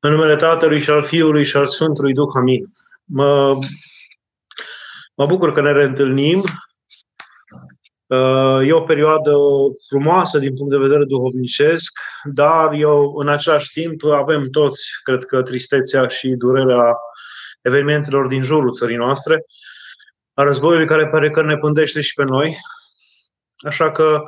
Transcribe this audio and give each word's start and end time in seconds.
În 0.00 0.10
numele 0.10 0.36
Tatălui 0.36 0.80
și 0.80 0.90
al 0.90 1.02
Fiului 1.02 1.44
și 1.44 1.56
al 1.56 1.66
Sfântului 1.66 2.12
Duh, 2.12 2.28
amin. 2.34 2.64
Mă, 3.04 3.58
mă 5.14 5.26
bucur 5.26 5.52
că 5.52 5.60
ne 5.60 5.72
reîntâlnim. 5.72 6.44
E 8.64 8.72
o 8.72 8.80
perioadă 8.80 9.32
frumoasă 9.88 10.38
din 10.38 10.54
punct 10.54 10.70
de 10.70 10.78
vedere 10.78 11.04
duhovnicesc, 11.04 11.98
dar 12.24 12.72
eu, 12.72 13.14
în 13.16 13.28
același 13.28 13.72
timp, 13.72 14.04
avem 14.04 14.50
toți, 14.50 14.90
cred 15.02 15.24
că, 15.24 15.42
tristețea 15.42 16.06
și 16.06 16.28
durerea 16.28 16.96
evenimentelor 17.62 18.26
din 18.26 18.42
jurul 18.42 18.72
țării 18.72 18.96
noastre, 18.96 19.44
a 20.34 20.42
războiului 20.42 20.86
care 20.86 21.08
pare 21.08 21.30
că 21.30 21.42
ne 21.42 21.56
pândește 21.56 22.00
și 22.00 22.14
pe 22.14 22.22
noi. 22.22 22.56
Așa 23.56 23.92
că 23.92 24.24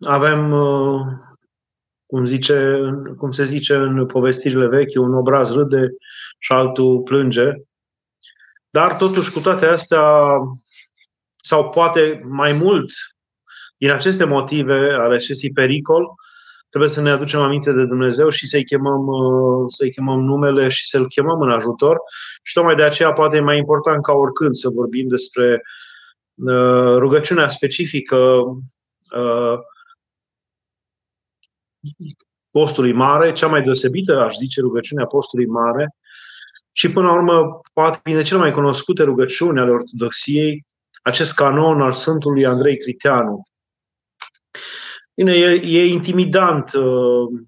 avem 0.00 0.54
cum, 2.06 2.24
zice, 2.24 2.80
cum 3.18 3.30
se 3.30 3.44
zice 3.44 3.74
în 3.74 4.06
povestirile 4.06 4.66
vechi, 4.66 4.98
un 4.98 5.14
obraz 5.14 5.54
râde 5.54 5.88
și 6.38 6.52
altul 6.52 7.00
plânge. 7.00 7.52
Dar 8.70 8.96
totuși 8.96 9.32
cu 9.32 9.40
toate 9.40 9.66
astea, 9.66 10.02
sau 11.36 11.68
poate 11.68 12.22
mai 12.28 12.52
mult, 12.52 12.90
din 13.76 13.90
aceste 13.90 14.24
motive 14.24 14.92
ale 14.92 15.14
acestui 15.14 15.52
pericol, 15.52 16.14
trebuie 16.68 16.90
să 16.90 17.00
ne 17.00 17.10
aducem 17.10 17.40
aminte 17.40 17.72
de 17.72 17.84
Dumnezeu 17.84 18.28
și 18.28 18.46
să-i 18.46 18.64
chemăm, 18.64 19.06
să-i 19.68 19.90
chemăm 19.90 20.20
numele 20.20 20.68
și 20.68 20.88
să-L 20.88 21.06
chemăm 21.06 21.40
în 21.40 21.50
ajutor. 21.50 21.98
Și 22.42 22.52
tocmai 22.52 22.74
de 22.74 22.82
aceea 22.82 23.12
poate 23.12 23.36
e 23.36 23.40
mai 23.40 23.58
important 23.58 24.02
ca 24.02 24.12
oricând 24.12 24.54
să 24.54 24.68
vorbim 24.68 25.08
despre 25.08 25.62
uh, 26.34 26.96
rugăciunea 26.98 27.48
specifică 27.48 28.16
uh, 28.16 29.58
postului 32.50 32.92
mare, 32.92 33.32
cea 33.32 33.46
mai 33.46 33.62
deosebită, 33.62 34.20
aș 34.20 34.34
zice, 34.34 34.60
rugăciunea 34.60 35.06
postului 35.06 35.46
mare, 35.46 35.94
și 36.72 36.90
până 36.90 37.06
la 37.06 37.12
urmă, 37.12 37.60
poate 37.72 38.00
bine 38.02 38.22
cel 38.22 38.38
mai 38.38 38.52
cunoscute 38.52 39.02
rugăciuni 39.02 39.60
ale 39.60 39.70
Ortodoxiei, 39.70 40.66
acest 41.02 41.34
canon 41.34 41.80
al 41.80 41.92
Sfântului 41.92 42.46
Andrei 42.46 42.78
Criteanu. 42.78 43.42
Bine, 45.14 45.34
e, 45.34 45.78
e 45.78 45.86
intimidant. 45.86 46.72
Uh, 46.72 47.40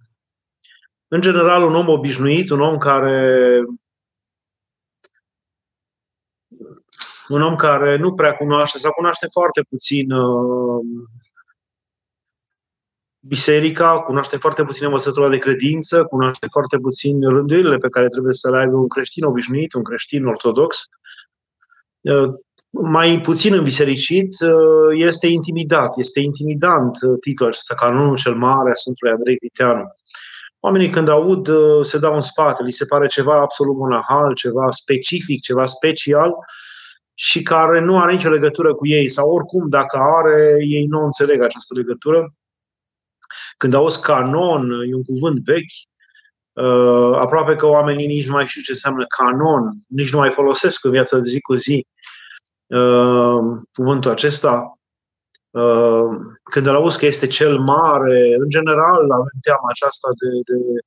în 1.09 1.21
general, 1.21 1.63
un 1.63 1.75
om 1.75 1.89
obișnuit, 1.89 2.51
un 2.51 2.61
om 2.61 2.79
care 2.79 3.63
un 7.29 7.43
om 7.43 7.57
care 7.57 7.97
nu 7.97 8.15
prea 8.15 8.37
cunoaște 8.37 8.79
sau 8.79 8.93
cunoaște 8.93 9.27
foarte 9.31 9.63
puțin 9.69 10.11
uh, 10.11 10.85
biserica, 13.21 13.99
cunoaște 13.99 14.37
foarte 14.37 14.65
puțin 14.65 14.85
învățătura 14.85 15.29
de 15.29 15.39
credință, 15.39 16.05
cunoaște 16.05 16.47
foarte 16.51 16.79
puțin 16.79 17.21
rânduielile 17.21 17.77
pe 17.77 17.89
care 17.89 18.09
trebuie 18.09 18.33
să 18.33 18.51
le 18.51 18.59
aibă 18.59 18.77
un 18.77 18.89
creștin 18.89 19.25
obișnuit, 19.25 19.73
un 19.73 19.83
creștin 19.83 20.27
ortodox. 20.27 20.85
Uh, 22.01 22.35
mai 22.71 23.21
puțin 23.21 23.55
înbisericit, 23.55 24.41
uh, 24.41 24.99
este 24.99 25.27
intimidat, 25.27 25.99
este 25.99 26.21
intimidant 26.21 27.03
uh, 27.03 27.17
titlul 27.21 27.49
acesta, 27.49 27.75
canonul 27.75 28.17
cel 28.17 28.35
mare 28.35 28.71
a 28.71 28.75
Sfântului 28.75 29.15
Andrei 29.15 29.37
Viteanu. 29.41 29.85
Oamenii 30.61 30.91
când 30.91 31.09
aud 31.09 31.49
se 31.81 31.99
dau 31.99 32.15
în 32.15 32.21
spate, 32.21 32.63
li 32.63 32.73
se 32.73 32.85
pare 32.85 33.07
ceva 33.07 33.41
absolut 33.41 33.77
monahal, 33.77 34.35
ceva 34.35 34.71
specific, 34.71 35.41
ceva 35.41 35.67
special 35.67 36.35
și 37.15 37.43
care 37.43 37.81
nu 37.81 37.99
are 37.99 38.13
nicio 38.13 38.31
legătură 38.31 38.75
cu 38.75 38.87
ei 38.87 39.09
sau 39.09 39.31
oricum 39.31 39.69
dacă 39.69 39.99
are, 39.99 40.57
ei 40.61 40.87
nu 40.87 41.05
înțeleg 41.05 41.43
această 41.43 41.75
legătură 41.75 42.33
când 43.59 43.75
auzi 43.75 44.01
canon, 44.01 44.71
e 44.71 44.95
un 44.95 45.03
cuvânt 45.03 45.39
vechi, 45.45 45.77
uh, 46.53 47.19
aproape 47.19 47.57
că 47.57 47.67
oamenii 47.67 48.07
nici 48.07 48.27
nu 48.27 48.33
mai 48.33 48.47
știu 48.47 48.63
ce 48.63 48.73
înseamnă 48.73 49.05
canon, 49.17 49.73
nici 49.89 50.13
nu 50.13 50.19
mai 50.19 50.31
folosesc 50.31 50.85
în 50.85 50.91
viața 50.91 51.17
de 51.17 51.29
zi 51.29 51.41
cu 51.41 51.55
zi 51.55 51.87
uh, 52.67 53.39
cuvântul 53.73 54.11
acesta. 54.11 54.73
Uh, 55.51 56.09
când 56.43 56.67
îl 56.67 56.75
auzi 56.75 56.99
că 56.99 57.07
este 57.07 57.27
cel 57.27 57.59
mare, 57.59 58.35
în 58.39 58.49
general 58.49 59.11
avem 59.11 59.39
teama 59.41 59.69
aceasta 59.69 60.09
de, 60.21 60.53
de 60.53 60.81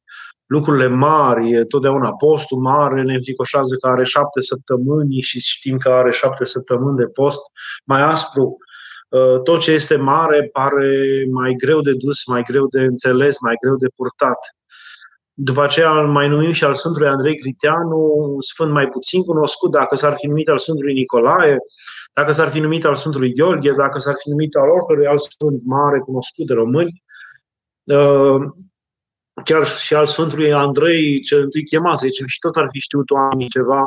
lucrurile 0.45 0.87
mari, 0.87 1.67
totdeauna 1.67 2.13
postul 2.13 2.57
mare 2.57 3.01
ne 3.01 3.13
înfricoșează 3.13 3.75
că 3.75 3.87
are 3.87 4.03
șapte 4.03 4.41
săptămâni 4.41 5.21
și 5.21 5.39
știm 5.39 5.77
că 5.77 5.89
are 5.89 6.11
șapte 6.11 6.45
săptămâni 6.45 6.97
de 6.97 7.05
post 7.05 7.41
mai 7.85 8.01
aspru. 8.01 8.43
Uh, 8.43 8.70
tot 9.43 9.59
ce 9.59 9.71
este 9.71 9.95
mare 9.95 10.49
pare 10.53 11.25
mai 11.31 11.53
greu 11.53 11.81
de 11.81 11.93
dus, 11.93 12.25
mai 12.25 12.41
greu 12.41 12.67
de 12.67 12.81
înțeles, 12.81 13.39
mai 13.39 13.55
greu 13.61 13.75
de 13.75 13.87
purtat. 13.95 14.55
După 15.33 15.63
aceea 15.63 15.99
îl 15.99 16.07
mai 16.07 16.27
numim 16.27 16.51
și 16.51 16.63
al 16.63 16.73
Sfântului 16.73 17.07
Andrei 17.07 17.39
Criteanu, 17.39 18.13
un 18.15 18.41
sfânt 18.41 18.71
mai 18.71 18.87
puțin 18.87 19.23
cunoscut, 19.23 19.71
dacă 19.71 19.95
s-ar 19.95 20.15
fi 20.17 20.27
numit 20.27 20.49
al 20.49 20.57
Sfântului 20.57 20.93
Nicolae, 20.93 21.57
dacă 22.13 22.31
s-ar 22.31 22.51
fi 22.51 22.59
numit 22.59 22.85
al 22.85 22.95
Sfântului 22.95 23.33
Gheorghe, 23.33 23.71
dacă 23.71 23.99
s-ar 23.99 24.15
fi 24.17 24.29
numit 24.29 24.55
al 24.55 24.69
oricărui 24.69 25.07
alt 25.07 25.19
sfânt 25.19 25.65
mare 25.65 25.99
cunoscut 25.99 26.45
de 26.47 26.53
români. 26.53 27.03
Uh, 27.83 28.41
chiar 29.43 29.67
și 29.67 29.93
al 29.93 30.05
Sfântului 30.05 30.53
Andrei, 30.53 31.21
cel 31.21 31.41
întâi 31.41 31.63
chemat, 31.63 31.97
să 31.97 32.07
zicem, 32.07 32.25
și 32.25 32.39
tot 32.39 32.55
ar 32.55 32.67
fi 32.71 32.79
știut 32.79 33.09
oamenii 33.09 33.49
ceva 33.49 33.85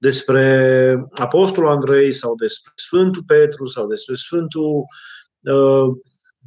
despre 0.00 0.44
Apostolul 1.14 1.70
Andrei 1.70 2.12
sau 2.12 2.34
despre 2.34 2.72
Sfântul 2.74 3.22
Petru 3.26 3.66
sau 3.66 3.86
despre 3.86 4.14
Sfântul 4.14 4.84
uh, 5.40 5.96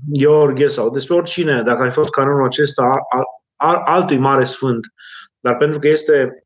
Gheorghe 0.10 0.68
sau 0.68 0.90
despre 0.90 1.16
oricine, 1.16 1.64
dacă 1.64 1.82
ar 1.82 1.88
fi 1.88 1.94
fost 1.94 2.12
canonul 2.12 2.46
acesta 2.46 2.84
al, 2.84 3.24
al, 3.56 3.82
altui 3.86 4.18
mare 4.18 4.44
sfânt. 4.44 4.88
Dar 5.40 5.58
pentru 5.58 5.80
că 5.80 5.88
este 5.88 6.46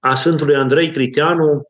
a 0.00 0.14
Sfântului 0.14 0.54
Andrei 0.54 0.90
Critianu, 0.90 1.62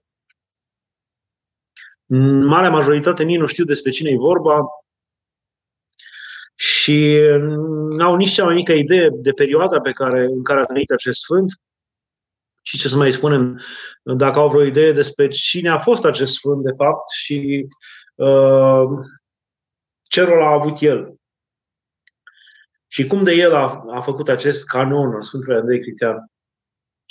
marea 2.47 2.71
majoritate 2.71 3.23
nici 3.23 3.39
nu 3.39 3.47
știu 3.47 3.65
despre 3.65 3.91
cine 3.91 4.11
e 4.11 4.17
vorba 4.17 4.65
și 6.55 7.19
n-au 7.91 8.17
nici 8.17 8.33
cea 8.33 8.45
mai 8.45 8.55
mică 8.55 8.73
idee 8.73 9.09
de 9.13 9.31
perioada 9.31 9.81
pe 9.81 9.91
care, 9.91 10.25
în 10.25 10.43
care 10.43 10.61
a 10.61 10.65
trăit 10.65 10.91
acest 10.91 11.21
sfânt 11.21 11.53
și 12.63 12.79
ce 12.79 12.89
să 12.89 12.97
mai 12.97 13.13
spunem, 13.13 13.61
dacă 14.03 14.39
au 14.39 14.49
vreo 14.49 14.65
idee 14.65 14.93
despre 14.93 15.29
cine 15.29 15.71
a 15.71 15.79
fost 15.79 16.05
acest 16.05 16.35
sfânt, 16.35 16.63
de 16.63 16.73
fapt, 16.77 17.11
și 17.11 17.67
uh, 18.15 18.85
ce 20.03 20.23
rol 20.23 20.43
a 20.43 20.53
avut 20.53 20.81
el. 20.81 21.15
Și 22.89 23.07
cum 23.07 23.25
de 23.25 23.33
el 23.33 23.55
a, 23.55 23.85
a 23.91 24.01
făcut 24.01 24.29
acest 24.29 24.67
canon 24.67 25.15
al 25.15 25.23
Sfântului 25.23 25.59
Andrei 25.59 25.81
Critean. 25.81 26.31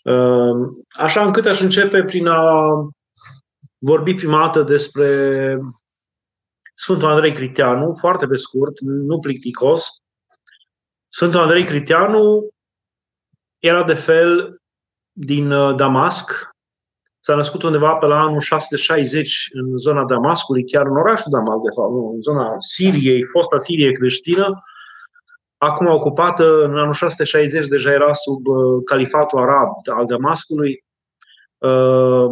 Uh, 0.03 0.69
așa 0.89 1.25
încât 1.25 1.45
aș 1.45 1.59
începe 1.59 2.03
prin 2.03 2.27
a 2.27 2.69
vorbi 3.77 4.13
prima 4.13 4.45
dată 4.45 4.63
despre 4.63 5.57
Sfântul 6.75 7.09
Andrei 7.09 7.33
Criteanu, 7.33 7.95
foarte 7.99 8.27
pe 8.27 8.35
scurt, 8.35 8.79
nu 8.79 9.19
plicticos. 9.19 9.89
Sfântul 11.07 11.39
Andrei 11.39 11.65
Criteanu 11.65 12.49
era 13.59 13.83
de 13.83 13.93
fel 13.93 14.58
din 15.19 15.51
uh, 15.51 15.75
Damasc. 15.75 16.49
S-a 17.19 17.35
născut 17.35 17.63
undeva 17.63 17.93
pe 17.93 18.05
la 18.05 18.19
anul 18.21 18.39
660 18.39 19.47
în 19.51 19.77
zona 19.77 20.05
Damascului, 20.05 20.65
chiar 20.65 20.85
în 20.85 20.97
orașul 20.97 21.31
Damasc, 21.31 21.61
de 21.61 21.69
fapt, 21.75 21.91
în 22.13 22.21
zona 22.21 22.55
Siriei, 22.59 23.23
fosta 23.23 23.57
Sirie 23.57 23.91
creștină. 23.91 24.63
Acum 25.57 25.87
ocupată, 25.87 26.63
în 26.63 26.77
anul 26.77 26.93
660 26.93 27.67
deja 27.67 27.91
era 27.91 28.13
sub 28.13 28.47
uh, 28.47 28.81
califatul 28.85 29.39
arab 29.39 29.69
al 29.97 30.05
Damascului. 30.05 30.83
Uh, 31.57 32.29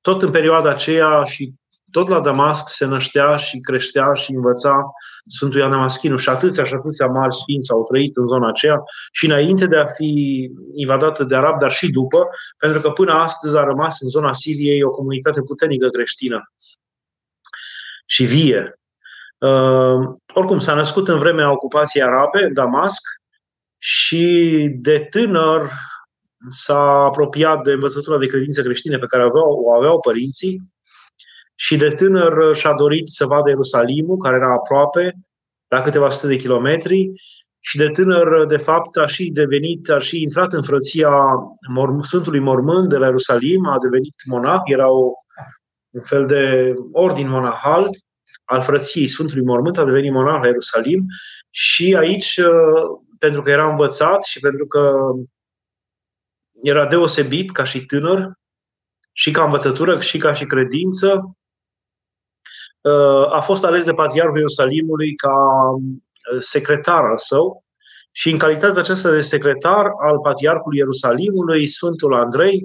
tot 0.00 0.22
în 0.22 0.30
perioada 0.30 0.70
aceea 0.70 1.24
și 1.24 1.52
tot 1.90 2.08
la 2.08 2.20
Damasc 2.20 2.68
se 2.68 2.86
năștea 2.86 3.36
și 3.36 3.58
creștea 3.58 4.14
și 4.14 4.32
învăța 4.32 4.92
Sfântul 5.26 5.58
Ioan 5.60 5.70
Damaschinu 5.70 6.16
și 6.16 6.28
atâția 6.28 6.64
și 6.64 6.74
atâția 6.74 7.06
mari 7.06 7.34
sfinți 7.34 7.72
au 7.72 7.84
trăit 7.84 8.16
în 8.16 8.26
zona 8.26 8.48
aceea 8.48 8.82
și 9.12 9.26
înainte 9.26 9.66
de 9.66 9.76
a 9.76 9.86
fi 9.86 10.50
invadată 10.74 11.24
de 11.24 11.36
arab, 11.36 11.58
dar 11.58 11.72
și 11.72 11.88
după, 11.88 12.28
pentru 12.58 12.80
că 12.80 12.90
până 12.90 13.12
astăzi 13.12 13.56
a 13.56 13.64
rămas 13.64 14.00
în 14.00 14.08
zona 14.08 14.32
Siriei 14.32 14.82
o 14.82 14.90
comunitate 14.90 15.40
puternică 15.40 15.88
creștină 15.88 16.52
și 18.06 18.24
vie. 18.24 18.74
Uh, 19.38 20.14
oricum, 20.34 20.58
s-a 20.58 20.74
născut 20.74 21.08
în 21.08 21.18
vremea 21.18 21.52
ocupației 21.52 22.02
arabe, 22.02 22.50
Damasc, 22.52 23.02
și 23.78 24.66
de 24.80 25.06
tânăr 25.10 25.70
s-a 26.48 26.80
apropiat 26.80 27.62
de 27.62 27.72
învățătura 27.72 28.18
de 28.18 28.26
credință 28.26 28.62
creștine 28.62 28.98
pe 28.98 29.06
care 29.06 29.22
aveau, 29.22 29.62
o 29.64 29.74
aveau 29.74 30.00
părinții 30.00 30.60
și 31.60 31.76
de 31.76 31.90
tânăr 31.90 32.54
și-a 32.54 32.72
dorit 32.72 33.08
să 33.08 33.26
vadă 33.26 33.48
Ierusalimul, 33.48 34.16
care 34.16 34.36
era 34.36 34.52
aproape, 34.52 35.14
la 35.68 35.80
câteva 35.80 36.10
sute 36.10 36.26
de 36.26 36.36
kilometri, 36.36 37.12
și 37.58 37.76
de 37.76 37.88
tânăr, 37.88 38.46
de 38.46 38.56
fapt, 38.56 38.96
a 38.96 39.06
și 39.06 39.30
devenit, 39.30 39.88
a 39.88 39.98
și 39.98 40.22
intrat 40.22 40.52
în 40.52 40.62
frăția 40.62 41.10
Sfântului 42.00 42.40
Mormânt 42.40 42.88
de 42.88 42.96
la 42.96 43.06
Ierusalim, 43.06 43.66
a 43.66 43.78
devenit 43.78 44.14
monah, 44.26 44.60
era 44.64 44.90
o, 44.90 45.12
un 45.90 46.02
fel 46.02 46.26
de 46.26 46.74
ordin 46.92 47.28
monahal 47.28 47.88
al 48.44 48.62
frăției 48.62 49.06
Sfântului 49.06 49.44
Mormânt, 49.44 49.78
a 49.78 49.84
devenit 49.84 50.12
monah 50.12 50.40
la 50.40 50.46
Ierusalim 50.46 51.04
și 51.50 51.96
aici, 51.98 52.40
pentru 53.18 53.42
că 53.42 53.50
era 53.50 53.70
învățat 53.70 54.24
și 54.24 54.40
pentru 54.40 54.66
că 54.66 55.00
era 56.62 56.86
deosebit 56.86 57.52
ca 57.52 57.64
și 57.64 57.84
tânăr, 57.84 58.32
și 59.12 59.30
ca 59.30 59.44
învățătură, 59.44 60.00
și 60.00 60.18
ca 60.18 60.32
și 60.32 60.46
credință. 60.46 61.34
Uh, 62.80 63.32
a 63.32 63.40
fost 63.40 63.64
ales 63.64 63.84
de 63.84 63.92
Patriarhul 63.92 64.36
Ierusalimului 64.36 65.14
ca 65.14 65.34
secretar 66.38 67.04
al 67.04 67.18
său 67.18 67.64
și 68.12 68.30
în 68.30 68.38
calitatea 68.38 68.80
aceasta 68.80 69.10
de 69.10 69.20
secretar 69.20 69.86
al 69.98 70.18
Patriarhului 70.18 70.78
Ierusalimului, 70.78 71.66
Sfântul 71.66 72.14
Andrei 72.14 72.64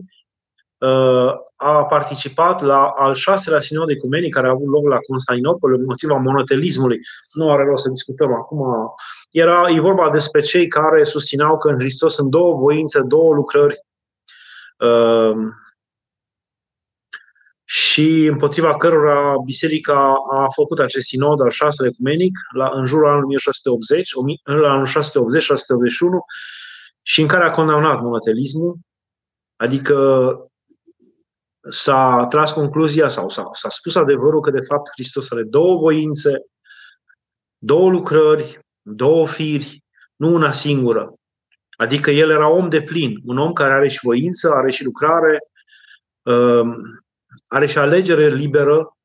uh, 0.77 1.31
a 1.56 1.85
participat 1.85 2.62
la 2.62 2.94
al 2.97 3.13
șaselea 3.13 3.59
sinod 3.59 3.89
ecumenic 3.89 4.33
care 4.33 4.47
a 4.47 4.51
avut 4.51 4.67
loc 4.67 4.88
la 4.88 4.97
Constantinopol 5.07 5.73
în 5.73 5.83
motiva 5.85 6.15
monotelismului. 6.15 7.00
Nu 7.33 7.51
are 7.51 7.63
rost 7.63 7.83
să 7.83 7.89
discutăm 7.89 8.33
acum. 8.33 8.94
Era, 9.31 9.69
e 9.69 9.79
vorba 9.79 10.09
despre 10.09 10.41
cei 10.41 10.67
care 10.67 11.03
susțineau 11.03 11.57
că 11.57 11.69
în 11.69 11.79
Hristos 11.79 12.13
sunt 12.13 12.29
două 12.29 12.56
voințe, 12.57 13.01
două 13.01 13.33
lucrări 13.33 13.75
uh, 14.79 15.35
și 17.65 18.25
împotriva 18.31 18.77
cărora 18.77 19.35
biserica 19.45 20.13
a 20.31 20.47
făcut 20.56 20.79
acest 20.79 21.07
sinod 21.07 21.41
al 21.41 21.50
șaselea 21.50 21.91
ecumenic 21.94 22.38
la, 22.56 22.69
în 22.73 22.85
jurul 22.85 23.07
anului 23.07 23.25
1680, 23.25 24.12
în 24.44 24.65
anul 24.65 24.88
680-681 24.88 24.91
și 27.01 27.21
în 27.21 27.27
care 27.27 27.44
a 27.44 27.51
condamnat 27.51 28.01
monotelismul, 28.01 28.77
adică 29.56 29.95
s-a 31.69 32.25
tras 32.29 32.51
concluzia 32.51 33.07
sau 33.07 33.29
s-a, 33.29 33.50
s-a 33.51 33.69
spus 33.69 33.95
adevărul 33.95 34.41
că 34.41 34.51
de 34.51 34.62
fapt 34.67 34.89
Hristos 34.94 35.31
are 35.31 35.44
două 35.44 35.77
voințe, 35.77 36.31
două 37.57 37.89
lucrări, 37.89 38.59
două 38.81 39.27
firi, 39.27 39.83
nu 40.15 40.33
una 40.33 40.51
singură. 40.51 41.13
Adică 41.77 42.12
el 42.12 42.29
era 42.29 42.50
om 42.50 42.69
de 42.69 42.81
plin, 42.81 43.21
un 43.25 43.38
om 43.38 43.53
care 43.53 43.73
are 43.73 43.88
și 43.88 44.00
voință, 44.01 44.51
are 44.51 44.71
și 44.71 44.83
lucrare, 44.83 45.39
um, 46.21 47.04
are 47.47 47.65
și 47.65 47.77
alegere 47.77 48.29
liberă, 48.29 48.97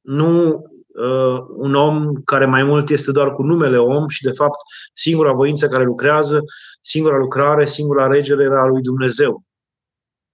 nu 0.00 0.52
uh, 0.86 1.44
un 1.48 1.74
om 1.74 2.14
care 2.24 2.46
mai 2.46 2.62
mult 2.62 2.90
este 2.90 3.12
doar 3.12 3.34
cu 3.34 3.42
numele 3.42 3.78
om 3.78 4.08
și, 4.08 4.22
de 4.22 4.32
fapt, 4.32 4.58
singura 4.94 5.32
voință 5.32 5.68
care 5.68 5.84
lucrează, 5.84 6.40
singura 6.80 7.16
lucrare, 7.16 7.66
singura 7.66 8.04
alegere 8.04 8.42
era 8.42 8.62
a 8.62 8.66
lui 8.66 8.82
Dumnezeu. 8.82 9.42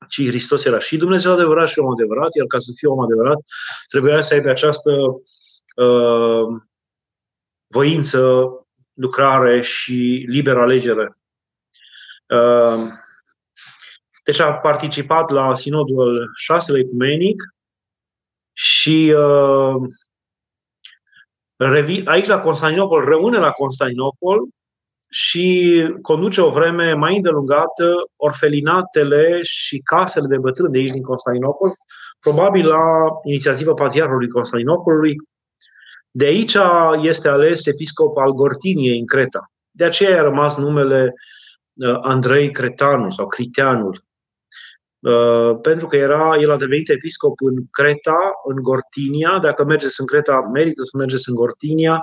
Ci 0.08 0.26
Hristos 0.26 0.64
era 0.64 0.78
și 0.78 0.96
Dumnezeu 0.96 1.32
adevărat 1.32 1.68
și 1.68 1.78
om 1.78 1.90
adevărat, 1.90 2.34
iar 2.34 2.46
ca 2.46 2.58
să 2.58 2.72
fie 2.74 2.88
om 2.88 3.00
adevărat, 3.00 3.38
trebuia 3.88 4.20
să 4.20 4.34
aibă 4.34 4.48
această 4.48 4.90
uh, 5.76 6.60
voință, 7.66 8.50
lucrare 8.92 9.60
și 9.60 10.24
liberă 10.28 10.60
alegere. 10.60 11.18
Uh, 12.28 12.92
deci 14.26 14.40
a 14.40 14.52
participat 14.52 15.30
la 15.30 15.54
sinodul 15.54 16.30
șaselea 16.36 16.80
ecumenic 16.80 17.42
și 18.52 19.14
uh, 19.16 19.74
aici 22.04 22.26
la 22.26 22.40
Constantinopol, 22.40 23.04
rămâne 23.04 23.38
la 23.38 23.50
Constantinopol 23.50 24.48
și 25.10 25.82
conduce 26.02 26.40
o 26.40 26.50
vreme 26.50 26.92
mai 26.92 27.16
îndelungată 27.16 27.94
orfelinatele 28.16 29.40
și 29.42 29.78
casele 29.78 30.26
de 30.26 30.38
bătrâni 30.38 30.72
de 30.72 30.78
aici 30.78 30.90
din 30.90 31.02
Constantinopol, 31.02 31.70
probabil 32.20 32.66
la 32.66 33.08
inițiativa 33.24 33.72
Patriarhului 33.72 34.28
Constantinopolului. 34.28 35.16
De 36.10 36.24
aici 36.24 36.56
este 37.02 37.28
ales 37.28 37.66
episcop 37.66 38.16
al 38.16 38.32
Gortiniei 38.32 38.98
în 38.98 39.06
Creta. 39.06 39.50
De 39.70 39.84
aceea 39.84 40.20
a 40.20 40.22
rămas 40.22 40.56
numele 40.56 41.14
uh, 41.74 41.98
Andrei 42.02 42.50
Cretanul 42.50 43.10
sau 43.10 43.26
Criteanul. 43.26 44.04
Uh, 45.06 45.58
pentru 45.62 45.86
că 45.86 45.96
era, 45.96 46.36
el 46.36 46.50
a 46.50 46.56
devenit 46.56 46.88
episcop 46.88 47.40
în 47.40 47.66
Creta, 47.70 48.32
în 48.44 48.62
Gortinia. 48.62 49.38
Dacă 49.38 49.64
mergeți 49.64 50.00
în 50.00 50.06
Creta, 50.06 50.40
merită 50.52 50.82
să 50.82 50.96
mergeți 50.96 51.28
în 51.28 51.34
Gortinia. 51.34 52.02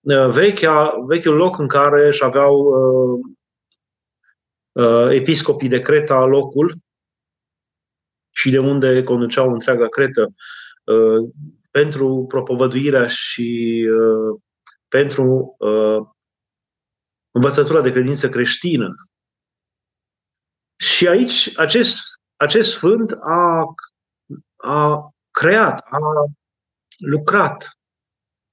Uh, 0.00 0.28
vechea, 0.30 0.94
vechiul 1.06 1.34
loc 1.34 1.58
în 1.58 1.68
care 1.68 2.06
își 2.06 2.24
aveau 2.24 2.56
uh, 2.56 3.20
uh, 4.72 5.10
episcopii 5.10 5.68
de 5.68 5.80
Creta 5.80 6.24
locul 6.24 6.76
și 8.30 8.50
de 8.50 8.58
unde 8.58 9.02
conduceau 9.02 9.52
întreaga 9.52 9.88
Cretă 9.88 10.34
uh, 10.84 11.28
pentru 11.70 12.24
propovăduirea 12.28 13.06
și 13.06 13.88
uh, 13.98 14.40
pentru 14.88 15.54
uh, 15.58 16.06
învățătura 17.30 17.80
de 17.80 17.92
credință 17.92 18.28
creștină. 18.28 18.94
Și 20.76 21.08
aici 21.08 21.58
acest 21.58 22.19
acest 22.40 22.70
sfânt 22.70 23.12
a, 23.20 23.64
a 24.56 25.10
creat, 25.30 25.80
a 25.90 25.98
lucrat 26.98 27.68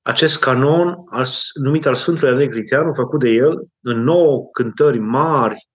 acest 0.02 0.40
canon 0.40 1.04
al, 1.10 1.26
numit 1.54 1.86
al 1.86 1.96
Sfântului 1.96 2.30
Andrei 2.30 2.50
Critianu, 2.50 2.94
făcut 2.94 3.20
de 3.20 3.30
el, 3.30 3.68
în 3.82 4.04
nouă 4.04 4.50
cântări 4.52 5.00
mari. 5.00 5.70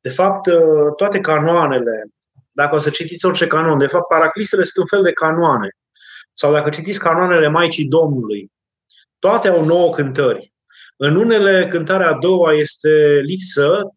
De 0.00 0.08
fapt, 0.08 0.48
toate 0.96 1.20
canoanele, 1.20 2.04
dacă 2.52 2.74
o 2.74 2.78
să 2.78 2.90
citiți 2.90 3.26
orice 3.26 3.46
canon, 3.46 3.78
de 3.78 3.86
fapt, 3.86 4.08
paraclisele 4.08 4.62
sunt 4.62 4.84
un 4.84 4.98
fel 4.98 5.02
de 5.02 5.12
canoane. 5.12 5.68
Sau 6.32 6.52
dacă 6.52 6.70
citiți 6.70 6.98
canoanele 6.98 7.48
Maicii 7.48 7.88
Domnului, 7.88 8.50
toate 9.18 9.48
au 9.48 9.64
nouă 9.64 9.94
cântări. 9.94 10.52
În 10.96 11.16
unele, 11.16 11.68
cântarea 11.68 12.08
a 12.08 12.18
doua 12.18 12.52
este 12.52 13.20
lipsă, 13.24 13.95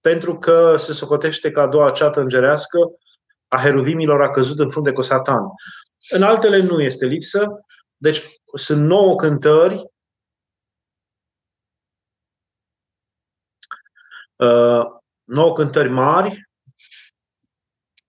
pentru 0.00 0.38
că 0.38 0.76
se 0.76 0.92
socotește 0.92 1.50
că 1.50 1.60
a 1.60 1.66
doua 1.66 1.90
ceată 1.90 2.20
îngerească 2.20 2.78
a 3.48 3.58
heruvimilor 3.58 4.22
a 4.22 4.30
căzut 4.30 4.58
în 4.58 4.70
frunte 4.70 4.92
cu 4.92 5.02
Satan. 5.02 5.42
În 6.10 6.22
altele 6.22 6.60
nu 6.60 6.82
este 6.82 7.06
lipsă, 7.06 7.46
deci 7.96 8.22
sunt 8.54 8.86
nouă 8.86 9.16
cântări 9.16 9.84
uh, 14.36 14.86
nouă 15.24 15.52
cântări 15.52 15.88
mari 15.88 16.48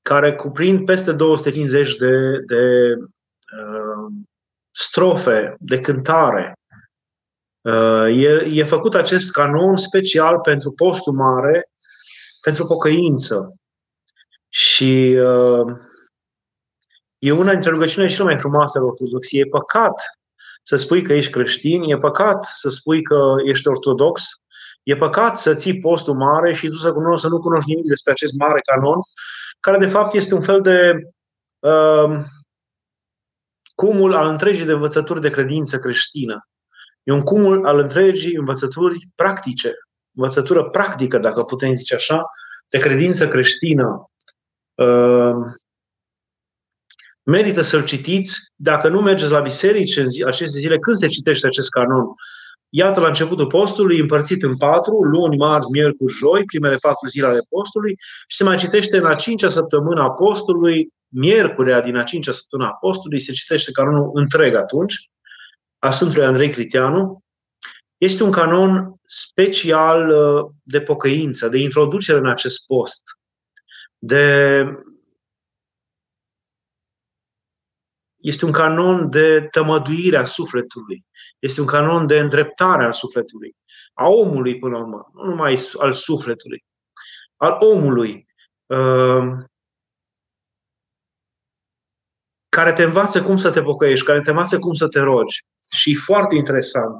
care 0.01 0.35
cuprind 0.35 0.85
peste 0.85 1.11
250 1.11 1.95
de, 1.95 2.39
de 2.45 2.93
uh, 2.95 4.13
strofe 4.71 5.55
de 5.59 5.79
cântare. 5.79 6.53
Uh, 7.61 8.21
e, 8.23 8.45
e 8.51 8.63
făcut 8.63 8.95
acest 8.95 9.31
canon 9.31 9.75
special 9.75 10.39
pentru 10.39 10.71
postul 10.71 11.13
mare 11.13 11.69
pentru 12.41 12.65
pocăință. 12.65 13.55
Și 14.49 15.17
uh, 15.17 15.77
e 17.17 17.31
una 17.31 17.51
dintre 17.51 17.69
rugăciunile 17.71 18.11
cele 18.11 18.23
mai 18.23 18.39
frumoase 18.39 18.77
ale 18.77 18.87
Ortodoxiei. 18.87 19.41
E 19.41 19.49
păcat 19.49 20.01
să 20.63 20.75
spui 20.75 21.03
că 21.03 21.13
ești 21.13 21.31
creștin, 21.31 21.81
e 21.81 21.97
păcat 21.97 22.43
să 22.43 22.69
spui 22.69 23.01
că 23.01 23.35
ești 23.45 23.67
ortodox, 23.67 24.23
e 24.83 24.95
păcat 24.95 25.39
să 25.39 25.53
ții 25.53 25.79
postul 25.79 26.15
mare 26.15 26.53
și 26.53 26.67
tu 26.67 26.75
să, 26.75 26.91
cunoști, 26.91 27.21
să 27.21 27.27
nu 27.27 27.39
cunoști 27.39 27.69
nimic 27.69 27.85
despre 27.85 28.11
acest 28.11 28.33
mare 28.33 28.59
canon, 28.59 28.97
care 29.59 29.77
de 29.77 29.87
fapt 29.87 30.13
este 30.13 30.33
un 30.33 30.41
fel 30.41 30.61
de 30.61 30.93
uh, 31.59 32.19
cumul 33.75 34.13
al 34.13 34.27
întregii 34.27 34.65
de 34.65 34.71
învățături 34.71 35.21
de 35.21 35.29
credință 35.29 35.77
creștină. 35.77 36.47
E 37.03 37.11
un 37.11 37.23
cumul 37.23 37.65
al 37.65 37.79
întregii 37.79 38.35
învățături 38.35 39.07
practice 39.15 39.73
învățătură 40.19 40.69
practică, 40.69 41.17
dacă 41.17 41.43
putem 41.43 41.73
zice 41.73 41.95
așa, 41.95 42.23
de 42.69 42.77
credință 42.77 43.27
creștină. 43.27 44.09
Uh, 44.75 45.35
merită 47.23 47.61
să-l 47.61 47.83
citiți. 47.85 48.39
Dacă 48.55 48.87
nu 48.87 49.01
mergeți 49.01 49.31
la 49.31 49.39
biserici 49.39 49.97
în 49.97 50.07
aceste 50.25 50.59
zile, 50.59 50.79
când 50.79 50.95
se 50.95 51.07
citește 51.07 51.47
acest 51.47 51.69
canon? 51.69 52.05
Iată 52.69 52.99
la 52.99 53.07
începutul 53.07 53.47
postului, 53.47 53.99
împărțit 53.99 54.43
în 54.43 54.57
patru, 54.57 55.03
luni, 55.03 55.37
marți, 55.37 55.71
miercuri, 55.71 56.13
joi, 56.13 56.43
primele 56.45 56.75
patru 56.75 57.07
zile 57.07 57.27
ale 57.27 57.41
postului 57.49 57.95
și 58.27 58.37
se 58.37 58.43
mai 58.43 58.57
citește 58.57 58.97
în 58.97 59.05
a 59.05 59.15
cincea 59.15 59.49
săptămână 59.49 60.01
a 60.01 60.09
postului, 60.09 60.89
miercurea 61.07 61.81
din 61.81 61.95
a 61.95 62.03
cincea 62.03 62.31
săptămână 62.31 62.69
a 62.69 62.73
postului, 62.73 63.19
se 63.19 63.31
citește 63.31 63.71
canonul 63.71 64.11
întreg 64.13 64.55
atunci, 64.55 64.95
a 65.79 65.91
Sfântului 65.91 66.25
Andrei 66.25 66.49
Critianu, 66.49 67.23
este 67.97 68.23
un 68.23 68.31
canon 68.31 68.98
special 69.11 70.09
uh, 70.09 70.51
de 70.63 70.81
pocăință, 70.81 71.47
de 71.47 71.57
introducere 71.57 72.17
în 72.17 72.29
acest 72.29 72.65
post, 72.65 73.03
de 73.97 74.63
este 78.17 78.45
un 78.45 78.51
canon 78.51 79.09
de 79.09 79.47
tămăduire 79.51 80.17
a 80.17 80.25
sufletului, 80.25 81.05
este 81.39 81.61
un 81.61 81.67
canon 81.67 82.07
de 82.07 82.19
îndreptare 82.19 82.85
a 82.85 82.91
sufletului, 82.91 83.55
a 83.93 84.07
omului 84.07 84.59
până 84.59 84.77
la 84.77 84.83
urmă, 84.83 85.11
nu 85.13 85.23
numai 85.23 85.59
al 85.77 85.93
sufletului, 85.93 86.65
al 87.35 87.57
omului, 87.59 88.27
uh, 88.65 89.43
care 92.49 92.73
te 92.73 92.83
învață 92.83 93.23
cum 93.23 93.37
să 93.37 93.49
te 93.49 93.61
pocăiești, 93.61 94.05
care 94.05 94.21
te 94.21 94.29
învață 94.29 94.59
cum 94.59 94.73
să 94.73 94.87
te 94.87 94.99
rogi. 94.99 95.45
Și 95.71 95.95
foarte 95.95 96.35
interesant, 96.35 96.95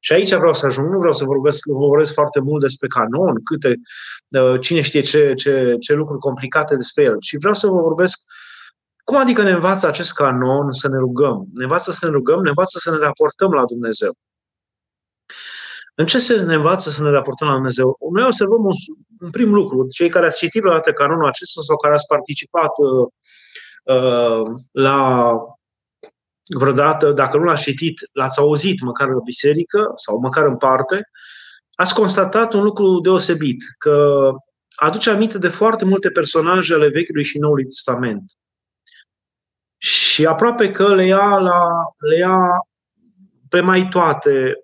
Și 0.00 0.12
aici 0.12 0.34
vreau 0.34 0.54
să 0.54 0.66
ajung, 0.66 0.92
nu 0.92 0.98
vreau 0.98 1.12
să 1.12 1.24
vorbesc, 1.24 1.66
vorbesc 1.66 2.12
foarte 2.12 2.40
mult 2.40 2.60
despre 2.60 2.86
canon, 2.86 3.42
câte, 3.44 3.74
uh, 4.28 4.60
cine 4.60 4.80
știe 4.80 5.00
ce, 5.00 5.34
ce, 5.34 5.76
ce 5.80 5.94
lucruri 5.94 6.20
complicate 6.20 6.76
despre 6.76 7.02
el, 7.02 7.16
ci 7.18 7.36
vreau 7.38 7.54
să 7.54 7.66
vă 7.66 7.80
vorbesc 7.80 8.18
cum 9.04 9.18
adică 9.18 9.42
ne 9.42 9.50
învață 9.50 9.86
acest 9.86 10.12
canon 10.12 10.72
să 10.72 10.88
ne 10.88 10.96
rugăm? 10.96 11.46
Ne 11.54 11.62
învață 11.62 11.90
să 11.92 12.06
ne 12.06 12.12
rugăm, 12.12 12.42
ne 12.42 12.48
învață 12.48 12.78
să 12.78 12.90
ne 12.90 12.96
raportăm 12.96 13.52
la 13.52 13.64
Dumnezeu. 13.64 14.16
În 15.94 16.06
ce 16.06 16.18
sens 16.18 16.42
ne 16.42 16.54
învață 16.54 16.90
să 16.90 17.02
ne 17.02 17.10
raportăm 17.10 17.48
la 17.48 17.54
Dumnezeu? 17.54 17.96
Noi 18.12 18.24
observăm 18.24 18.64
un, 18.64 18.72
un 19.20 19.30
prim 19.30 19.54
lucru. 19.54 19.86
Cei 19.88 20.08
care 20.08 20.26
ați 20.26 20.36
citit 20.36 20.60
vreodată 20.60 20.92
canonul 20.92 21.26
acesta 21.26 21.60
sau 21.62 21.76
care 21.76 21.94
ați 21.94 22.06
participat 22.06 22.70
uh, 22.76 23.06
uh, 23.96 24.42
la 24.70 25.36
vreodată, 26.58 27.12
dacă 27.12 27.36
nu 27.36 27.44
l-ați 27.44 27.62
citit, 27.62 27.98
l-ați 28.12 28.38
auzit 28.38 28.80
măcar 28.80 29.08
în 29.08 29.20
biserică 29.24 29.92
sau 29.94 30.18
măcar 30.18 30.46
în 30.46 30.56
parte, 30.56 31.10
ați 31.74 31.94
constatat 31.94 32.52
un 32.52 32.62
lucru 32.62 33.00
deosebit, 33.00 33.62
că 33.78 34.30
aduce 34.74 35.10
aminte 35.10 35.38
de 35.38 35.48
foarte 35.48 35.84
multe 35.84 36.10
personaje 36.10 36.74
ale 36.74 36.88
Vechiului 36.88 37.24
și 37.24 37.38
Noului 37.38 37.64
Testament. 37.64 38.32
Și 39.76 40.26
aproape 40.26 40.70
că 40.70 40.94
le 40.94 41.04
ia, 41.04 41.36
la, 41.36 41.68
le 41.98 42.16
ia 42.16 42.38
pe 43.48 43.60
mai 43.60 43.88
toate, 43.88 44.54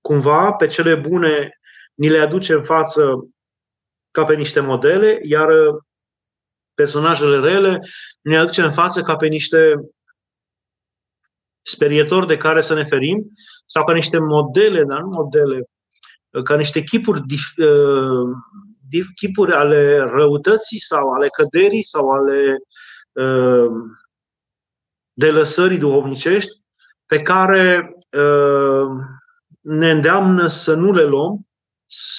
cumva, 0.00 0.52
pe 0.52 0.66
cele 0.66 0.94
bune 0.94 1.60
ni 1.94 2.08
le 2.08 2.18
aduce 2.18 2.52
în 2.52 2.64
față 2.64 3.28
ca 4.10 4.24
pe 4.24 4.34
niște 4.34 4.60
modele, 4.60 5.20
iar 5.22 5.48
personajele 6.74 7.40
rele 7.40 7.80
ne 8.20 8.38
aduce 8.38 8.62
în 8.62 8.72
față 8.72 9.02
ca 9.02 9.16
pe 9.16 9.26
niște 9.26 9.74
sperietori 11.64 12.26
de 12.26 12.36
care 12.36 12.60
să 12.60 12.74
ne 12.74 12.84
ferim 12.84 13.32
sau 13.66 13.84
ca 13.84 13.92
niște 13.92 14.18
modele, 14.18 14.84
dar 14.84 15.00
nu 15.00 15.08
modele, 15.08 15.68
ca 16.44 16.56
niște 16.56 16.82
chipuri, 16.82 17.20
uh, 17.56 18.28
chipuri 19.14 19.52
ale 19.52 19.96
răutății 19.98 20.78
sau 20.78 21.12
ale 21.12 21.28
căderii 21.28 21.82
sau 21.82 22.10
ale 22.10 22.58
uh, 23.12 23.70
delăsării 25.12 25.78
duhovnicești 25.78 26.62
pe 27.06 27.22
care 27.22 27.96
uh, 28.10 28.86
ne 29.60 29.90
îndeamnă 29.90 30.46
să 30.46 30.74
nu 30.74 30.92
le 30.92 31.04
luăm, 31.04 31.46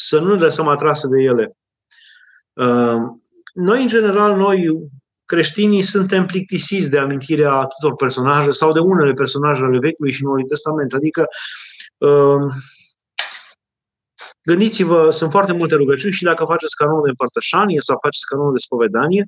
să 0.07 0.19
nu 0.19 0.33
ne 0.33 0.39
lăsăm 0.39 0.67
atrase 0.67 1.07
de 1.07 1.21
ele. 1.21 1.57
Noi, 3.53 3.81
în 3.81 3.87
general, 3.87 4.35
noi 4.35 4.69
creștinii 5.25 5.81
suntem 5.81 6.25
plictisiți 6.25 6.89
de 6.89 6.99
amintirea 6.99 7.51
atâtor 7.51 7.95
personaje 7.95 8.49
sau 8.49 8.71
de 8.71 8.79
unele 8.79 9.13
personaje 9.13 9.63
ale 9.63 9.79
Vechiului 9.79 10.11
și 10.11 10.23
Noului 10.23 10.43
Testament. 10.43 10.93
Adică, 10.93 11.25
um, 11.97 12.51
gândiți-vă, 14.43 15.09
sunt 15.09 15.31
foarte 15.31 15.53
multe 15.53 15.75
rugăciuni 15.75 16.13
și 16.13 16.23
dacă 16.23 16.45
faceți 16.45 16.75
canonul 16.75 17.03
de 17.03 17.09
împărtășanie 17.09 17.79
sau 17.79 17.97
faceți 18.01 18.25
canonul 18.25 18.53
de 18.53 18.59
spovedanie, 18.59 19.25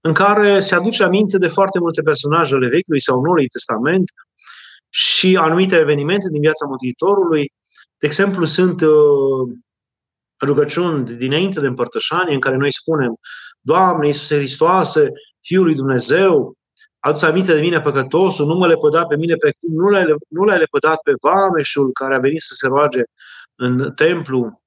în 0.00 0.12
care 0.12 0.60
se 0.60 0.74
aduce 0.74 1.02
aminte 1.04 1.38
de 1.38 1.48
foarte 1.48 1.78
multe 1.78 2.02
personaje 2.02 2.54
ale 2.54 2.68
Vechiului 2.68 3.00
sau 3.02 3.20
Noului 3.20 3.48
Testament 3.48 4.10
și 4.88 5.36
anumite 5.36 5.76
evenimente 5.76 6.28
din 6.28 6.40
viața 6.40 6.66
Mântuitorului. 6.66 7.52
De 7.98 8.06
exemplu, 8.06 8.44
sunt 8.44 8.80
uh, 8.80 9.48
rugăciuni 10.40 11.04
dinainte 11.04 11.60
de 11.60 11.66
împărtășanie 11.66 12.34
în 12.34 12.40
care 12.40 12.56
noi 12.56 12.72
spunem 12.72 13.14
Doamne 13.60 14.06
Iisuse 14.06 14.36
Hristoase, 14.36 15.08
Fiul 15.40 15.64
lui 15.64 15.74
Dumnezeu, 15.74 16.54
adu 16.98 17.26
aminte 17.26 17.54
de 17.54 17.60
mine 17.60 17.80
păcătosul, 17.80 18.46
nu 18.46 18.54
mă 18.54 18.66
lepăda 18.66 19.04
pe 19.04 19.16
mine 19.16 19.34
pe 19.34 19.54
cum 19.60 19.74
nu 19.74 19.88
l-ai, 19.88 20.14
nu 20.28 20.44
l-ai 20.44 20.58
lepădat 20.58 21.00
pe 21.02 21.12
vameșul 21.20 21.92
care 21.92 22.14
a 22.14 22.18
venit 22.18 22.40
să 22.40 22.54
se 22.54 22.66
roage 22.66 23.02
în 23.54 23.92
templu. 23.94 24.62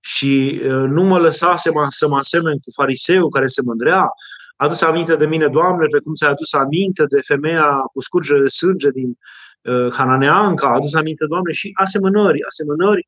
Și 0.00 0.60
nu 0.88 1.02
mă 1.02 1.18
lăsa 1.18 1.56
să 1.56 1.72
mă, 1.72 1.86
să 1.88 2.08
mă 2.08 2.16
asemeni 2.16 2.60
cu 2.60 2.70
fariseu 2.74 3.28
care 3.28 3.46
se 3.46 3.62
mândrea, 3.64 4.08
adus 4.56 4.80
aminte 4.82 5.16
de 5.16 5.26
mine, 5.26 5.48
Doamne, 5.48 5.86
pe 5.86 5.98
cum 5.98 6.14
ți-ai 6.14 6.30
adus 6.30 6.52
aminte 6.52 7.04
de 7.04 7.20
femeia 7.20 7.70
cu 7.92 8.00
scurgere 8.00 8.40
de 8.40 8.48
sânge 8.48 8.90
din 8.90 9.18
uh, 9.62 9.92
Hananeanca, 9.92 10.68
adus 10.68 10.94
aminte, 10.94 11.24
Doamne, 11.28 11.52
și 11.52 11.70
asemănări, 11.74 12.44
asemănări, 12.44 13.06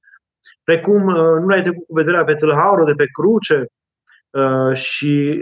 precum 0.64 1.06
uh, 1.06 1.40
nu 1.40 1.46
l-ai 1.46 1.62
trecut 1.62 1.86
cu 1.86 1.94
vederea 1.94 2.24
pe 2.24 2.34
tâlhaurul 2.34 2.86
de 2.86 2.92
pe 2.92 3.06
cruce 3.12 3.66
uh, 4.30 4.76
și 4.76 5.40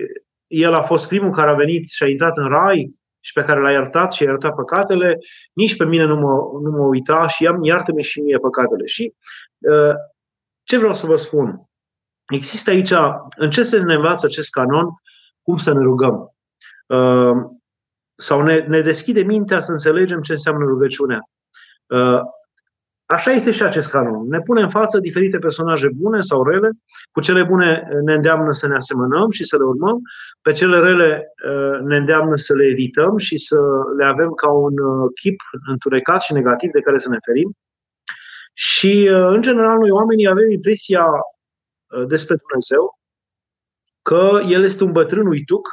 el 0.52 0.74
a 0.74 0.82
fost 0.82 1.08
primul 1.08 1.30
care 1.30 1.50
a 1.50 1.54
venit 1.54 1.88
și 1.88 2.02
a 2.02 2.08
intrat 2.08 2.36
în 2.36 2.48
rai 2.48 2.94
și 3.20 3.32
pe 3.32 3.42
care 3.42 3.60
l-a 3.60 3.70
iertat 3.70 4.12
și 4.12 4.22
a 4.22 4.26
iertat 4.26 4.54
păcatele, 4.54 5.18
nici 5.52 5.76
pe 5.76 5.84
mine 5.84 6.04
nu 6.04 6.16
mă, 6.16 6.60
nu 6.62 6.70
mă 6.70 6.86
uita 6.86 7.28
și 7.28 7.46
am 7.46 7.64
iartă-mi 7.64 8.02
și 8.02 8.20
mie 8.20 8.38
păcatele. 8.38 8.86
Și 8.86 9.14
uh, 9.58 9.94
ce 10.62 10.78
vreau 10.78 10.94
să 10.94 11.06
vă 11.06 11.16
spun? 11.16 11.60
Există 12.28 12.70
aici, 12.70 12.92
în 13.36 13.50
ce 13.50 13.62
se 13.62 13.78
ne 13.78 13.94
învață 13.94 14.26
acest 14.26 14.50
canon, 14.50 14.88
cum 15.42 15.56
să 15.56 15.72
ne 15.72 15.80
rugăm. 15.80 16.34
Uh, 16.86 17.36
sau 18.14 18.42
ne, 18.42 18.58
ne 18.58 18.80
deschide 18.80 19.22
mintea 19.22 19.60
să 19.60 19.70
înțelegem 19.70 20.20
ce 20.20 20.32
înseamnă 20.32 20.64
rugăciunea. 20.64 21.20
Uh, 21.86 22.20
Așa 23.12 23.30
este 23.30 23.50
și 23.50 23.62
acest 23.62 23.90
canon. 23.90 24.28
Ne 24.28 24.40
pune 24.40 24.60
în 24.60 24.70
față 24.70 24.98
diferite 24.98 25.38
personaje 25.38 25.88
bune 25.94 26.20
sau 26.20 26.44
rele. 26.44 26.70
Cu 27.10 27.20
cele 27.20 27.42
bune 27.42 27.88
ne 28.04 28.14
îndeamnă 28.14 28.52
să 28.52 28.68
ne 28.68 28.76
asemănăm 28.76 29.30
și 29.30 29.44
să 29.44 29.56
le 29.56 29.64
urmăm. 29.64 30.00
Pe 30.42 30.52
cele 30.52 30.78
rele 30.78 31.32
uh, 31.46 31.78
ne 31.80 31.96
îndeamnă 31.96 32.36
să 32.36 32.54
le 32.54 32.64
evităm 32.64 33.18
și 33.18 33.38
să 33.38 33.58
le 33.96 34.04
avem 34.04 34.30
ca 34.30 34.50
un 34.50 34.78
uh, 34.78 35.10
chip 35.20 35.40
întunecat 35.66 36.20
și 36.22 36.32
negativ 36.32 36.70
de 36.70 36.80
care 36.80 36.98
să 36.98 37.08
ne 37.08 37.18
ferim. 37.24 37.56
Și, 38.54 39.08
uh, 39.12 39.34
în 39.34 39.42
general, 39.42 39.78
noi 39.78 39.90
oamenii 39.90 40.28
avem 40.28 40.50
impresia 40.50 41.06
despre 42.06 42.36
Dumnezeu 42.36 42.98
că 44.02 44.40
El 44.48 44.64
este 44.64 44.84
un 44.84 44.92
bătrân 44.92 45.26
uituc 45.26 45.68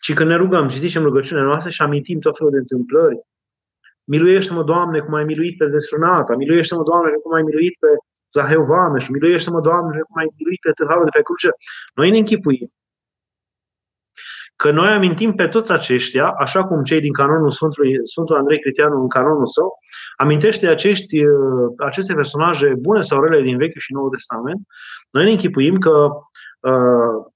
și 0.00 0.12
când 0.14 0.28
ne 0.28 0.36
rugăm, 0.36 0.68
citim 0.68 1.02
rugăciunea 1.02 1.42
noastră 1.42 1.70
și 1.70 1.82
amintim 1.82 2.20
tot 2.20 2.36
felul 2.36 2.52
de 2.52 2.58
întâmplări 2.58 3.18
Miluiește-mă, 4.12 4.62
Doamne, 4.62 4.98
cum 5.00 5.14
ai 5.14 5.24
miluit 5.24 5.56
pe 5.56 5.66
desfrânata, 5.66 6.36
miluiește-mă, 6.36 6.82
Doamne, 6.82 7.10
cum 7.10 7.32
ai 7.32 7.42
miluit 7.42 7.76
pe 7.78 7.86
Zaheu 8.32 8.64
Vameș, 8.64 9.08
miluiește-mă, 9.08 9.60
Doamne, 9.60 10.00
cum 10.00 10.16
ai 10.16 10.28
miluit 10.36 10.60
pe 10.60 10.70
târhavul 10.70 11.04
de 11.04 11.10
pe 11.16 11.22
cruce. 11.22 11.50
Noi 11.94 12.10
ne 12.10 12.18
închipuim 12.18 12.72
că 14.62 14.70
noi 14.70 14.88
amintim 14.88 15.34
pe 15.34 15.48
toți 15.48 15.72
aceștia, 15.72 16.28
așa 16.28 16.64
cum 16.64 16.82
cei 16.82 17.00
din 17.00 17.12
canonul 17.12 17.50
Sfântului, 17.50 18.08
Sfântul 18.08 18.36
Andrei 18.36 18.60
Criteanu 18.60 19.00
în 19.00 19.08
canonul 19.08 19.46
său, 19.46 19.78
amintește 20.16 20.66
acești, 20.66 21.24
uh, 21.24 21.72
aceste 21.78 22.14
personaje 22.14 22.74
bune 22.74 23.00
sau 23.00 23.22
rele 23.22 23.42
din 23.42 23.56
Vechiul 23.56 23.80
și 23.80 23.92
Noul 23.92 24.10
Testament, 24.10 24.60
noi 25.10 25.24
ne 25.24 25.30
închipuim 25.30 25.78
că 25.78 26.08
uh, 26.60 27.26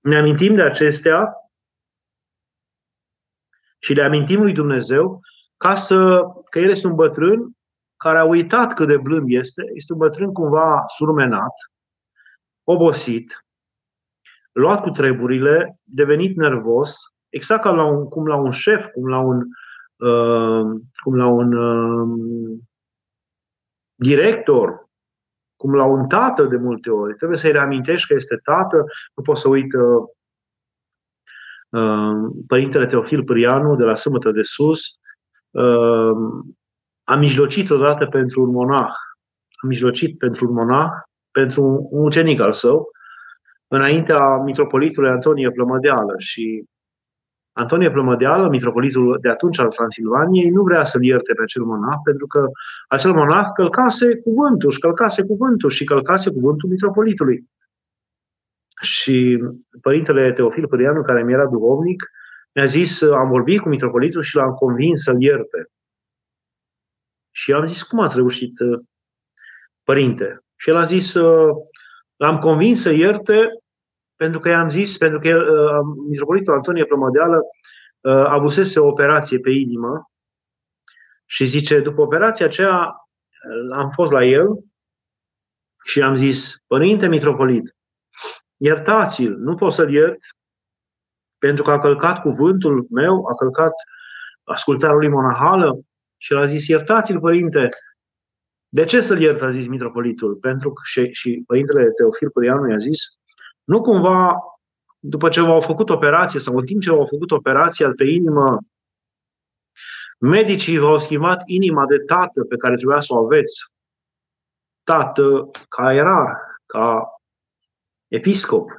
ne 0.00 0.18
amintim 0.18 0.54
de 0.54 0.62
acestea 0.62 1.34
și 3.78 3.92
le 3.92 4.02
amintim 4.02 4.42
lui 4.42 4.52
Dumnezeu 4.52 5.20
ca 5.56 5.74
să, 5.74 6.26
că 6.50 6.58
El 6.58 6.70
este 6.70 6.86
un 6.86 6.94
bătrân 6.94 7.50
care 7.96 8.18
a 8.18 8.24
uitat 8.24 8.74
cât 8.74 8.86
de 8.86 8.96
blând 8.96 9.24
este, 9.26 9.62
este 9.74 9.92
un 9.92 9.98
bătrân 9.98 10.32
cumva 10.32 10.84
surmenat, 10.86 11.54
obosit, 12.64 13.44
luat 14.52 14.82
cu 14.82 14.90
treburile, 14.90 15.78
devenit 15.82 16.36
nervos, 16.36 16.96
exact 17.28 17.62
ca 17.62 17.70
la 17.70 17.84
un, 17.84 18.08
cum 18.08 18.26
la 18.26 18.36
un 18.36 18.50
șef, 18.50 18.86
cum 18.86 19.08
la 19.08 19.18
un, 19.18 19.36
uh, 19.96 20.80
cum 21.02 21.16
la 21.16 21.26
un 21.26 21.52
uh, 21.52 22.58
director, 23.94 24.88
cum 25.56 25.74
la 25.74 25.84
un 25.84 26.06
tată 26.06 26.44
de 26.44 26.56
multe 26.56 26.90
ori. 26.90 27.14
Trebuie 27.16 27.38
să-i 27.38 27.52
reamintești 27.52 28.08
că 28.08 28.14
este 28.14 28.36
tată, 28.36 28.84
nu 29.14 29.22
poți 29.22 29.40
să 29.40 29.48
uită 29.48 29.78
Uh, 31.70 32.30
Părintele 32.46 32.86
Teofil 32.86 33.24
Pârianu 33.24 33.76
de 33.76 33.84
la 33.84 33.94
Sâmbătă 33.94 34.30
de 34.30 34.42
Sus 34.42 34.80
uh, 35.50 36.16
a 37.04 37.16
mijlocit 37.16 37.70
odată 37.70 38.06
pentru 38.06 38.42
un 38.42 38.50
monah, 38.50 38.90
a 39.62 39.66
mijlocit 39.66 40.18
pentru 40.18 40.48
un 40.48 40.54
monah, 40.54 40.90
pentru 41.30 41.88
un 41.90 42.04
ucenic 42.04 42.40
al 42.40 42.52
său, 42.52 42.88
înaintea 43.70 44.36
mitropolitului 44.36 45.10
Antonie 45.10 45.50
Plămădeală 45.50 46.14
și 46.18 46.64
Antonie 47.52 47.90
Plămădeală, 47.90 48.48
mitropolitul 48.48 49.18
de 49.20 49.28
atunci 49.28 49.58
al 49.58 49.68
Transilvaniei, 49.68 50.50
nu 50.50 50.62
vrea 50.62 50.84
să-l 50.84 51.02
ierte 51.02 51.32
pe 51.32 51.42
acel 51.42 51.62
monah, 51.62 51.96
pentru 52.04 52.26
că 52.26 52.46
acel 52.88 53.12
monah 53.12 53.46
călcase 53.54 54.16
cuvântul, 54.20 54.70
și 54.70 54.80
călcase 54.80 55.22
cuvântul 55.22 55.70
și 55.70 55.84
călcase 55.84 56.30
cuvântul 56.30 56.68
mitropolitului. 56.68 57.44
Și 58.82 59.42
părintele 59.82 60.32
Teofil 60.32 60.68
Părianu, 60.68 61.02
care 61.02 61.22
mi 61.22 61.32
era 61.32 61.46
duhovnic, 61.46 62.10
mi-a 62.54 62.64
zis, 62.64 63.02
am 63.02 63.28
vorbit 63.28 63.60
cu 63.60 63.68
mitropolitul 63.68 64.22
și 64.22 64.36
l-am 64.36 64.54
convins 64.54 65.02
să-l 65.02 65.22
ierte. 65.22 65.66
Și 67.30 67.52
am 67.52 67.66
zis, 67.66 67.82
cum 67.82 68.00
ați 68.00 68.16
reușit, 68.16 68.54
părinte? 69.82 70.44
Și 70.56 70.68
el 70.68 70.76
a 70.76 70.82
zis, 70.82 71.14
l-am 72.16 72.38
convins 72.38 72.80
să 72.80 72.92
ierte 72.92 73.59
pentru 74.20 74.40
că 74.40 74.48
i-am 74.48 74.68
zis, 74.68 74.96
pentru 74.96 75.18
că 75.18 75.28
mitropolitul 76.08 76.54
Antonie 76.54 76.84
Plămădeală 76.84 77.40
avusese 78.26 78.80
o 78.80 78.86
operație 78.86 79.38
pe 79.38 79.50
inimă 79.50 80.10
și 81.26 81.44
zice, 81.44 81.80
după 81.80 82.00
operația 82.00 82.46
aceea 82.46 82.94
am 83.72 83.90
fost 83.90 84.12
la 84.12 84.24
el 84.24 84.46
și 85.84 86.02
am 86.02 86.16
zis, 86.16 86.56
Părinte 86.66 87.06
Mitropolit, 87.06 87.76
iertați-l, 88.56 89.36
nu 89.36 89.54
pot 89.54 89.72
să-l 89.72 89.92
iert 89.92 90.18
pentru 91.38 91.62
că 91.62 91.70
a 91.70 91.80
călcat 91.80 92.20
cuvântul 92.20 92.86
meu, 92.90 93.26
a 93.26 93.34
călcat 93.34 93.72
ascultarea 94.44 94.96
lui 94.96 95.08
monahală 95.08 95.80
și 96.16 96.32
l-a 96.32 96.46
zis, 96.46 96.66
iertați-l, 96.66 97.20
Părinte, 97.20 97.68
de 98.68 98.84
ce 98.84 99.00
să-l 99.00 99.20
iert, 99.20 99.42
a 99.42 99.50
zis 99.50 99.66
mitropolitul? 99.66 100.34
Pentru 100.36 100.72
că 100.72 100.82
și, 100.84 101.12
și 101.12 101.42
părintele 101.46 101.90
Teofil 101.90 102.30
Părianu 102.30 102.70
i-a 102.70 102.76
zis, 102.76 103.19
nu 103.70 103.80
cumva, 103.80 104.36
după 104.98 105.28
ce 105.28 105.40
v-au 105.40 105.60
făcut 105.60 105.90
operație 105.90 106.40
sau 106.40 106.56
în 106.56 106.64
timp 106.64 106.82
ce 106.82 106.90
v-au 106.90 107.06
făcut 107.06 107.30
operația 107.30 107.92
pe 107.96 108.04
inimă, 108.04 108.58
medicii 110.18 110.78
v-au 110.78 110.98
schimbat 110.98 111.42
inima 111.46 111.86
de 111.86 111.98
tată 111.98 112.44
pe 112.48 112.56
care 112.56 112.74
trebuia 112.74 113.00
să 113.00 113.14
o 113.14 113.24
aveți. 113.24 113.72
Tată 114.82 115.50
ca 115.68 115.94
erar, 115.94 116.36
ca 116.66 117.06
episcop, 118.08 118.70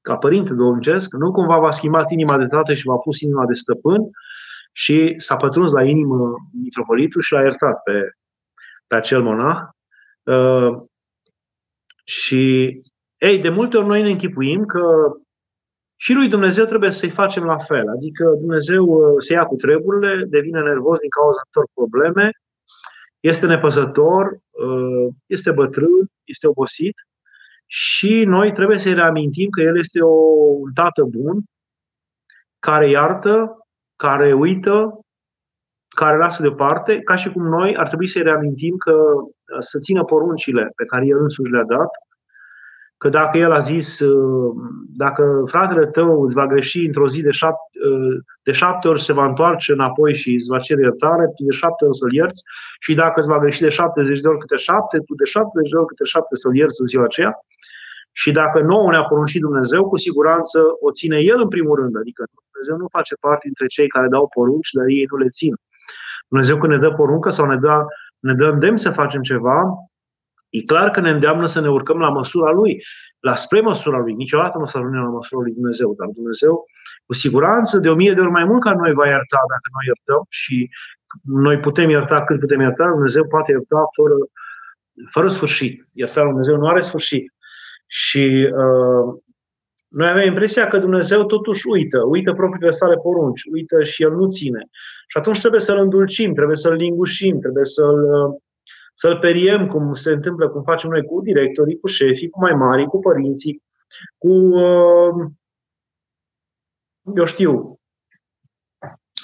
ca 0.00 0.16
părinte 0.16 0.52
domnicesc, 0.52 1.12
nu 1.12 1.32
cumva 1.32 1.58
v-a 1.58 1.70
schimbat 1.70 2.10
inima 2.10 2.38
de 2.38 2.46
tată 2.46 2.74
și 2.74 2.86
v-a 2.86 2.96
pus 2.96 3.20
inima 3.20 3.46
de 3.46 3.54
stăpân 3.54 4.10
și 4.72 5.14
s-a 5.16 5.36
pătruns 5.36 5.72
la 5.72 5.84
inimă 5.84 6.34
mitropolitul 6.62 7.22
și 7.22 7.32
l-a 7.32 7.42
iertat 7.42 7.82
pe, 7.82 8.12
pe 8.86 8.96
acel 8.96 9.22
monah. 9.22 9.58
Uh, 10.22 10.82
și, 12.04 12.72
ei, 13.18 13.40
de 13.40 13.48
multe 13.48 13.76
ori 13.76 13.86
noi 13.86 14.02
ne 14.02 14.10
închipuim 14.10 14.64
că 14.64 15.12
și 16.00 16.12
lui 16.12 16.28
Dumnezeu 16.28 16.64
trebuie 16.64 16.92
să-i 16.92 17.10
facem 17.10 17.44
la 17.44 17.58
fel. 17.58 17.88
Adică 17.88 18.24
Dumnezeu 18.24 18.84
uh, 18.84 19.14
se 19.18 19.32
ia 19.32 19.44
cu 19.44 19.56
treburile, 19.56 20.24
devine 20.24 20.60
nervos 20.60 20.98
din 20.98 21.08
cauza 21.08 21.40
altor 21.44 21.66
probleme, 21.74 22.30
este 23.20 23.46
nepăsător, 23.46 24.38
uh, 24.50 25.14
este 25.26 25.50
bătrân, 25.50 26.10
este 26.24 26.46
obosit 26.46 26.94
și 27.66 28.24
noi 28.24 28.52
trebuie 28.52 28.78
să-i 28.78 28.94
reamintim 28.94 29.50
că 29.50 29.60
El 29.60 29.78
este 29.78 30.00
o, 30.00 30.16
un 30.64 30.72
tată 30.72 31.02
bun, 31.02 31.42
care 32.58 32.88
iartă, 32.88 33.66
care 33.96 34.32
uită, 34.32 35.00
care 35.88 36.16
lasă 36.16 36.42
deoparte, 36.42 37.00
ca 37.00 37.14
și 37.16 37.32
cum 37.32 37.42
noi 37.42 37.76
ar 37.76 37.86
trebui 37.86 38.08
să-i 38.08 38.22
reamintim 38.22 38.76
că 38.76 38.92
uh, 38.92 39.58
să 39.58 39.78
țină 39.78 40.04
poruncile 40.04 40.72
pe 40.76 40.84
care 40.84 41.06
El 41.06 41.18
însuși 41.18 41.52
le-a 41.52 41.64
dat, 41.64 41.90
că 42.98 43.08
dacă 43.08 43.38
El 43.38 43.52
a 43.52 43.60
zis, 43.60 44.00
uh, 44.00 44.52
dacă 44.96 45.44
fratele 45.46 45.86
tău 45.86 46.22
îți 46.22 46.34
va 46.34 46.46
greși 46.46 46.86
într-o 46.86 47.08
zi 47.08 47.20
de 47.22 47.30
șapte, 47.30 47.78
uh, 47.88 48.16
de 48.42 48.52
șapte 48.52 48.88
ori 48.88 49.02
se 49.02 49.12
va 49.12 49.24
întoarce 49.24 49.72
înapoi 49.72 50.16
și 50.16 50.34
îți 50.34 50.48
va 50.48 50.58
cere 50.58 50.80
iertare, 50.80 51.24
tu 51.24 51.44
de 51.44 51.52
șapte 51.52 51.84
ori 51.84 51.96
să-l 51.96 52.12
ierți 52.12 52.42
și 52.80 52.94
dacă 52.94 53.20
îți 53.20 53.28
va 53.28 53.38
greși 53.38 53.60
de 53.60 53.68
70 53.68 54.20
de 54.20 54.28
ori 54.28 54.38
câte 54.38 54.56
șapte, 54.56 54.98
tu 54.98 55.14
de 55.14 55.24
70 55.24 55.70
de 55.70 55.76
ori 55.76 55.86
câte 55.86 56.04
șapte 56.04 56.36
să-l 56.36 56.56
ierți 56.56 56.80
în 56.80 56.86
ziua 56.86 57.04
aceea. 57.04 57.32
Și 58.12 58.32
dacă 58.32 58.60
nouă 58.60 58.90
ne-a 58.90 59.02
poruncit 59.02 59.40
Dumnezeu, 59.40 59.88
cu 59.88 59.96
siguranță 59.96 60.60
o 60.80 60.90
ține 60.90 61.18
El 61.18 61.40
în 61.40 61.48
primul 61.48 61.76
rând. 61.80 61.96
Adică 61.96 62.24
Dumnezeu 62.50 62.76
nu 62.82 62.88
face 62.96 63.14
parte 63.20 63.40
dintre 63.42 63.66
cei 63.66 63.88
care 63.88 64.08
dau 64.08 64.28
porunci, 64.28 64.70
dar 64.72 64.86
ei 64.86 65.06
nu 65.10 65.16
le 65.16 65.28
țin. 65.28 65.54
Dumnezeu 66.28 66.58
când 66.58 66.72
ne 66.72 66.78
dă 66.78 66.90
poruncă 66.90 67.30
sau 67.30 67.46
ne 67.46 67.56
dă, 67.56 67.84
ne 68.18 68.34
dă 68.34 68.44
îndemn 68.44 68.76
să 68.76 68.90
facem 68.90 69.22
ceva, 69.22 69.58
e 70.48 70.62
clar 70.62 70.90
că 70.90 71.00
ne 71.00 71.10
îndeamnă 71.10 71.46
să 71.46 71.60
ne 71.60 71.70
urcăm 71.70 71.98
la 71.98 72.08
măsura 72.08 72.50
Lui, 72.50 72.82
la 73.20 73.34
spre 73.34 73.60
măsura 73.60 73.98
Lui. 73.98 74.14
Niciodată 74.14 74.58
nu 74.58 74.64
o 74.64 74.66
să 74.66 74.78
ajungem 74.78 75.02
la 75.02 75.08
măsura 75.08 75.40
Lui 75.40 75.52
Dumnezeu, 75.52 75.94
dar 75.98 76.08
Dumnezeu 76.14 76.64
cu 77.06 77.14
siguranță 77.14 77.78
de 77.78 77.88
o 77.88 77.94
mie 77.94 78.12
de 78.12 78.20
ori 78.20 78.30
mai 78.30 78.44
mult 78.44 78.62
ca 78.62 78.72
noi 78.72 78.92
va 78.92 79.06
ierta 79.06 79.40
dacă 79.52 79.66
noi 79.72 79.84
iertăm 79.86 80.26
și 80.28 80.70
noi 81.22 81.58
putem 81.58 81.90
ierta 81.90 82.24
cât 82.24 82.38
putem 82.38 82.60
ierta, 82.60 82.88
Dumnezeu 82.88 83.26
poate 83.26 83.50
ierta 83.50 83.84
fără, 83.96 84.14
fără 85.10 85.28
sfârșit. 85.28 85.88
Iertarea 85.92 86.22
Lui 86.22 86.32
Dumnezeu 86.32 86.56
nu 86.56 86.66
are 86.66 86.80
sfârșit. 86.80 87.32
Și 87.86 88.52
uh, 88.52 89.18
noi 89.88 90.08
avem 90.08 90.26
impresia 90.26 90.68
că 90.68 90.78
Dumnezeu 90.78 91.24
totuși 91.24 91.68
uită, 91.68 91.98
uită 92.06 92.32
propriile 92.32 92.70
sale 92.70 92.96
porunci, 92.96 93.42
uită 93.52 93.82
și 93.82 94.02
El 94.02 94.12
nu 94.12 94.26
ține. 94.28 94.60
Și 95.06 95.18
atunci 95.18 95.40
trebuie 95.40 95.60
să-L 95.60 95.78
îndulcim, 95.78 96.34
trebuie 96.34 96.56
să-L 96.56 96.74
lingușim, 96.74 97.40
trebuie 97.40 97.64
să-L, 97.64 98.00
să-L 99.00 99.18
periem, 99.18 99.66
cum 99.66 99.94
se 99.94 100.10
întâmplă, 100.10 100.48
cum 100.48 100.62
facem 100.62 100.90
noi 100.90 101.04
cu 101.04 101.20
directorii, 101.20 101.78
cu 101.78 101.86
șefii, 101.86 102.28
cu 102.28 102.40
mai 102.40 102.54
mari, 102.54 102.86
cu 102.86 102.98
părinții, 102.98 103.62
cu, 104.18 104.28
eu 107.14 107.24
știu, 107.24 107.80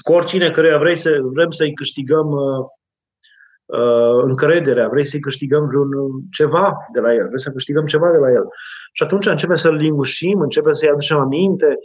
cu 0.02 0.12
oricine 0.12 0.50
care 0.50 0.78
vrei 0.78 0.96
să, 0.96 1.20
vrem 1.22 1.50
să-i 1.50 1.74
câștigăm 1.74 2.30
uh, 2.30 4.22
încrederea, 4.24 4.88
vrei 4.88 5.04
să-i 5.04 5.20
câștigăm 5.20 5.66
vreun 5.66 5.88
ceva 6.30 6.76
de 6.92 7.00
la 7.00 7.14
el, 7.14 7.26
vrei 7.26 7.40
să 7.40 7.50
câștigăm 7.50 7.86
ceva 7.86 8.10
de 8.10 8.18
la 8.18 8.30
el. 8.30 8.44
Și 8.92 9.02
atunci 9.02 9.26
începem 9.26 9.56
să-l 9.56 9.74
lingușim, 9.74 10.40
începem 10.40 10.72
să-i 10.72 10.88
aducem 10.88 11.18
aminte, 11.18 11.78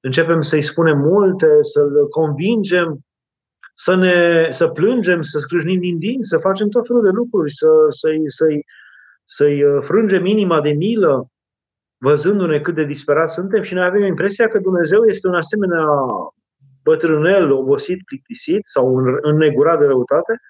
începem 0.00 0.42
să-i 0.42 0.62
spunem 0.62 0.98
multe, 0.98 1.46
să-l 1.60 2.08
convingem, 2.08 3.05
să, 3.78 3.94
ne, 3.94 4.48
să 4.50 4.68
plângem, 4.68 5.22
să 5.22 5.38
scrâșnim 5.38 5.80
din 5.80 5.98
dinți, 5.98 6.28
să 6.28 6.38
facem 6.38 6.68
tot 6.68 6.86
felul 6.86 7.02
de 7.02 7.08
lucruri, 7.08 7.52
să, 7.52 7.68
să-i, 7.88 8.22
să-i, 8.26 8.64
să-i 9.24 9.62
uh, 9.62 9.82
frângem 9.84 10.26
inima 10.26 10.60
de 10.60 10.70
milă, 10.70 11.30
văzându-ne 11.98 12.60
cât 12.60 12.74
de 12.74 12.84
disperați 12.84 13.34
suntem 13.34 13.62
și 13.62 13.74
noi 13.74 13.84
avem 13.84 14.02
impresia 14.02 14.48
că 14.48 14.58
Dumnezeu 14.58 15.04
este 15.04 15.28
un 15.28 15.34
asemenea 15.34 15.84
bătrânel, 16.82 17.52
obosit, 17.52 18.04
plictisit 18.04 18.66
sau 18.66 18.96
înnegurat 19.20 19.78
de 19.78 19.86
răutate, 19.86 20.40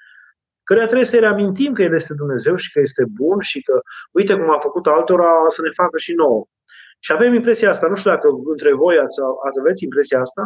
care 0.62 0.84
trebuie 0.84 1.06
să-i 1.06 1.20
reamintim 1.20 1.72
că 1.72 1.82
El 1.82 1.94
este 1.94 2.14
Dumnezeu 2.14 2.56
și 2.56 2.72
că 2.72 2.80
este 2.80 3.04
bun 3.20 3.40
și 3.40 3.62
că, 3.62 3.80
uite 4.12 4.34
cum 4.34 4.50
a 4.50 4.58
făcut 4.58 4.86
altora, 4.86 5.30
să 5.48 5.62
ne 5.62 5.70
facă 5.74 5.98
și 5.98 6.12
nouă. 6.14 6.46
Și 6.98 7.12
avem 7.12 7.34
impresia 7.34 7.70
asta, 7.70 7.86
nu 7.86 7.94
știu 7.94 8.10
dacă 8.10 8.28
între 8.44 8.72
voi 8.74 8.98
ați, 8.98 9.16
ați 9.46 9.58
aveți 9.60 9.84
impresia 9.84 10.20
asta, 10.20 10.42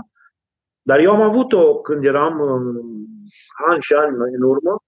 dar 0.90 0.98
eu 0.98 1.12
am 1.12 1.20
avut-o 1.20 1.80
când 1.80 2.04
eram 2.04 2.34
ani 3.70 3.82
și 3.82 3.94
ani 3.94 4.16
în 4.36 4.42
urmă. 4.42 4.82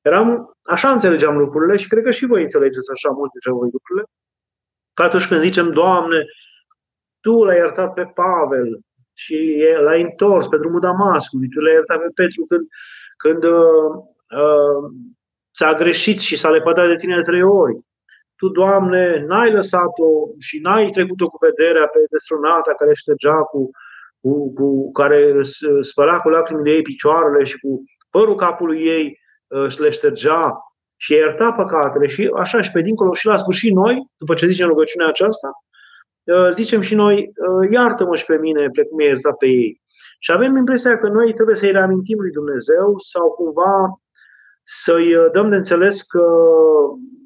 Eram, 0.00 0.56
așa 0.62 0.90
înțelegeam 0.90 1.38
lucrurile 1.38 1.76
și 1.76 1.88
cred 1.88 2.02
că 2.02 2.10
și 2.10 2.26
voi 2.26 2.42
înțelegeți 2.42 2.90
așa 2.92 3.10
mult 3.10 3.30
dintre 3.30 3.50
voi 3.50 3.68
lucrurile. 3.72 4.04
Că 4.94 5.02
atunci 5.02 5.26
când 5.28 5.40
zicem, 5.40 5.72
Doamne, 5.72 6.24
Tu 7.20 7.44
l-ai 7.44 7.56
iertat 7.56 7.92
pe 7.92 8.04
Pavel 8.14 8.78
și 9.12 9.64
l-ai 9.84 10.02
întors 10.02 10.46
pe 10.46 10.56
drumul 10.56 10.80
Damascului, 10.80 11.48
Tu 11.48 11.60
l-ai 11.60 11.72
iertat 11.72 11.98
pe 12.00 12.10
Petru 12.14 12.44
când, 12.50 12.64
când 13.22 13.42
uh, 13.44 13.90
uh, 14.42 14.82
ți-a 15.56 15.72
greșit 15.74 16.18
și 16.18 16.36
s-a 16.36 16.50
lepădat 16.50 16.86
de 16.88 16.96
tine 16.96 17.16
de 17.16 17.28
trei 17.30 17.42
ori. 17.42 17.78
Tu, 18.36 18.48
Doamne, 18.48 19.24
n-ai 19.28 19.52
lăsat-o 19.52 20.08
și 20.38 20.60
n-ai 20.60 20.90
trecut-o 20.90 21.28
cu 21.28 21.38
vederea 21.46 21.86
pe 21.86 21.98
destrunata 22.10 22.72
care 22.74 22.94
ștergea 22.94 23.38
cu, 23.52 23.70
cu, 24.20 24.52
cu 24.52 24.92
care 24.92 25.40
spăla 25.80 26.16
cu 26.16 26.28
lacrimile 26.28 26.70
ei 26.70 26.82
picioarele 26.82 27.44
și 27.44 27.58
cu 27.58 27.82
părul 28.10 28.34
capului 28.34 28.86
ei 28.86 29.18
uh, 29.46 29.68
și 29.68 29.80
le 29.80 29.90
ștergea 29.90 30.58
și 30.96 31.12
ierta 31.12 31.52
păcatele 31.52 32.06
și 32.06 32.30
așa 32.36 32.60
și 32.60 32.70
pe 32.70 32.80
dincolo 32.80 33.14
și 33.14 33.26
la 33.26 33.36
sfârșit 33.36 33.74
noi, 33.74 34.10
după 34.16 34.34
ce 34.34 34.46
zicem 34.46 34.68
rugăciunea 34.68 35.08
aceasta, 35.08 35.50
uh, 36.24 36.48
zicem 36.50 36.80
și 36.80 36.94
noi, 36.94 37.16
uh, 37.16 37.70
iartă-mă 37.70 38.16
și 38.16 38.24
pe 38.24 38.36
mine 38.36 38.68
precum 38.72 39.00
i-a 39.00 39.06
iertat 39.06 39.36
pe 39.36 39.46
ei. 39.46 39.80
Și 40.18 40.32
avem 40.32 40.56
impresia 40.56 40.98
că 40.98 41.08
noi 41.08 41.34
trebuie 41.34 41.56
să-i 41.56 41.70
reamintim 41.70 42.18
lui 42.20 42.30
Dumnezeu 42.30 42.94
sau 42.98 43.30
cumva 43.30 44.00
să-i 44.64 45.14
dăm 45.32 45.48
de 45.48 45.56
înțeles 45.56 46.02
că 46.02 46.24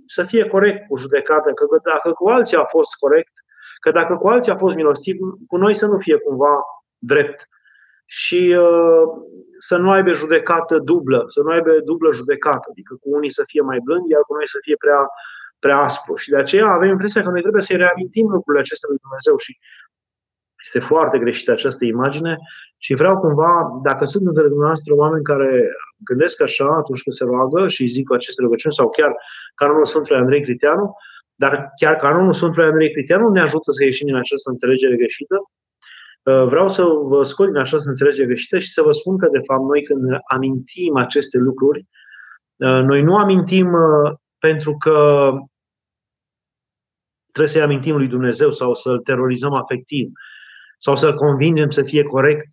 să 0.07 0.25
fie 0.25 0.49
corect 0.49 0.87
cu 0.87 0.97
judecată, 0.97 1.53
că 1.53 1.65
dacă 1.83 2.13
cu 2.13 2.29
alții 2.29 2.57
a 2.57 2.65
fost 2.65 2.95
corect, 2.99 3.33
că 3.81 3.91
dacă 3.91 4.17
cu 4.17 4.29
alții 4.29 4.53
a 4.53 4.57
fost 4.57 4.75
milostiv, 4.75 5.17
cu 5.47 5.57
noi 5.57 5.75
să 5.75 5.87
nu 5.87 5.99
fie 5.99 6.17
cumva 6.17 6.55
drept. 7.03 7.49
Și 8.05 8.57
uh, 8.59 9.05
să 9.59 9.77
nu 9.77 9.91
aibă 9.91 10.13
judecată 10.13 10.79
dublă, 10.79 11.25
să 11.29 11.41
nu 11.45 11.51
aibă 11.51 11.71
dublă 11.85 12.13
judecată, 12.13 12.67
adică 12.71 12.95
cu 13.01 13.09
unii 13.17 13.33
să 13.33 13.43
fie 13.47 13.61
mai 13.61 13.79
blând, 13.85 14.11
iar 14.11 14.23
cu 14.27 14.35
noi 14.35 14.49
să 14.49 14.59
fie 14.61 14.77
prea, 14.85 15.01
prea 15.59 15.79
aspru. 15.79 16.17
Și 16.17 16.29
de 16.31 16.37
aceea 16.37 16.67
avem 16.67 16.89
impresia 16.89 17.23
că 17.23 17.31
noi 17.31 17.41
trebuie 17.41 17.63
să-i 17.63 17.77
reamintim 17.77 18.27
lucrurile 18.29 18.63
acestea 18.63 18.89
lui 18.91 19.03
Dumnezeu 19.05 19.37
și 19.45 19.53
este 20.65 20.81
foarte 20.91 21.19
greșită 21.19 21.51
această 21.53 21.85
imagine. 21.85 22.37
Și 22.79 22.95
vreau 22.95 23.19
cumva, 23.19 23.81
dacă 23.83 24.05
sunt 24.05 24.27
între 24.27 24.47
dumneavoastră 24.53 24.95
oameni 24.95 25.25
care 25.25 25.51
gândesc 26.09 26.43
așa 26.43 26.69
atunci 26.83 27.03
când 27.03 27.17
se 27.17 27.25
roagă 27.25 27.69
și 27.69 27.95
zic 27.97 28.13
aceste 28.13 28.43
rugăciuni 28.43 28.75
sau 28.75 28.89
chiar 28.91 29.13
canonul 29.55 29.87
Sfântului 29.87 30.21
Andrei 30.21 30.43
Criteanu, 30.43 30.97
dar 31.35 31.73
chiar 31.81 31.97
canonul 31.97 32.35
Sfântului 32.35 32.69
Andrei 32.69 32.93
Criteanu 32.93 33.29
ne 33.29 33.41
ajută 33.41 33.73
să 33.73 33.85
ieșim 33.85 34.07
din 34.07 34.17
această 34.17 34.51
înțelegere 34.51 34.97
greșită, 34.97 35.37
Uh, 35.37 35.72
vreau 36.23 36.69
să 36.69 36.85
vă 36.85 37.23
scot 37.25 37.47
din 37.47 37.57
această 37.57 37.91
înțelegere 37.91 38.27
greșită 38.27 38.59
și 38.59 38.73
să 38.73 38.83
vă 38.83 38.93
spun 38.93 39.19
că, 39.19 39.29
de 39.33 39.41
fapt, 39.47 39.63
noi 39.63 39.83
când 39.83 40.19
amintim 40.29 40.97
aceste 40.97 41.39
lucruri, 41.39 41.87
uh, 42.57 42.83
noi 42.83 43.03
nu 43.03 43.17
amintim 43.17 43.73
uh, 43.73 44.13
pentru 44.39 44.77
că 44.77 45.31
trebuie 47.33 47.53
să-i 47.53 47.63
amintim 47.63 47.97
lui 47.97 48.09
Dumnezeu 48.09 48.53
sau 48.53 48.75
să-l 48.75 48.99
terorizăm 48.99 49.55
afectiv 49.55 50.11
sau 50.79 50.97
să-l 50.97 51.15
convingem 51.15 51.71
să 51.71 51.83
fie 51.83 52.03
corect 52.03 52.49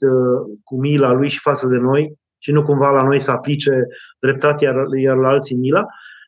cu 0.63 0.79
mila 0.79 1.11
lui 1.11 1.29
și 1.29 1.39
față 1.39 1.67
de 1.67 1.77
noi 1.77 2.13
și 2.37 2.51
nu 2.51 2.63
cumva 2.63 2.89
la 2.89 3.03
noi 3.03 3.19
să 3.19 3.31
aplice 3.31 3.87
dreptatea, 4.19 4.73
iar 5.01 5.17
la 5.17 5.27
alții 5.27 5.55
mila, 5.55 5.85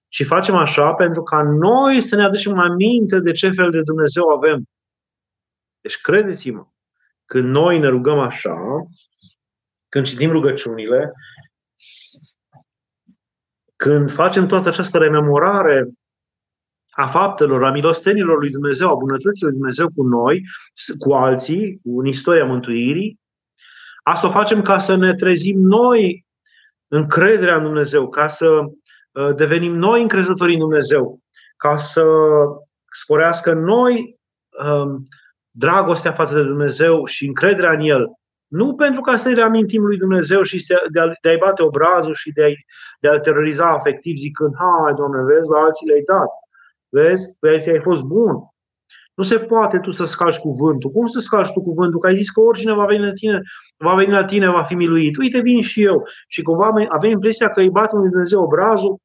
ci 0.08 0.26
facem 0.26 0.56
așa 0.56 0.94
pentru 0.94 1.24
ca 1.24 1.42
noi 1.42 2.02
să 2.02 2.16
ne 2.16 2.24
aducem 2.24 2.60
aminte 2.60 3.20
de 3.20 3.32
ce 3.32 3.50
fel 3.50 3.72
de 3.72 3.82
Dumnezeu 3.82 4.28
avem. 4.28 4.64
Deci 5.82 6.02
credeți-mă, 6.02 6.66
când 7.32 7.50
noi 7.50 7.80
ne 7.80 7.88
rugăm 7.88 8.20
așa, 8.20 8.56
când 9.90 10.06
citim 10.06 10.32
rugăciunile, 10.32 11.12
când 13.76 14.12
facem 14.12 14.48
toată 14.48 14.68
această 14.68 14.98
rememorare 14.98 15.88
a 16.90 17.08
faptelor, 17.08 17.64
a 17.64 17.72
milostenilor 17.72 18.38
lui 18.38 18.50
Dumnezeu, 18.50 18.90
a 18.90 18.96
bunătății 18.96 19.46
lui 19.46 19.54
Dumnezeu 19.54 19.90
cu 19.96 20.04
noi, 20.04 20.42
cu 21.00 21.14
alții, 21.14 21.80
în 21.84 22.06
istoria 22.06 22.46
mântuirii, 22.46 23.20
asta 24.04 24.28
o 24.28 24.32
facem 24.32 24.62
ca 24.62 24.78
să 24.78 24.96
ne 24.96 25.16
trezim 25.16 25.60
noi 25.60 26.26
încrederea 26.88 27.56
în 27.56 27.64
Dumnezeu, 27.64 28.10
ca 28.10 28.28
să 28.28 28.48
uh, 28.50 29.36
devenim 29.36 29.76
noi 29.76 30.02
încrezători 30.02 30.54
în 30.54 30.60
Dumnezeu, 30.60 31.20
ca 31.58 31.78
să 31.78 32.04
sporească 32.94 33.54
noi 33.54 34.20
um, 34.64 35.06
dragostea 35.52 36.12
față 36.12 36.36
de 36.36 36.44
Dumnezeu 36.44 37.06
și 37.06 37.28
încrederea 37.28 37.72
în 37.72 37.80
El. 37.80 38.08
Nu 38.48 38.76
pentru 38.76 39.02
ca 39.02 39.18
să-i 39.18 39.34
reamintim 39.34 39.84
lui 39.86 39.98
Dumnezeu 39.98 40.44
și 40.44 40.66
de, 40.92 41.00
a, 41.00 41.12
de 41.22 41.30
a-i 41.30 41.38
bate 41.38 41.64
obrazul 41.64 42.14
și 42.14 42.32
de 42.32 42.44
a-i, 42.44 42.66
de 43.00 43.08
a 43.08 43.20
teroriza 43.20 43.70
afectiv 43.70 44.18
zicând, 44.18 44.54
hai, 44.58 44.94
Doamne, 44.94 45.24
vezi, 45.24 45.50
la 45.50 45.60
alții 45.60 45.88
le-ai 45.88 46.04
dat. 46.06 46.30
Vezi, 46.90 47.38
pe 47.40 47.48
aici 47.48 47.68
ai 47.68 47.80
fost 47.80 48.02
bun. 48.02 48.36
Nu 49.14 49.24
se 49.24 49.40
poate 49.40 49.78
tu 49.80 49.92
să 49.92 50.06
scalci 50.06 50.38
cuvântul. 50.38 50.92
Cum 50.92 51.06
să 51.06 51.20
scalci 51.20 51.52
tu 51.52 51.62
cuvântul? 51.62 52.00
Că 52.00 52.08
ai 52.08 52.16
zis 52.16 52.30
că 52.30 52.40
oricine 52.42 52.74
va 52.74 52.86
veni 52.86 53.06
la 53.06 53.12
tine, 53.12 53.42
va 53.78 53.96
veni 53.96 54.12
la 54.12 54.26
tine, 54.26 54.50
va 54.50 54.64
fi 54.64 54.76
miluit. 54.76 55.18
Uite, 55.18 55.40
vin 55.40 55.62
și 55.62 55.84
eu. 55.84 56.08
Și 56.28 56.42
cumva 56.42 56.72
avem 56.90 57.10
impresia 57.10 57.50
că 57.50 57.60
îi 57.60 57.70
batem 57.70 58.00
lui 58.00 58.10
Dumnezeu 58.10 58.42
obrazul 58.42 58.98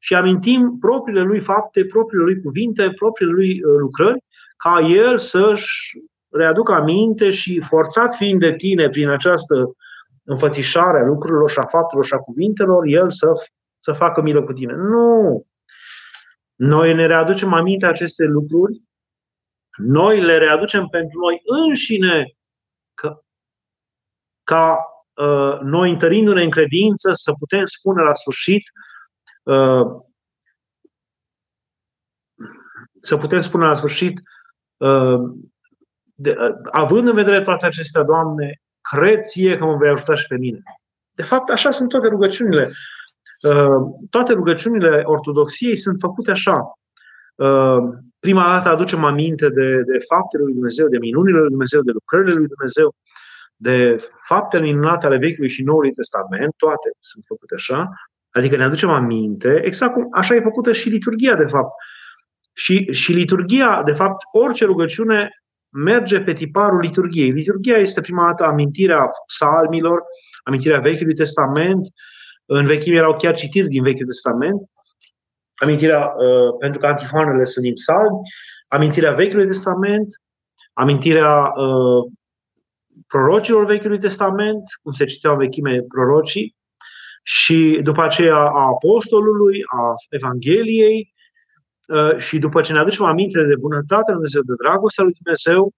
și 0.00 0.14
amintim 0.14 0.76
propriile 0.80 1.22
lui 1.22 1.40
fapte, 1.40 1.84
propriile 1.84 2.24
lui 2.24 2.40
cuvinte, 2.40 2.90
propriile 2.90 3.32
lui 3.32 3.50
uh, 3.50 3.76
lucrări, 3.78 4.24
ca 4.56 4.80
el 4.80 5.18
să-și 5.18 5.98
readucă 6.28 6.72
aminte 6.72 7.30
și 7.30 7.60
forțat 7.60 8.14
fiind 8.14 8.40
de 8.40 8.54
tine 8.54 8.88
prin 8.88 9.08
această 9.08 9.76
înfățișare 10.22 10.98
a 10.98 11.04
lucrurilor 11.04 11.50
și 11.50 11.58
a 11.58 11.66
faptelor 11.66 12.04
și 12.04 12.14
a 12.14 12.18
cuvintelor, 12.18 12.84
el 12.86 13.10
să, 13.10 13.26
să 13.78 13.92
facă 13.92 14.20
milă 14.20 14.42
cu 14.42 14.52
tine. 14.52 14.74
Nu! 14.74 15.46
Noi 16.54 16.94
ne 16.94 17.06
readucem 17.06 17.52
aminte 17.52 17.86
aceste 17.86 18.24
lucruri, 18.24 18.82
noi 19.76 20.20
le 20.20 20.38
readucem 20.38 20.86
pentru 20.86 21.18
noi 21.18 21.40
înșine 21.44 22.34
că, 22.94 23.22
ca 24.44 24.78
uh, 25.14 25.58
noi 25.60 25.90
întărindu-ne 25.90 26.42
în 26.42 26.50
credință 26.50 27.12
să 27.12 27.32
putem 27.38 27.64
spune 27.64 28.02
la 28.02 28.14
sfârșit 28.14 28.62
uh, 29.42 30.02
să 33.00 33.16
putem 33.16 33.40
spune 33.40 33.66
la 33.66 33.74
sfârșit 33.74 34.18
uh, 34.18 34.33
de, 36.14 36.36
uh, 36.40 36.54
având 36.70 37.08
în 37.08 37.14
vedere 37.14 37.42
toate 37.42 37.66
acestea, 37.66 38.02
Doamne, 38.02 38.60
cred 38.92 39.22
ție 39.24 39.58
că 39.58 39.64
mă 39.64 39.76
vei 39.76 39.90
ajuta 39.90 40.14
și 40.14 40.26
pe 40.26 40.36
mine. 40.36 40.62
De 41.14 41.22
fapt, 41.22 41.50
așa 41.50 41.70
sunt 41.70 41.88
toate 41.88 42.08
rugăciunile. 42.08 42.70
Uh, 43.48 43.82
toate 44.10 44.32
rugăciunile 44.32 45.02
ortodoxiei 45.04 45.76
sunt 45.76 45.96
făcute 46.00 46.30
așa. 46.30 46.72
Uh, 47.34 47.78
prima 48.18 48.48
dată 48.48 48.68
aducem 48.68 49.04
aminte 49.04 49.48
de, 49.48 49.82
de 49.82 49.98
faptele 50.08 50.42
lui 50.44 50.52
Dumnezeu, 50.52 50.88
de 50.88 50.98
minunile 50.98 51.38
lui 51.38 51.48
Dumnezeu, 51.48 51.82
de 51.82 51.90
lucrările 51.90 52.34
lui 52.34 52.46
Dumnezeu, 52.46 52.94
de 53.56 54.04
faptele 54.22 54.62
minunate 54.62 55.06
ale 55.06 55.16
Vechiului 55.16 55.50
și 55.50 55.62
Noului 55.62 55.92
Testament, 55.92 56.54
toate 56.56 56.90
sunt 56.98 57.24
făcute 57.26 57.54
așa, 57.54 57.88
adică 58.30 58.56
ne 58.56 58.64
aducem 58.64 58.90
aminte, 58.90 59.60
exact 59.64 59.92
cum 59.92 60.08
așa 60.12 60.34
e 60.34 60.40
făcută 60.40 60.72
și 60.72 60.88
liturgia, 60.88 61.34
de 61.34 61.44
fapt. 61.44 61.72
Și, 62.54 62.92
și 62.92 63.12
liturgia, 63.12 63.82
de 63.84 63.92
fapt, 63.92 64.22
orice 64.32 64.64
rugăciune 64.64 65.28
merge 65.68 66.20
pe 66.20 66.32
tiparul 66.32 66.80
liturgiei. 66.80 67.30
Liturgia 67.30 67.76
este 67.76 68.00
prima 68.00 68.26
dată 68.26 68.44
amintirea 68.44 69.10
psalmilor, 69.26 70.02
amintirea 70.44 70.80
Vechiului 70.80 71.14
Testament, 71.14 71.86
în 72.46 72.66
vechime 72.66 72.96
erau 72.96 73.16
chiar 73.16 73.34
citiri 73.34 73.68
din 73.68 73.82
Vechiul 73.82 74.06
Testament, 74.06 74.60
amintirea, 75.54 76.00
uh, 76.00 76.56
pentru 76.58 76.80
că 76.80 76.86
antifoanele 76.86 77.44
sunt 77.44 77.64
din 77.64 77.74
psalmi, 77.74 78.18
amintirea 78.68 79.12
Vechiului 79.12 79.46
Testament, 79.46 80.06
amintirea 80.72 81.52
uh, 81.56 82.12
prorocilor 83.06 83.64
Vechiului 83.64 83.98
Testament, 83.98 84.62
cum 84.82 84.92
se 84.92 85.04
citeau 85.04 85.32
în 85.32 85.38
vechime 85.38 85.84
prorocii, 85.88 86.56
și 87.22 87.80
după 87.82 88.02
aceea 88.02 88.36
a 88.36 88.66
apostolului, 88.66 89.60
a 89.66 89.94
Evangheliei, 90.08 90.98
uh, 90.98 91.13
și 92.16 92.38
după 92.38 92.60
ce 92.60 92.72
ne 92.72 92.78
aducem 92.78 93.04
aminte 93.04 93.42
de 93.42 93.56
bunătatea 93.56 94.14
lui 94.14 94.14
Dumnezeu, 94.14 94.42
de 94.42 94.54
dragostea 94.62 95.04
lui 95.04 95.16
Dumnezeu, 95.22 95.72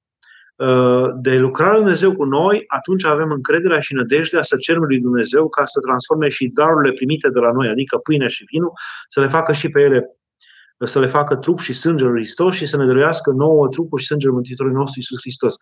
Uh, 0.57 1.11
de 1.21 1.35
lucrarea 1.35 1.73
lui 1.73 1.83
Dumnezeu 1.83 2.13
cu 2.17 2.25
noi, 2.25 2.65
atunci 2.67 3.05
avem 3.05 3.31
încrederea 3.31 3.81
și 3.81 3.95
nădejdea 3.95 4.43
să 4.43 4.57
cerem 4.57 4.83
lui 4.83 5.01
Dumnezeu 5.01 5.49
ca 5.49 5.65
să 5.65 5.81
transforme 5.81 6.29
și 6.29 6.51
darurile 6.55 6.93
primite 6.95 7.29
de 7.29 7.39
la 7.39 7.53
noi, 7.53 7.69
adică 7.69 7.97
pâinea 7.97 8.29
și 8.29 8.45
vinul, 8.51 8.73
să 9.09 9.21
le 9.21 9.29
facă 9.29 9.53
și 9.53 9.69
pe 9.69 9.81
ele, 9.81 10.17
să 10.85 11.01
le 11.01 11.07
facă 11.07 11.37
trup 11.37 11.59
și 11.59 11.73
sângele 11.73 12.09
lui 12.09 12.19
Hristos 12.19 12.55
și 12.55 12.67
să 12.67 12.77
ne 12.77 12.87
dăruiască 12.87 13.31
nouă 13.31 13.69
trupul 13.69 13.99
și 13.99 14.07
sângele 14.07 14.33
Mântuitorului 14.33 14.79
nostru 14.79 14.99
Iisus 14.99 15.21
Hristos. 15.21 15.57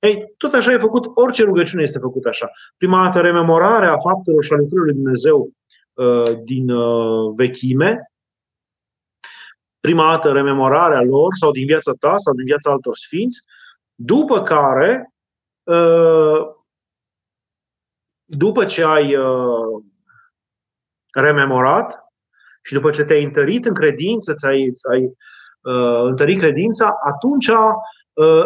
Ei, 0.00 0.18
tot 0.36 0.52
așa 0.52 0.72
e 0.72 0.78
făcut, 0.78 1.04
orice 1.14 1.44
rugăciune 1.44 1.82
este 1.82 1.98
făcută 1.98 2.28
așa. 2.28 2.50
Prima 2.76 3.04
dată 3.04 3.20
rememorarea 3.20 3.98
faptelor 3.98 4.44
și 4.44 4.52
a 4.52 4.56
lucrurilor 4.56 4.84
lui 4.84 5.02
Dumnezeu 5.02 5.50
uh, 5.94 6.38
din 6.44 6.70
uh, 6.70 7.32
vechime, 7.36 8.12
prima 9.86 10.10
dată 10.10 10.32
rememorarea 10.32 11.02
lor 11.02 11.34
sau 11.40 11.50
din 11.50 11.66
viața 11.66 11.92
ta 11.98 12.14
sau 12.16 12.34
din 12.34 12.44
viața 12.44 12.70
altor 12.70 12.96
sfinți, 12.96 13.38
după 13.94 14.42
care, 14.42 15.12
uh, 15.62 16.40
după 18.24 18.64
ce 18.64 18.84
ai 18.84 19.16
uh, 19.16 19.82
rememorat 21.12 21.98
și 22.62 22.72
după 22.72 22.90
ce 22.90 23.04
te-ai 23.04 23.24
întărit 23.24 23.64
în 23.64 23.74
credință, 23.74 24.34
ți-ai, 24.34 24.70
ți-ai 24.72 25.02
uh, 25.04 26.02
întărit 26.10 26.38
credința, 26.38 26.94
atunci 27.04 27.50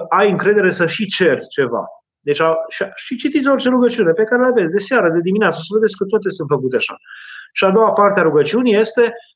ai 0.09 0.31
încredere 0.31 0.71
să 0.71 0.87
și 0.87 1.07
ceri 1.07 1.49
ceva. 1.49 1.85
Deci, 2.21 2.41
și 2.95 3.17
citiți 3.17 3.49
orice 3.49 3.69
rugăciune 3.69 4.13
pe 4.13 4.25
care 4.25 4.43
le 4.43 4.49
aveți, 4.49 4.73
de 4.73 4.79
seară, 4.79 5.11
de 5.11 5.21
dimineață, 5.21 5.59
să 5.63 5.75
vedeți 5.75 5.97
că 5.97 6.05
toate 6.05 6.29
sunt 6.29 6.49
făcute 6.49 6.77
așa. 6.77 6.97
Și 7.53 7.65
a 7.65 7.71
doua 7.71 7.93
parte 7.93 8.21
a 8.21 8.23
rugăciunii 8.23 8.77
este 8.77 9.03
uh, 9.03 9.28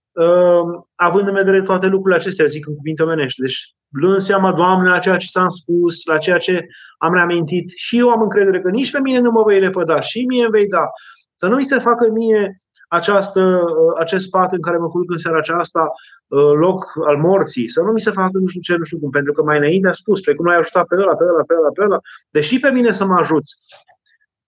având 0.95 1.29
în 1.29 1.35
vedere 1.35 1.63
toate 1.63 1.87
lucrurile 1.87 2.21
acestea, 2.21 2.47
zic 2.47 2.67
în 2.67 2.75
cuvinte 2.75 3.03
omenești. 3.03 3.41
Deci, 3.41 3.75
luând 3.91 4.21
seama, 4.21 4.53
Doamne, 4.53 4.89
la 4.89 4.99
ceea 4.99 5.17
ce 5.17 5.27
ți-am 5.31 5.49
spus, 5.49 6.05
la 6.05 6.19
ceea 6.19 6.39
ce 6.39 6.67
am 6.99 7.15
reamintit, 7.15 7.73
și 7.75 7.99
eu 7.99 8.09
am 8.09 8.23
încredere 8.23 8.61
că 8.61 8.69
nici 8.69 8.91
pe 8.91 8.99
mine 8.99 9.19
nu 9.19 9.31
mă 9.31 9.43
vei 9.43 9.61
lepăda, 9.61 10.01
și 10.01 10.25
mie 10.25 10.43
îmi 10.43 10.51
vei 10.51 10.69
da. 10.69 10.91
Să 11.35 11.47
nu 11.47 11.57
mi 11.57 11.65
se 11.65 11.79
facă 11.79 12.09
mie 12.11 12.63
această, 12.89 13.41
uh, 13.41 13.93
acest 13.99 14.31
pat 14.31 14.53
în 14.53 14.61
care 14.61 14.77
mă 14.77 14.89
culc 14.89 15.11
în 15.11 15.19
seara 15.19 15.39
aceasta, 15.39 15.93
uh, 16.27 16.53
loc 16.65 16.85
al 17.07 17.17
morții, 17.17 17.71
să 17.71 17.81
nu 17.81 17.93
mi 17.93 18.01
se 18.01 18.11
facă 18.11 18.39
nu 18.39 18.47
știu 18.47 18.61
ce, 18.61 18.77
nu 18.77 18.85
știu 18.85 18.99
cum, 18.99 19.11
pentru 19.11 19.33
că 19.33 19.43
mai 19.43 19.57
înainte 19.57 19.89
a 19.89 19.93
spus, 19.93 20.21
pe 20.21 20.35
cum 20.35 20.49
ai 20.49 20.57
ajutat 20.57 20.87
pe 20.87 20.95
ăla, 20.95 21.15
pe 21.15 21.25
ăla, 21.25 21.43
pe 21.47 21.55
ăla, 21.59 21.71
pe 21.75 21.83
ăla, 21.83 21.99
deși 22.31 22.59
pe 22.59 22.71
mine 22.71 22.93
să 22.93 23.05
mă 23.05 23.15
ajuți. 23.19 23.55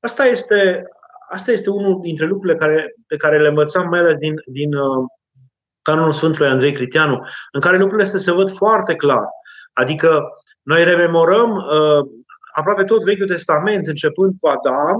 Asta 0.01 0.25
este, 0.25 0.89
asta 1.31 1.51
este 1.53 1.71
unul 1.71 2.01
dintre 2.01 2.27
lucrurile 2.27 2.59
care, 2.59 2.95
pe 3.07 3.17
care 3.17 3.41
le 3.41 3.49
învățam 3.49 3.89
mai 3.89 3.99
ales 3.99 4.17
din, 4.17 4.35
din 4.47 4.75
uh, 4.75 5.05
canonul 5.85 6.13
Sfântului 6.13 6.51
Andrei 6.51 6.73
Criteanu, 6.73 7.27
în 7.53 7.61
care 7.61 7.77
lucrurile 7.77 8.05
astea 8.05 8.21
se 8.21 8.33
văd 8.33 8.51
foarte 8.51 8.95
clar. 8.95 9.25
Adică 9.73 10.23
noi 10.63 10.85
rememorăm 10.85 11.51
uh, 11.51 12.07
aproape 12.53 12.85
tot 12.85 13.05
Vechiul 13.05 13.27
Testament, 13.27 13.87
începând 13.87 14.33
cu 14.41 14.49
Adam, 14.49 14.97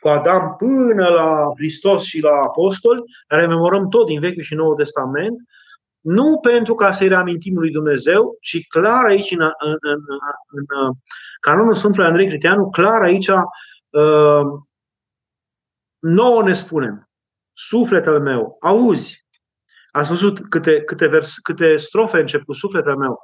cu 0.00 0.08
Adam 0.08 0.54
până 0.58 1.08
la 1.08 1.52
Hristos 1.56 2.04
și 2.04 2.20
la 2.20 2.30
Apostoli, 2.30 3.02
rememorăm 3.28 3.88
tot 3.88 4.06
din 4.06 4.20
Vechiul 4.20 4.42
și 4.42 4.54
Noul 4.54 4.74
Testament, 4.74 5.36
nu 6.00 6.38
pentru 6.38 6.74
ca 6.74 6.92
să-i 6.92 7.08
reamintim 7.08 7.58
lui 7.58 7.70
Dumnezeu, 7.70 8.36
ci 8.40 8.66
clar 8.68 9.04
aici, 9.04 9.30
în, 9.30 9.40
în, 9.40 9.76
în, 9.80 10.00
în 10.50 10.92
canonul 11.40 11.74
Sfântului 11.74 12.06
Andrei 12.06 12.28
Criteanu, 12.28 12.70
clar 12.70 13.02
aici, 13.02 13.28
uh, 13.28 14.42
nouă 15.98 16.42
ne 16.42 16.52
spunem, 16.52 17.10
sufletul 17.52 18.20
meu, 18.20 18.56
auzi, 18.60 19.25
Ați 19.96 20.08
văzut 20.08 20.48
câte, 20.48 20.80
câte, 20.80 21.06
vers, 21.06 21.38
câte 21.38 21.76
strofe 21.76 22.18
încep 22.18 22.42
cu 22.42 22.52
sufletul 22.52 22.96
meu. 22.96 23.18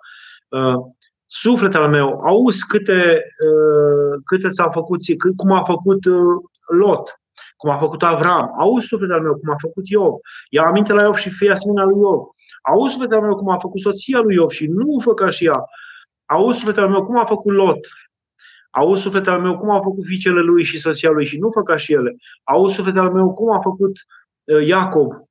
Uh, 0.48 0.80
sufletul 1.26 1.88
meu, 1.88 2.20
auzi 2.24 2.66
câte, 2.66 3.24
uh, 3.48 4.20
câte 4.24 4.48
ți-au 4.48 4.70
făcut, 4.72 5.00
cum 5.36 5.52
a 5.52 5.64
făcut 5.64 6.04
uh, 6.04 6.34
Lot, 6.66 7.20
cum 7.56 7.70
a 7.70 7.78
făcut 7.78 8.02
Avram. 8.02 8.50
Auzi 8.58 8.86
sufletul 8.86 9.22
meu, 9.22 9.34
cum 9.34 9.50
a 9.50 9.56
făcut 9.60 9.88
Iov. 9.88 10.14
Ia 10.50 10.62
aminte 10.62 10.92
la 10.92 11.02
Iov 11.02 11.14
și 11.14 11.30
fie 11.30 11.50
asemenea 11.50 11.84
lui 11.84 12.00
Iov. 12.00 12.20
Auzi 12.62 12.92
sufletul 12.92 13.20
meu, 13.20 13.36
cum 13.36 13.50
a 13.50 13.58
făcut 13.58 13.80
soția 13.80 14.20
lui 14.20 14.34
Iov 14.34 14.50
și 14.50 14.66
nu 14.66 15.00
fă 15.02 15.14
ca 15.14 15.30
și 15.30 15.44
ea. 15.44 15.64
Auzi 16.24 16.58
sufletul 16.58 16.88
meu, 16.88 17.04
cum 17.04 17.18
a 17.18 17.24
făcut 17.24 17.54
Lot. 17.54 17.86
Auzi 18.70 19.02
sufletul 19.02 19.40
meu, 19.40 19.58
cum 19.58 19.70
a 19.70 19.80
făcut 19.80 20.04
fiicele 20.04 20.40
lui 20.40 20.64
și 20.64 20.80
soția 20.80 21.10
lui 21.10 21.26
și 21.26 21.38
nu 21.38 21.50
fă 21.50 21.62
ca 21.62 21.76
și 21.76 21.92
ele. 21.92 22.16
Auzi 22.44 22.74
sufletul 22.74 23.12
meu, 23.12 23.34
cum 23.34 23.52
a 23.52 23.60
făcut 23.60 23.92
uh, 24.44 24.66
Iacov 24.66 25.30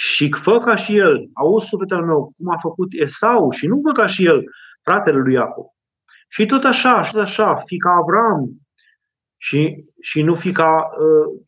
și 0.00 0.32
fă 0.42 0.58
ca 0.58 0.76
și 0.76 0.96
el, 0.96 1.28
auzi 1.32 1.66
sufletul 1.66 2.04
meu, 2.04 2.32
cum 2.36 2.50
a 2.50 2.58
făcut 2.60 2.88
Esau 2.92 3.50
și 3.50 3.66
nu 3.66 3.80
fă 3.84 3.92
ca 3.92 4.06
și 4.06 4.24
el, 4.24 4.44
fratele 4.82 5.18
lui 5.18 5.32
Iacob. 5.32 5.66
Și 6.28 6.46
tot 6.46 6.64
așa, 6.64 7.02
și 7.02 7.12
tot 7.12 7.22
așa, 7.22 7.62
fica 7.64 7.90
Avram 7.90 8.50
și, 9.36 9.84
și 10.00 10.22
nu 10.22 10.34
fica 10.34 10.90
uh, 10.98 11.40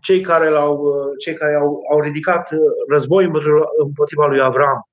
cei 0.00 0.20
care, 0.20 0.48
l-au, 0.48 0.76
uh, 0.76 1.12
cei 1.18 1.34
care 1.34 1.54
au, 1.54 1.78
au 1.92 2.00
ridicat 2.00 2.52
uh, 2.52 2.58
război 2.88 3.30
împotriva 3.82 4.26
lui 4.26 4.40
Avram. 4.40 4.88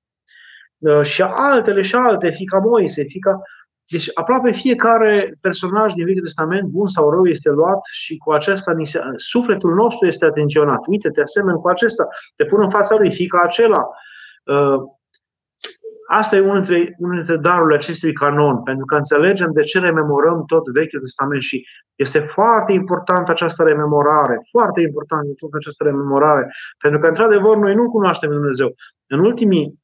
Uh, 0.78 1.02
și 1.02 1.22
altele 1.22 1.82
și 1.82 1.94
alte, 1.94 2.30
fica 2.30 2.58
Moise, 2.58 3.02
fica... 3.02 3.40
Deci 3.90 4.10
aproape 4.14 4.52
fiecare 4.52 5.38
personaj 5.40 5.92
din 5.92 6.04
Vechiul 6.04 6.22
Testament, 6.22 6.68
bun 6.68 6.88
sau 6.88 7.10
rău, 7.10 7.24
este 7.26 7.50
luat 7.50 7.80
și 7.92 8.16
cu 8.16 8.32
acesta 8.32 8.72
sufletul 9.16 9.74
nostru 9.74 10.06
este 10.06 10.24
atenționat. 10.26 10.80
Uite, 10.86 11.10
te 11.10 11.20
asemeni 11.20 11.58
cu 11.58 11.68
acesta, 11.68 12.08
te 12.36 12.44
pun 12.44 12.62
în 12.62 12.70
fața 12.70 12.96
lui, 12.96 13.14
fica 13.14 13.40
acela. 13.42 13.88
Asta 16.10 16.36
e 16.36 16.40
unul 16.40 16.64
dintre, 16.64 16.94
unul 16.98 17.14
dintre 17.14 17.36
darurile 17.36 17.76
acestui 17.76 18.12
canon, 18.12 18.62
pentru 18.62 18.84
că 18.84 18.96
înțelegem 18.96 19.50
de 19.52 19.62
ce 19.62 19.78
rememorăm 19.78 20.44
tot 20.46 20.72
Vechiul 20.72 21.00
Testament 21.00 21.42
și 21.42 21.66
este 21.94 22.18
foarte 22.18 22.72
important 22.72 23.28
această 23.28 23.62
rememorare, 23.62 24.38
foarte 24.50 24.80
important 24.80 25.36
tot 25.36 25.52
această 25.52 25.84
rememorare, 25.84 26.50
pentru 26.78 27.00
că, 27.00 27.06
într-adevăr, 27.06 27.56
noi 27.56 27.74
nu 27.74 27.90
cunoaștem 27.90 28.30
Dumnezeu. 28.30 28.74
În 29.06 29.18
ultimii, 29.18 29.78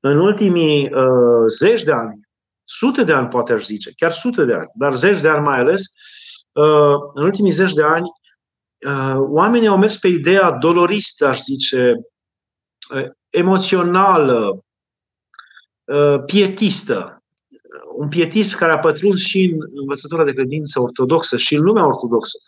în 0.00 0.18
ultimii 0.18 0.92
uh, 0.92 1.44
zeci 1.48 1.82
de 1.82 1.92
ani, 1.92 2.23
sute 2.64 3.04
de 3.04 3.12
ani 3.12 3.28
poate 3.28 3.52
aș 3.52 3.64
zice, 3.64 3.92
chiar 3.96 4.12
sute 4.12 4.44
de 4.44 4.54
ani, 4.54 4.70
dar 4.74 4.94
zeci 4.94 5.20
de 5.20 5.28
ani 5.28 5.44
mai 5.44 5.58
ales, 5.58 5.82
uh, 6.52 6.94
în 7.12 7.24
ultimii 7.24 7.50
zeci 7.50 7.72
de 7.72 7.82
ani, 7.82 8.06
uh, 8.86 9.16
oamenii 9.18 9.68
au 9.68 9.78
mers 9.78 9.98
pe 9.98 10.08
ideea 10.08 10.50
doloristă, 10.50 11.26
aș 11.26 11.38
zice, 11.38 11.94
uh, 12.94 13.06
emoțională, 13.30 14.64
Uh, 15.84 16.22
pietistă, 16.26 17.22
un 17.96 18.08
pietist 18.08 18.54
care 18.54 18.72
a 18.72 18.78
pătruns 18.78 19.20
și 19.20 19.42
în 19.42 19.58
învățătura 19.74 20.24
de 20.24 20.32
credință 20.32 20.80
ortodoxă 20.80 21.36
și 21.36 21.54
în 21.54 21.62
lumea 21.62 21.86
ortodoxă. 21.86 22.38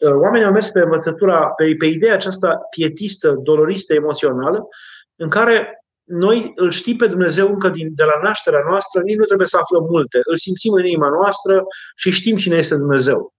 Uh, 0.00 0.14
oamenii 0.14 0.46
au 0.46 0.52
mers 0.52 0.70
pe 0.70 0.80
învățătura, 0.80 1.46
pe, 1.46 1.74
pe 1.78 1.86
ideea 1.86 2.14
aceasta 2.14 2.60
pietistă, 2.70 3.34
doloristă, 3.42 3.94
emoțională, 3.94 4.68
în 5.16 5.28
care 5.28 5.83
noi 6.04 6.52
îl 6.54 6.70
știm 6.70 6.96
pe 6.96 7.06
Dumnezeu 7.06 7.48
încă 7.48 7.68
din, 7.68 7.88
de 7.94 8.04
la 8.04 8.20
nașterea 8.22 8.62
noastră, 8.68 9.00
nici 9.00 9.16
nu 9.16 9.24
trebuie 9.24 9.46
să 9.46 9.58
aflăm 9.58 9.84
multe. 9.90 10.20
Îl 10.24 10.36
simțim 10.36 10.72
în 10.72 10.84
inima 10.84 11.08
noastră 11.08 11.62
și 11.96 12.10
știm 12.10 12.36
cine 12.36 12.56
este 12.56 12.76
Dumnezeu. 12.76 13.34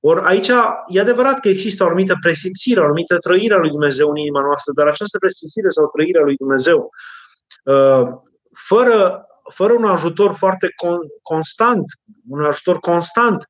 Ori 0.00 0.20
aici 0.24 0.48
e 0.86 1.00
adevărat 1.00 1.40
că 1.40 1.48
există 1.48 1.84
o 1.84 1.86
anumită 1.86 2.16
presimțire, 2.20 2.80
o 2.80 2.84
anumită 2.84 3.18
trăire 3.18 3.54
a 3.54 3.58
lui 3.58 3.70
Dumnezeu 3.70 4.10
în 4.10 4.16
inima 4.16 4.40
noastră, 4.40 4.72
dar 4.76 4.86
această 4.86 5.18
presimțire 5.18 5.70
sau 5.70 5.86
trăire 5.86 6.18
a 6.18 6.24
lui 6.24 6.36
Dumnezeu 6.36 6.90
uh, 7.64 8.08
fără, 8.68 9.26
fără 9.52 9.72
un 9.72 9.84
ajutor 9.84 10.32
foarte 10.32 10.72
con, 10.76 10.98
constant, 11.22 11.84
un 12.28 12.44
ajutor 12.44 12.78
constant 12.78 13.48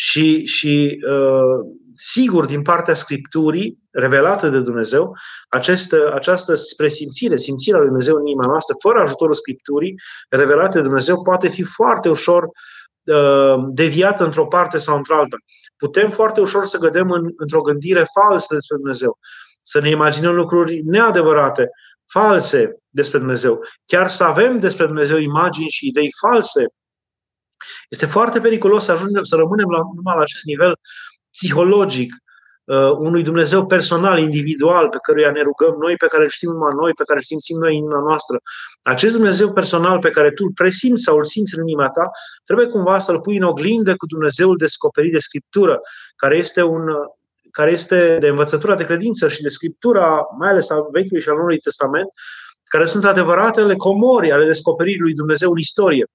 și, 0.00 0.46
și 0.46 0.98
uh, 1.10 1.66
sigur 1.96 2.46
din 2.46 2.62
partea 2.62 2.94
Scripturii 2.94 3.78
revelată 3.90 4.48
de 4.48 4.60
Dumnezeu, 4.60 5.16
această, 5.48 6.12
această 6.14 6.52
presimțire, 6.76 7.36
simțirea 7.36 7.78
lui 7.78 7.88
Dumnezeu 7.88 8.16
în 8.16 8.26
inima 8.26 8.46
noastră, 8.46 8.74
fără 8.80 9.00
ajutorul 9.00 9.34
Scripturii 9.34 9.94
revelată 10.28 10.76
de 10.76 10.82
Dumnezeu, 10.82 11.22
poate 11.22 11.48
fi 11.48 11.62
foarte 11.62 12.08
ușor 12.08 12.42
uh, 12.42 13.54
deviată 13.68 14.24
într-o 14.24 14.46
parte 14.46 14.78
sau 14.78 14.96
într-alta. 14.96 15.36
Putem 15.76 16.10
foarte 16.10 16.40
ușor 16.40 16.64
să 16.64 16.78
gădem 16.78 17.10
în, 17.10 17.30
într-o 17.36 17.60
gândire 17.60 18.06
falsă 18.20 18.54
despre 18.54 18.76
Dumnezeu, 18.76 19.18
să 19.62 19.80
ne 19.80 19.90
imaginăm 19.90 20.34
lucruri 20.34 20.80
neadevărate, 20.84 21.70
false 22.12 22.76
despre 22.88 23.18
Dumnezeu. 23.18 23.60
Chiar 23.86 24.08
să 24.08 24.24
avem 24.24 24.58
despre 24.58 24.86
Dumnezeu 24.86 25.18
imagini 25.18 25.68
și 25.68 25.86
idei 25.86 26.10
false. 26.20 26.66
Este 27.88 28.06
foarte 28.06 28.40
periculos 28.40 28.84
să 28.84 28.92
ajungem 28.92 29.22
să 29.22 29.36
rămânem 29.36 29.70
la, 29.70 29.80
numai 29.94 30.14
la 30.16 30.20
acest 30.20 30.44
nivel 30.44 30.76
psihologic, 31.30 32.14
uh, 32.64 32.90
unui 32.90 33.22
Dumnezeu 33.22 33.66
personal, 33.66 34.18
individual, 34.18 34.88
pe 34.88 34.98
căruia 35.02 35.30
ne 35.30 35.42
rugăm 35.42 35.74
noi, 35.80 35.96
pe 35.96 36.06
care 36.06 36.22
îl 36.22 36.28
știm 36.28 36.50
numai 36.50 36.72
noi, 36.74 36.92
pe 36.92 37.02
care 37.02 37.18
îl 37.18 37.24
simțim 37.24 37.58
noi 37.58 37.70
în 37.70 37.76
inima 37.76 38.00
noastră. 38.00 38.40
Acest 38.82 39.12
Dumnezeu 39.12 39.52
personal 39.52 39.98
pe 39.98 40.10
care 40.10 40.30
tu 40.30 40.44
îl 40.44 40.52
presimți 40.54 41.02
sau 41.02 41.16
îl 41.16 41.24
simți 41.24 41.58
în 41.58 41.66
inima 41.66 41.88
ta, 41.88 42.10
trebuie 42.44 42.66
cumva 42.66 42.98
să-l 42.98 43.20
pui 43.20 43.36
în 43.36 43.42
oglindă 43.42 43.96
cu 43.96 44.06
Dumnezeul 44.06 44.56
descoperit 44.56 45.12
de 45.12 45.18
Scriptură, 45.18 45.80
care 46.16 46.36
este 46.36 46.62
un, 46.62 46.82
care 47.50 47.70
este 47.70 48.16
de 48.20 48.28
învățătura 48.28 48.74
de 48.74 48.84
credință 48.84 49.28
și 49.28 49.42
de 49.42 49.48
scriptura, 49.48 50.26
mai 50.38 50.48
ales 50.48 50.70
a 50.70 50.86
Vechiului 50.92 51.22
și 51.22 51.28
al 51.28 51.36
Noului 51.36 51.58
Testament, 51.58 52.08
care 52.64 52.86
sunt 52.86 53.04
adevăratele 53.04 53.76
comori 53.76 54.32
ale 54.32 54.44
descoperirii 54.44 55.00
lui 55.00 55.14
Dumnezeu 55.14 55.50
în 55.50 55.58
istorie. 55.58 56.06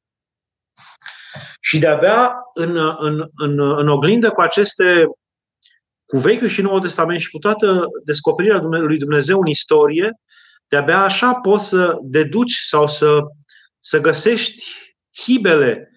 Și 1.66 1.80
de-abia 1.80 2.34
în, 2.54 2.78
în, 3.00 3.30
în, 3.36 3.60
în 3.60 3.88
oglindă 3.88 4.30
cu 4.30 4.42
aceste, 4.42 5.06
cu 6.06 6.18
Vechiul 6.18 6.48
și 6.48 6.62
Noul 6.62 6.80
Testament 6.80 7.20
și 7.20 7.30
cu 7.30 7.38
toată 7.38 7.86
descoperirea 8.06 8.62
lui 8.62 8.98
Dumnezeu 8.98 9.40
în 9.40 9.48
istorie, 9.48 10.20
de-abia 10.68 11.04
așa 11.04 11.34
poți 11.34 11.68
să 11.68 11.98
deduci 12.02 12.54
sau 12.54 12.88
să, 12.88 13.20
să 13.80 14.02
găsești 14.02 14.64
hibele, 15.24 15.92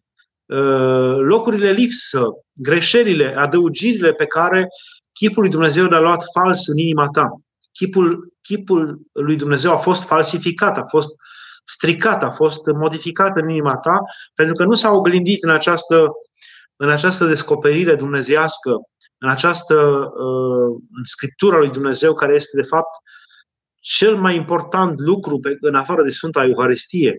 uh, 0.46 1.16
locurile 1.18 1.70
lipsă, 1.70 2.22
greșelile, 2.52 3.35
adăugirile 3.37 4.12
pe 4.12 4.26
care 4.26 4.68
chipul 5.12 5.42
lui 5.42 5.50
Dumnezeu 5.50 5.87
le-a 5.87 6.00
luat 6.00 6.24
fals 6.33 6.66
în 6.66 6.76
inima 6.76 7.09
ta. 7.09 7.29
Chipul, 7.72 8.33
chipul 8.42 9.00
lui 9.12 9.37
Dumnezeu 9.37 9.72
a 9.72 9.79
fost 9.79 10.05
falsificat, 10.05 10.76
a 10.79 10.85
fost 10.88 11.09
stricat, 11.66 12.22
a 12.22 12.31
fost 12.31 12.66
modificat 12.66 13.37
în 13.37 13.48
inima 13.48 13.76
ta, 13.76 14.00
pentru 14.35 14.55
că 14.55 14.64
nu 14.64 14.74
s-a 14.74 14.90
oglindit 14.90 15.42
în 15.42 15.50
această, 15.50 16.07
în 16.76 16.90
această 16.90 17.26
descoperire 17.26 17.94
dumnezească, 17.94 18.70
în 19.18 19.29
această 19.29 19.74
uh, 19.74 20.81
în 20.92 21.05
Scriptura 21.05 21.59
lui 21.59 21.70
Dumnezeu, 21.70 22.14
care 22.14 22.35
este, 22.35 22.57
de 22.57 22.66
fapt, 22.66 22.94
cel 23.81 24.16
mai 24.16 24.37
important 24.37 25.00
lucru 25.00 25.38
pe, 25.38 25.57
în 25.61 25.74
afară 25.74 26.02
de 26.02 26.09
Sfânta 26.09 26.44
Euharistie. 26.44 27.18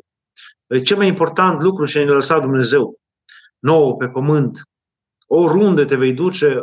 Cel 0.84 0.98
mai 0.98 1.08
important 1.08 1.62
lucru 1.62 1.86
ce 1.86 2.04
ne-a 2.04 2.14
lăsat 2.14 2.42
Dumnezeu 2.42 3.00
nouă 3.60 3.96
pe 3.96 4.08
pământ. 4.08 4.62
Oriunde 5.28 5.86
te 5.86 5.96
vei 5.96 6.14
duce, 6.14 6.60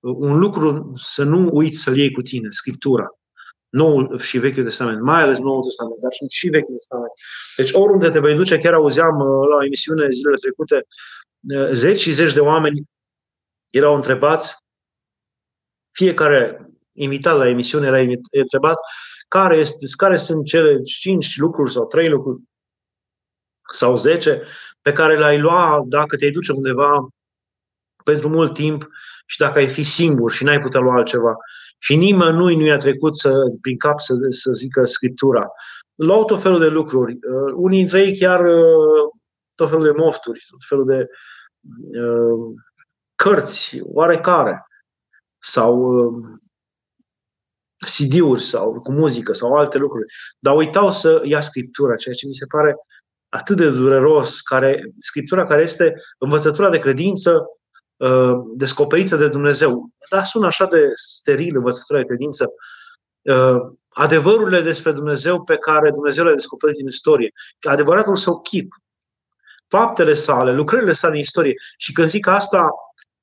un 0.00 0.38
lucru 0.38 0.92
să 0.96 1.24
nu 1.24 1.48
uiți 1.52 1.82
să-l 1.82 1.96
iei 1.96 2.12
cu 2.12 2.20
tine, 2.20 2.48
Scriptura. 2.50 3.06
Noul 3.72 4.18
și 4.18 4.38
Vechiul 4.38 4.64
Testament, 4.64 5.00
mai 5.00 5.22
ales 5.22 5.38
Noul 5.38 5.62
Testament, 5.62 5.98
dar 6.00 6.10
și 6.30 6.48
Vechiul 6.48 6.74
Testament. 6.74 7.12
Deci 7.56 7.72
oriunde 7.72 8.10
te 8.10 8.20
vei 8.20 8.34
duce, 8.34 8.58
chiar 8.58 8.72
auzeam 8.72 9.16
uh, 9.16 9.48
la 9.48 9.56
o 9.56 9.64
emisiune 9.64 10.10
zilele 10.10 10.36
trecute, 10.36 10.86
uh, 11.54 11.70
zeci 11.72 12.00
și 12.00 12.12
zeci 12.12 12.32
de 12.32 12.40
oameni 12.40 12.88
erau 13.70 13.94
întrebați, 13.94 14.56
fiecare 15.90 16.70
invitat 16.92 17.36
la 17.36 17.48
emisiune 17.48 17.86
era 17.86 17.98
întrebat 18.30 18.76
care, 19.28 19.56
este, 19.56 19.86
care 19.96 20.16
sunt 20.16 20.44
cele 20.44 20.82
cinci 20.82 21.36
lucruri 21.36 21.72
sau 21.72 21.86
trei 21.86 22.08
lucruri 22.08 22.42
sau 23.72 23.96
zece 23.96 24.42
pe 24.82 24.92
care 24.92 25.18
le-ai 25.18 25.40
lua 25.40 25.82
dacă 25.86 26.16
te 26.16 26.30
duce 26.30 26.52
undeva 26.52 27.08
pentru 28.04 28.28
mult 28.28 28.54
timp 28.54 28.88
și 29.26 29.38
dacă 29.38 29.58
ai 29.58 29.68
fi 29.68 29.82
singur 29.82 30.32
și 30.32 30.44
n-ai 30.44 30.60
putea 30.60 30.80
lua 30.80 30.94
altceva. 30.94 31.36
Și 31.82 31.96
nimănui 31.96 32.56
nu 32.56 32.64
i-a 32.64 32.76
trecut 32.76 33.16
să, 33.16 33.32
prin 33.60 33.76
cap 33.76 34.00
să, 34.00 34.14
să 34.30 34.52
zică 34.52 34.84
Scriptura. 34.84 35.50
Luau 35.94 36.24
tot 36.24 36.42
felul 36.42 36.60
de 36.60 36.66
lucruri. 36.66 37.12
Uh, 37.12 37.52
unii 37.54 37.78
dintre 37.78 38.02
ei 38.02 38.18
chiar 38.18 38.44
uh, 38.44 39.10
tot 39.54 39.68
felul 39.68 39.84
de 39.84 39.90
mofturi, 39.90 40.44
tot 40.50 40.58
felul 40.68 40.86
de 40.86 41.08
uh, 42.00 42.60
cărți 43.14 43.80
oarecare 43.82 44.66
sau 45.42 45.80
uh, 45.80 46.24
CD-uri 47.86 48.42
sau 48.42 48.80
cu 48.80 48.92
muzică 48.92 49.32
sau 49.32 49.54
alte 49.54 49.78
lucruri. 49.78 50.12
Dar 50.38 50.56
uitau 50.56 50.90
să 50.90 51.20
ia 51.24 51.40
Scriptura, 51.40 51.96
ceea 51.96 52.14
ce 52.14 52.26
mi 52.26 52.34
se 52.34 52.46
pare 52.46 52.76
atât 53.28 53.56
de 53.56 53.70
dureros, 53.70 54.40
care, 54.40 54.92
Scriptura 54.98 55.46
care 55.46 55.62
este 55.62 55.94
învățătura 56.18 56.70
de 56.70 56.78
credință 56.78 57.46
Uh, 58.02 58.42
descoperită 58.54 59.16
de 59.16 59.28
Dumnezeu. 59.28 59.90
Dar 60.10 60.24
sună 60.24 60.46
așa 60.46 60.66
de 60.66 60.90
steril 60.94 61.56
învățătura 61.56 61.98
de 61.98 62.04
credință. 62.04 62.52
Uh, 63.22 63.56
adevărurile 63.88 64.60
despre 64.60 64.92
Dumnezeu 64.92 65.42
pe 65.42 65.56
care 65.56 65.90
Dumnezeu 65.90 66.24
le-a 66.24 66.34
descoperit 66.34 66.80
în 66.80 66.86
istorie. 66.86 67.32
Adevăratul 67.68 68.16
său 68.16 68.40
chip. 68.40 68.74
Faptele 69.68 70.14
sale, 70.14 70.52
lucrările 70.52 70.92
sale 70.92 71.14
în 71.14 71.20
istorie. 71.20 71.54
Și 71.76 71.92
când 71.92 72.08
zic 72.08 72.26
asta, 72.26 72.68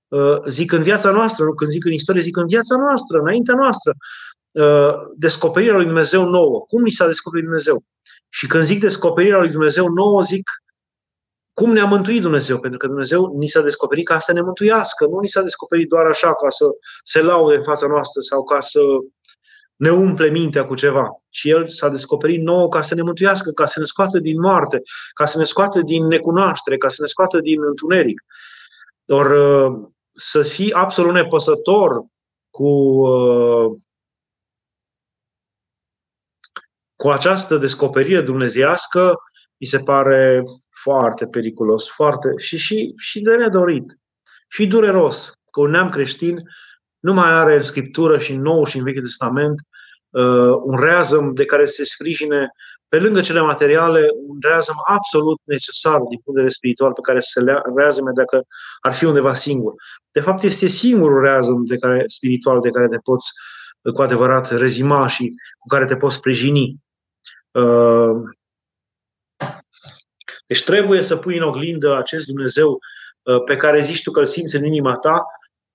uh, 0.08 0.44
zic 0.48 0.72
în 0.72 0.84
viața 0.84 1.12
noastră, 1.12 1.46
nu 1.46 1.54
când 1.54 1.72
zic 1.72 1.86
în 1.86 1.92
istorie, 1.92 2.22
zic 2.22 2.38
în 2.38 2.48
viața 2.48 2.76
noastră, 2.76 3.20
înaintea 3.20 3.56
noastră. 3.56 3.94
Descoperirea 5.16 5.76
lui 5.76 5.86
Dumnezeu 5.86 6.30
nouă. 6.30 6.60
Cum 6.60 6.82
ni 6.82 6.92
s-a 6.92 7.06
descoperit 7.06 7.46
Dumnezeu? 7.46 7.84
Și 8.30 8.48
când 8.48 8.64
zic 8.64 8.80
descoperirea 8.80 9.40
lui 9.40 9.50
Dumnezeu 9.50 9.88
nouă, 9.88 10.22
zic 10.22 10.50
cum 11.60 11.72
ne-a 11.72 11.86
mântuit 11.86 12.22
Dumnezeu? 12.22 12.60
Pentru 12.60 12.80
că 12.80 12.88
Dumnezeu 12.88 13.38
ni 13.38 13.48
s-a 13.48 13.62
descoperit 13.62 14.06
ca 14.06 14.20
să 14.20 14.32
ne 14.32 14.42
mântuiască, 14.42 15.06
nu 15.06 15.20
ni 15.20 15.28
s-a 15.28 15.42
descoperit 15.42 15.90
doar 15.90 16.06
așa 16.06 16.36
ca 16.36 16.50
să 16.50 16.66
se 17.04 17.22
laude 17.22 17.56
în 17.56 17.64
fața 17.64 17.88
noastră 17.88 18.22
sau 18.22 18.44
ca 18.44 18.60
să 18.60 18.80
ne 19.76 19.92
umple 19.92 20.30
mintea 20.30 20.66
cu 20.66 20.76
ceva, 20.76 21.22
ci 21.30 21.44
El 21.44 21.70
s-a 21.70 21.90
descoperit 21.90 22.42
nouă 22.42 22.70
ca 22.70 22.82
să 22.82 22.96
ne 22.96 23.02
mântuiască, 23.02 23.52
ca 23.52 23.66
să 23.66 23.80
ne 23.80 23.86
scoată 23.86 24.20
din 24.20 24.40
moarte, 24.40 24.82
ca 25.14 25.26
să 25.26 25.38
ne 25.38 25.44
scoată 25.44 25.82
din 25.82 26.06
necunoaștere, 26.06 26.78
ca 26.78 26.88
să 26.88 26.98
ne 27.00 27.08
scoată 27.08 27.40
din 27.40 27.64
întuneric. 27.64 28.22
Or, 29.06 29.28
să 30.14 30.42
fii 30.42 30.74
absolut 30.74 31.14
nepăsător 31.14 32.06
cu, 32.50 33.02
cu 36.96 37.10
această 37.10 37.58
descoperire 37.58 38.22
dumnezească, 38.22 39.16
mi 39.58 39.68
se 39.68 39.80
pare 39.80 40.44
foarte 40.82 41.26
periculos, 41.26 41.90
foarte 41.90 42.30
și, 42.38 42.58
și, 42.58 42.94
și 42.98 43.22
de 43.22 43.36
nedorit, 43.36 43.98
și 44.48 44.68
dureros, 44.68 45.34
că 45.52 45.60
un 45.60 45.70
neam 45.70 45.90
creștin 45.90 46.44
nu 47.00 47.14
mai 47.14 47.32
are 47.32 47.56
în 47.56 47.62
Scriptură 47.62 48.18
și 48.18 48.32
în 48.32 48.42
Nou 48.42 48.66
și 48.66 48.78
în 48.78 48.84
Vechiul 48.84 49.02
Testament 49.02 49.60
uh, 50.10 50.54
un 50.64 50.80
reazăm 50.80 51.34
de 51.34 51.46
care 51.46 51.66
se 51.66 51.84
sprijine 51.84 52.50
pe 52.88 53.00
lângă 53.00 53.22
cele 53.22 53.40
materiale, 53.40 54.08
un 54.28 54.38
reazăm 54.42 54.76
absolut 54.86 55.40
necesar 55.44 55.98
din 55.98 56.20
punct 56.24 56.24
de 56.24 56.32
vedere 56.32 56.50
spiritual 56.50 56.94
pe 56.94 57.02
care 57.02 57.20
să 57.20 57.30
se 57.32 57.62
reazăme 57.76 58.12
dacă 58.14 58.44
ar 58.80 58.94
fi 58.94 59.06
undeva 59.06 59.34
singur. 59.34 59.74
De 60.12 60.20
fapt, 60.20 60.44
este 60.44 60.68
singurul 60.68 61.22
reazăm 61.22 61.66
de 61.66 61.76
care, 61.76 62.04
spiritual 62.08 62.60
de 62.60 62.70
care 62.70 62.88
te 62.88 62.98
poți 62.98 63.28
uh, 63.82 63.94
cu 63.94 64.02
adevărat 64.02 64.52
rezima 64.52 65.08
și 65.08 65.34
cu 65.60 65.68
care 65.68 65.86
te 65.86 65.96
poți 65.96 66.16
sprijini. 66.16 66.76
Uh, 67.52 68.12
deci 70.50 70.64
trebuie 70.64 71.02
să 71.02 71.16
pui 71.16 71.38
în 71.38 71.44
oglindă 71.44 71.98
acest 71.98 72.26
Dumnezeu 72.26 72.80
uh, 73.24 73.44
pe 73.46 73.56
care 73.56 73.82
zici 73.82 74.04
tu 74.04 74.12
că 74.12 74.20
îl 74.20 74.26
simți 74.26 74.56
în 74.56 74.66
inima 74.66 74.96
ta 74.96 75.24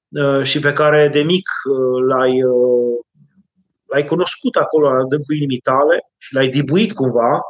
uh, 0.08 0.42
și 0.42 0.58
pe 0.58 0.72
care 0.72 1.08
de 1.08 1.22
mic 1.22 1.48
uh, 1.70 2.02
l-ai, 2.08 2.40
l-ai 3.90 4.04
cunoscut 4.04 4.56
acolo 4.56 4.88
în 4.88 4.96
adâncul 4.96 5.34
inimii 5.34 5.58
tale 5.58 6.06
și 6.18 6.34
l-ai 6.34 6.48
dibuit 6.48 6.92
cumva, 6.92 7.40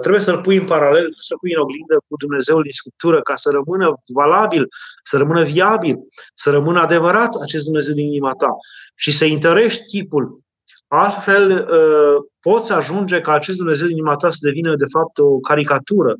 trebuie 0.00 0.22
să-l 0.22 0.40
pui 0.40 0.56
în 0.56 0.66
paralel, 0.66 1.08
să 1.14 1.34
pui 1.40 1.52
în 1.54 1.60
oglindă 1.60 1.94
cu 2.08 2.16
Dumnezeul 2.16 2.62
din 2.62 2.72
Scriptură 2.72 3.22
ca 3.22 3.36
să 3.36 3.50
rămână 3.50 4.02
valabil, 4.06 4.68
să 5.02 5.16
rămână 5.16 5.44
viabil, 5.44 5.96
să 6.34 6.50
rămână 6.50 6.80
adevărat 6.80 7.34
acest 7.34 7.64
Dumnezeu 7.64 7.94
din 7.94 8.06
inima 8.06 8.32
ta. 8.32 8.50
Și 8.94 9.10
să 9.12 9.24
întărești 9.24 9.84
chipul 9.84 10.40
Altfel, 10.88 11.50
uh, 11.50 12.24
poți 12.40 12.72
ajunge 12.72 13.20
ca 13.20 13.32
acest 13.32 13.56
Dumnezeu 13.56 13.86
din 13.86 13.96
inima 13.96 14.16
ta 14.16 14.30
să 14.30 14.38
devină, 14.40 14.76
de 14.76 14.84
fapt, 14.92 15.18
o 15.18 15.38
caricatură, 15.38 16.16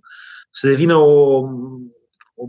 să 0.50 0.66
devină 0.66 0.96
o, 0.96 1.38
o 2.34 2.44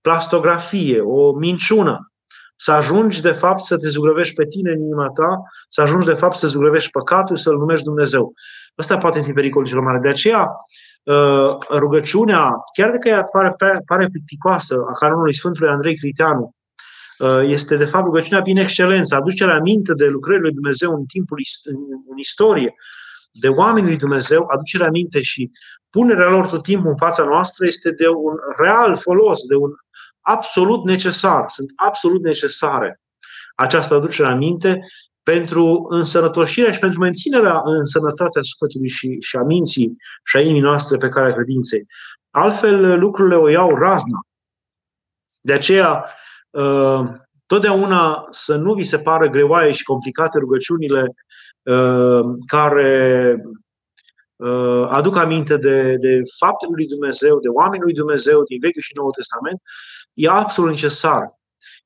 plastografie, 0.00 1.00
o 1.00 1.32
minciună. 1.32 2.06
Să 2.56 2.72
ajungi, 2.72 3.22
de 3.22 3.32
fapt, 3.32 3.60
să 3.60 3.76
te 3.76 3.88
zugrăvești 3.88 4.34
pe 4.34 4.46
tine 4.46 4.70
în 4.70 4.80
inima 4.80 5.08
ta, 5.08 5.42
să 5.68 5.80
ajungi, 5.80 6.06
de 6.06 6.12
fapt, 6.12 6.34
să 6.34 6.46
zugrăvești 6.46 6.90
păcatul, 6.90 7.36
să-L 7.36 7.56
numești 7.56 7.84
Dumnezeu. 7.84 8.32
Ăsta 8.78 8.98
poate 8.98 9.20
fi 9.20 9.32
pericolul 9.32 9.68
cel 9.68 9.80
mare. 9.80 9.98
De 9.98 10.08
aceea, 10.08 10.48
uh, 11.02 11.58
rugăciunea, 11.70 12.54
chiar 12.76 12.90
dacă 12.90 13.08
ea 13.08 13.22
pare, 13.22 13.82
pare 13.86 14.06
plicticoasă, 14.06 14.84
a 14.88 14.92
canonului 14.92 15.34
Sfântului 15.34 15.70
Andrei 15.70 15.96
Criteanu, 15.96 16.44
Uh, 16.44 16.61
este 17.42 17.76
de 17.76 17.84
fapt 17.84 18.04
rugăciunea 18.04 18.42
prin 18.42 18.56
excelență, 18.56 19.14
aducerea 19.14 19.54
aminte 19.54 19.94
de 19.94 20.06
lucrările 20.06 20.44
lui 20.44 20.54
Dumnezeu 20.54 20.94
în 20.94 21.04
timpul 21.04 21.38
în 22.10 22.18
istorie, 22.18 22.74
de 23.32 23.48
oamenii 23.48 23.88
lui 23.88 23.98
Dumnezeu, 23.98 24.46
aducerea 24.52 24.86
aminte 24.86 25.20
și 25.20 25.50
punerea 25.90 26.30
lor 26.30 26.46
tot 26.46 26.62
timpul 26.62 26.88
în 26.88 26.96
fața 26.96 27.24
noastră 27.24 27.66
este 27.66 27.90
de 27.90 28.08
un 28.08 28.34
real 28.56 28.96
folos, 28.96 29.38
de 29.48 29.54
un 29.54 29.70
absolut 30.20 30.84
necesar. 30.84 31.44
Sunt 31.48 31.72
absolut 31.74 32.22
necesare 32.22 33.00
această 33.54 33.94
aducere 33.94 34.28
aminte 34.28 34.80
pentru 35.22 35.86
însănătoșirea 35.88 36.72
și 36.72 36.78
pentru 36.78 36.98
menținerea 36.98 37.60
în 37.64 37.84
sănătatea 37.84 38.42
sufletului 38.42 38.88
și, 38.88 39.16
și 39.20 39.36
a 39.36 39.42
minții 39.42 39.96
și 40.24 40.36
a 40.36 40.40
inimii 40.40 40.60
noastre 40.60 40.96
pe 40.96 41.08
care 41.08 41.32
credinței. 41.32 41.86
Altfel, 42.30 42.98
lucrurile 42.98 43.36
o 43.36 43.48
iau 43.48 43.76
razna. 43.76 44.26
De 45.40 45.52
aceea, 45.52 46.04
Uh, 46.04 46.21
totdeauna 47.46 48.28
să 48.30 48.56
nu 48.56 48.74
vi 48.74 48.82
se 48.82 48.98
pară 48.98 49.28
greoaie 49.28 49.72
și 49.72 49.82
complicate 49.82 50.38
rugăciunile 50.38 51.14
uh, 51.62 52.20
care 52.46 53.36
uh, 54.36 54.86
aduc 54.88 55.16
aminte 55.16 55.56
de, 55.56 55.96
de 55.96 56.20
faptele 56.38 56.72
lui 56.74 56.86
Dumnezeu, 56.86 57.38
de 57.40 57.48
oamenii 57.48 57.84
lui 57.84 57.92
Dumnezeu 57.92 58.42
din 58.42 58.58
Vechiul 58.60 58.82
și 58.82 58.96
Noul 58.96 59.10
Testament, 59.10 59.60
e 60.14 60.28
absolut 60.28 60.70
necesar. 60.70 61.22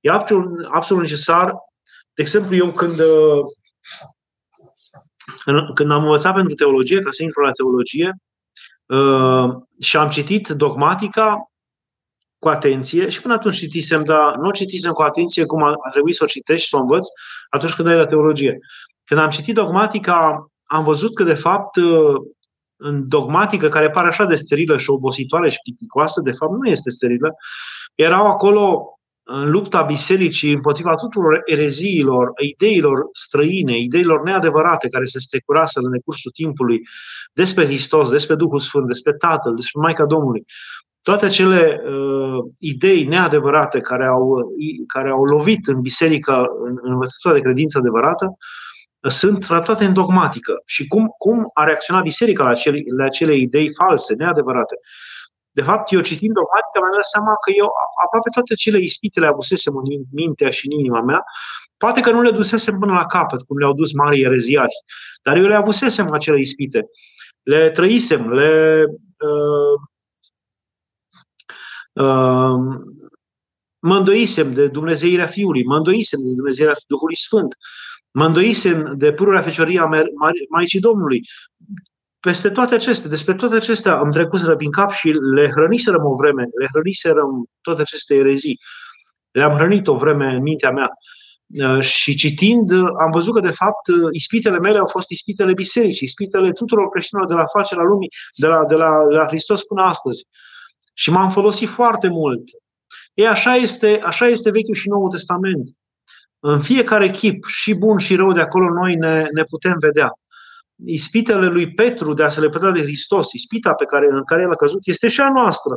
E 0.01 0.11
absolut, 0.11 0.67
absolut 0.71 1.03
necesar. 1.03 1.55
De 2.15 2.23
exemplu, 2.23 2.55
eu 2.55 2.71
când, 2.73 3.01
când 5.75 5.91
am 5.91 6.03
învățat 6.03 6.35
pentru 6.35 6.55
teologie, 6.55 7.01
ca 7.01 7.11
să 7.11 7.23
intru 7.23 7.41
la 7.41 7.51
teologie, 7.51 8.17
și 9.81 9.97
am 9.97 10.09
citit 10.09 10.49
dogmatica, 10.49 11.51
cu 12.39 12.49
atenție 12.49 13.09
și 13.09 13.21
până 13.23 13.35
atunci 13.35 13.57
citisem, 13.57 14.05
dar 14.05 14.37
nu 14.37 14.51
citisem 14.51 14.93
cu 14.93 15.03
atenție 15.03 15.45
cum 15.45 15.63
a, 15.63 15.75
trebuit 15.91 16.15
să 16.15 16.25
o 16.25 16.27
citești 16.27 16.63
și 16.65 16.69
să 16.69 16.77
o 16.77 16.81
învăț 16.81 17.07
atunci 17.51 17.75
când 17.75 17.89
ai 17.89 17.97
la 17.97 18.07
teologie. 18.07 18.59
Când 19.05 19.21
am 19.21 19.31
citit 19.31 19.55
dogmatica, 19.55 20.51
am 20.65 20.85
văzut 20.85 21.15
că, 21.15 21.25
de 21.25 21.35
fapt, 21.35 21.77
în 22.77 23.09
dogmatică, 23.09 23.69
care 23.69 23.91
pare 23.91 24.07
așa 24.07 24.25
de 24.25 24.35
sterilă 24.35 24.77
și 24.77 24.91
obositoare 24.91 25.49
și 25.51 25.59
plicticoasă, 25.63 26.21
de 26.21 26.31
fapt 26.31 26.53
nu 26.53 26.69
este 26.69 26.91
sterilă, 26.91 27.35
erau 27.95 28.27
acolo 28.27 28.85
în 29.29 29.51
lupta 29.51 29.83
bisericii 29.83 30.53
împotriva 30.53 30.95
tuturor 30.95 31.43
ereziilor, 31.45 32.31
ideilor 32.43 33.09
străine, 33.13 33.79
ideilor 33.79 34.23
neadevărate 34.23 34.89
care 34.89 35.05
se 35.05 35.19
strecuraseră 35.19 35.85
în 35.85 35.93
decursul 35.93 36.31
timpului 36.31 36.81
despre 37.33 37.65
Hristos, 37.65 38.11
despre 38.11 38.35
Duhul 38.35 38.59
Sfânt, 38.59 38.87
despre 38.87 39.13
Tatăl, 39.13 39.55
despre 39.55 39.81
Maica 39.81 40.05
Domnului 40.05 40.45
toate 41.09 41.25
acele 41.25 41.81
uh, 41.85 42.39
idei 42.59 43.05
neadevărate 43.05 43.81
care 43.81 44.07
au, 44.07 44.55
care 44.87 45.11
au 45.11 45.25
lovit 45.25 45.67
în 45.67 45.81
biserică, 45.81 46.33
în, 46.65 46.79
în 46.83 46.93
învățătura 46.93 47.35
de 47.35 47.41
credință 47.41 47.79
adevărată, 47.79 48.25
uh, 48.27 49.11
sunt 49.11 49.47
tratate 49.47 49.85
în 49.85 49.93
dogmatică. 49.93 50.53
Și 50.65 50.87
cum, 50.87 51.07
cum 51.19 51.45
a 51.55 51.65
reacționat 51.65 52.03
biserica 52.03 52.43
la 52.43 52.51
acele, 52.51 52.83
la 52.97 53.05
acele 53.05 53.37
idei 53.37 53.69
false, 53.75 54.15
neadevărate. 54.15 54.77
De 55.59 55.63
fapt, 55.63 55.93
eu 55.93 56.01
citind 56.01 56.35
dogmatica 56.35 56.79
mi-am 56.81 56.93
dat 56.93 57.05
seama 57.05 57.33
că 57.45 57.51
eu 57.61 57.69
aproape 58.05 58.31
toate 58.31 58.55
cele 58.55 58.79
ispite 58.81 59.21
le 59.21 59.27
avusesem 59.27 59.77
în 59.77 59.85
mintea 60.13 60.51
și 60.51 60.67
în 60.67 60.79
inima 60.79 61.03
mea, 61.03 61.25
poate 61.77 62.01
că 62.01 62.11
nu 62.11 62.23
le 62.23 62.31
dusesem 62.31 62.79
până 62.79 62.93
la 62.93 63.07
capăt, 63.07 63.43
cum 63.43 63.59
le-au 63.59 63.73
dus 63.73 63.93
mari 63.93 64.21
ereziari, 64.21 64.75
dar 65.23 65.37
eu 65.37 65.47
le 65.47 65.55
avusesem 65.55 66.13
acele 66.13 66.39
ispite. 66.39 66.91
Le 67.43 67.71
trăisem, 67.71 68.33
le 68.33 68.85
uh, 69.29 69.77
mă 73.79 73.97
îndoisem 73.97 74.53
de 74.53 74.67
Dumnezeirea 74.67 75.27
Fiului, 75.27 75.65
mă 75.65 75.77
îndoisem 75.77 76.21
de 76.23 76.35
Dumnezeirea 76.35 76.75
Duhului 76.87 77.17
Sfânt, 77.17 77.57
mă 78.11 78.25
îndoisem 78.27 78.95
de 78.97 79.13
pururea 79.13 79.43
fecioria 79.43 79.89
Maicii 80.51 80.81
Domnului. 80.81 81.21
Peste 82.27 82.51
toate 82.51 82.75
acestea, 82.75 83.11
despre 83.11 83.35
toate 83.35 83.55
acestea 83.55 84.01
îmi 84.01 84.13
trecuseră 84.13 84.57
prin 84.57 84.71
cap 84.71 84.93
și 84.93 85.09
le 85.09 85.51
hrăniserăm 85.51 86.05
o 86.05 86.15
vreme, 86.15 86.43
le 86.43 86.67
hrăniserăm 86.73 87.47
toate 87.61 87.81
aceste 87.81 88.15
erezii. 88.15 88.59
Le-am 89.31 89.53
hrănit 89.53 89.87
o 89.87 89.97
vreme 89.97 90.27
în 90.27 90.43
mintea 90.43 90.71
mea. 90.71 90.91
Uh, 91.47 91.81
și 91.81 92.15
citind, 92.15 92.71
am 92.73 93.11
văzut 93.13 93.35
că, 93.35 93.41
de 93.41 93.51
fapt, 93.51 93.87
ispitele 94.13 94.59
mele 94.59 94.79
au 94.79 94.87
fost 94.87 95.11
ispitele 95.11 95.53
bisericii, 95.53 96.07
ispitele 96.07 96.53
tuturor 96.53 96.89
creștinilor 96.89 97.31
de 97.31 97.37
la 97.37 97.47
facerea 97.47 97.83
lumii, 97.85 98.09
de 98.37 98.47
la, 98.47 98.65
de 98.65 98.75
la, 98.75 98.91
de 99.09 99.15
la 99.15 99.27
Hristos 99.27 99.65
până 99.65 99.83
astăzi. 99.83 100.27
Și 100.95 101.11
m-am 101.11 101.31
folosit 101.31 101.69
foarte 101.69 102.09
mult. 102.09 102.43
E 103.15 103.29
așa 103.29 103.55
este, 103.55 104.01
așa 104.05 104.27
este 104.27 104.51
Vechiul 104.51 104.75
și 104.75 104.89
Noul 104.89 105.09
Testament. 105.09 105.69
În 106.39 106.61
fiecare 106.61 107.09
chip, 107.09 107.45
și 107.45 107.75
bun 107.75 107.99
și 107.99 108.17
rău 108.17 108.33
de 108.33 108.41
acolo, 108.41 108.69
noi 108.69 108.95
ne, 108.95 109.27
ne 109.33 109.45
putem 109.45 109.77
vedea. 109.79 110.13
Ispitele 110.85 111.47
lui 111.47 111.73
Petru 111.73 112.15
de 112.15 112.23
a 112.23 112.29
se 112.29 112.41
lepăda 112.41 112.71
de 112.71 112.83
Hristos, 112.83 113.33
ispita 113.33 113.73
pe 113.73 113.85
care, 113.85 114.09
în 114.11 114.25
care 114.25 114.43
el 114.43 114.51
a 114.51 114.55
căzut, 114.55 114.87
este 114.87 115.09
și 115.09 115.21
a 115.21 115.33
noastră. 115.33 115.75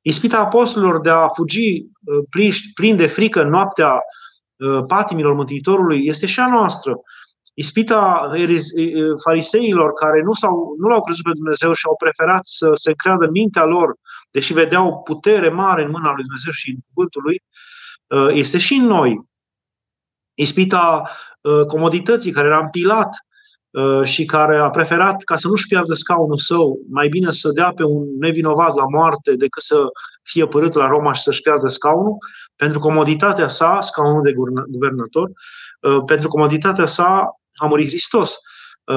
Ispita 0.00 0.38
apostolilor 0.38 1.00
de 1.00 1.10
a 1.10 1.28
fugi 1.28 1.80
uh, 1.80 2.54
plin 2.74 2.96
de 2.96 3.06
frică 3.06 3.42
în 3.42 3.48
noaptea 3.48 3.92
uh, 3.92 4.84
patimilor 4.86 5.34
Mântuitorului 5.34 6.06
este 6.06 6.26
și 6.26 6.40
a 6.40 6.48
noastră 6.48 7.00
ispita 7.54 8.30
fariseilor 9.22 9.92
care 9.92 10.22
nu, 10.22 10.32
s-au, 10.32 10.74
nu 10.78 10.88
l-au 10.88 11.02
crezut 11.02 11.24
pe 11.24 11.30
Dumnezeu 11.34 11.72
și 11.72 11.86
au 11.86 11.96
preferat 11.96 12.46
să 12.46 12.70
se 12.72 12.92
creadă 12.92 13.24
în 13.24 13.30
mintea 13.30 13.64
lor, 13.64 13.94
deși 14.30 14.52
vedeau 14.52 15.02
putere 15.02 15.48
mare 15.48 15.82
în 15.84 15.90
mâna 15.90 16.12
lui 16.12 16.22
Dumnezeu 16.22 16.52
și 16.52 16.70
în 16.70 16.76
cuvântul 16.92 17.22
lui, 17.22 17.42
uh, 18.06 18.28
este 18.32 18.58
și 18.58 18.74
în 18.74 18.84
noi. 18.84 19.20
Ispita 20.34 21.10
uh, 21.40 21.66
comodității 21.66 22.32
care 22.32 22.46
era 22.46 22.58
împilat 22.58 23.08
uh, 23.08 23.33
și 24.02 24.24
care 24.24 24.56
a 24.56 24.70
preferat 24.70 25.22
ca 25.22 25.36
să 25.36 25.48
nu-și 25.48 25.66
piardă 25.66 25.94
scaunul 25.94 26.38
său, 26.38 26.78
mai 26.90 27.08
bine 27.08 27.30
să 27.30 27.50
dea 27.50 27.72
pe 27.76 27.84
un 27.84 28.18
nevinovat 28.18 28.74
la 28.74 28.84
moarte 28.96 29.34
decât 29.34 29.62
să 29.62 29.76
fie 30.22 30.46
părât 30.46 30.74
la 30.74 30.86
Roma 30.86 31.12
și 31.12 31.22
să-și 31.22 31.40
piardă 31.40 31.68
scaunul, 31.68 32.16
pentru 32.56 32.78
comoditatea 32.78 33.48
sa, 33.48 33.78
scaunul 33.80 34.22
de 34.22 34.32
guvernator, 34.70 35.30
pentru 36.06 36.28
comoditatea 36.28 36.86
sa 36.86 37.38
a 37.54 37.66
murit 37.66 37.88
Hristos. 37.88 38.38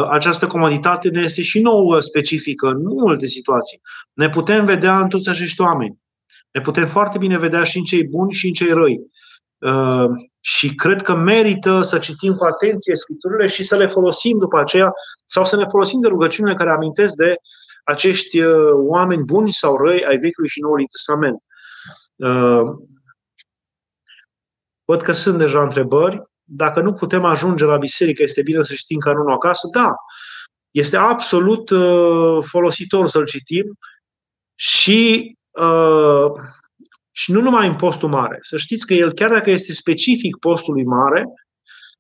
Această 0.10 0.48
comoditate 0.48 1.10
ne 1.10 1.22
este 1.22 1.42
și 1.42 1.60
nouă 1.60 2.00
specifică 2.00 2.68
în 2.68 2.82
multe 2.82 3.26
situații. 3.26 3.82
Ne 4.14 4.30
putem 4.30 4.66
vedea 4.66 5.00
în 5.00 5.08
toți 5.08 5.30
acești 5.30 5.62
oameni. 5.62 6.00
Ne 6.52 6.62
putem 6.62 6.88
foarte 6.88 7.18
bine 7.18 7.38
vedea 7.38 7.64
și 7.64 7.78
în 7.78 7.84
cei 7.84 8.04
buni 8.04 8.34
și 8.34 8.48
în 8.48 8.54
cei 8.54 8.72
răi. 8.72 9.00
Și 10.40 10.76
cred 10.76 11.02
că 11.02 11.16
merită 11.16 11.82
să 11.82 11.98
citim 11.98 12.34
cu 12.34 12.46
atenție 12.46 12.96
scripturile 12.96 13.48
și 13.48 13.64
să 13.64 13.76
le 13.76 13.88
folosim 13.88 14.38
după 14.38 14.60
aceea 14.60 14.92
sau 15.26 15.46
să 15.46 15.56
ne 15.56 15.66
folosim 15.70 16.02
de 16.02 16.08
rugăciunile 16.08 16.56
care 16.56 16.72
amintesc 16.72 17.16
de 17.16 17.36
acești 17.84 18.42
oameni 18.72 19.24
buni 19.24 19.52
sau 19.52 19.78
răi 19.78 20.06
ai 20.06 20.18
Vechiului 20.18 20.50
și 20.50 20.62
Noului 20.62 20.88
Testament. 20.88 21.44
Văd 24.86 25.02
că 25.02 25.12
sunt 25.12 25.38
deja 25.38 25.62
întrebări. 25.62 26.22
Dacă 26.44 26.82
nu 26.82 26.94
putem 26.94 27.26
ajunge 27.26 27.66
la 27.66 27.78
biserică, 27.78 28.24
este 28.24 28.42
bine 28.42 28.64
să 28.64 28.74
știm 28.74 29.00
canonul 29.00 29.34
acasă? 29.34 29.68
Da. 29.72 29.96
Este 30.72 30.98
absolut 30.98 31.70
uh, 31.70 32.44
folositor 32.44 33.08
să-l 33.08 33.26
citim 33.26 33.78
și, 34.56 35.34
uh, 35.50 36.32
și 37.18 37.32
nu 37.32 37.42
numai 37.42 37.68
în 37.68 37.76
postul 37.76 38.10
mare. 38.10 38.38
Să 38.42 38.58
știți 38.58 38.86
că 38.86 38.94
el, 38.94 39.14
chiar 39.14 39.30
dacă 39.30 39.50
este 39.50 39.74
specific 39.74 40.38
postului 40.38 40.84
mare, 40.84 41.26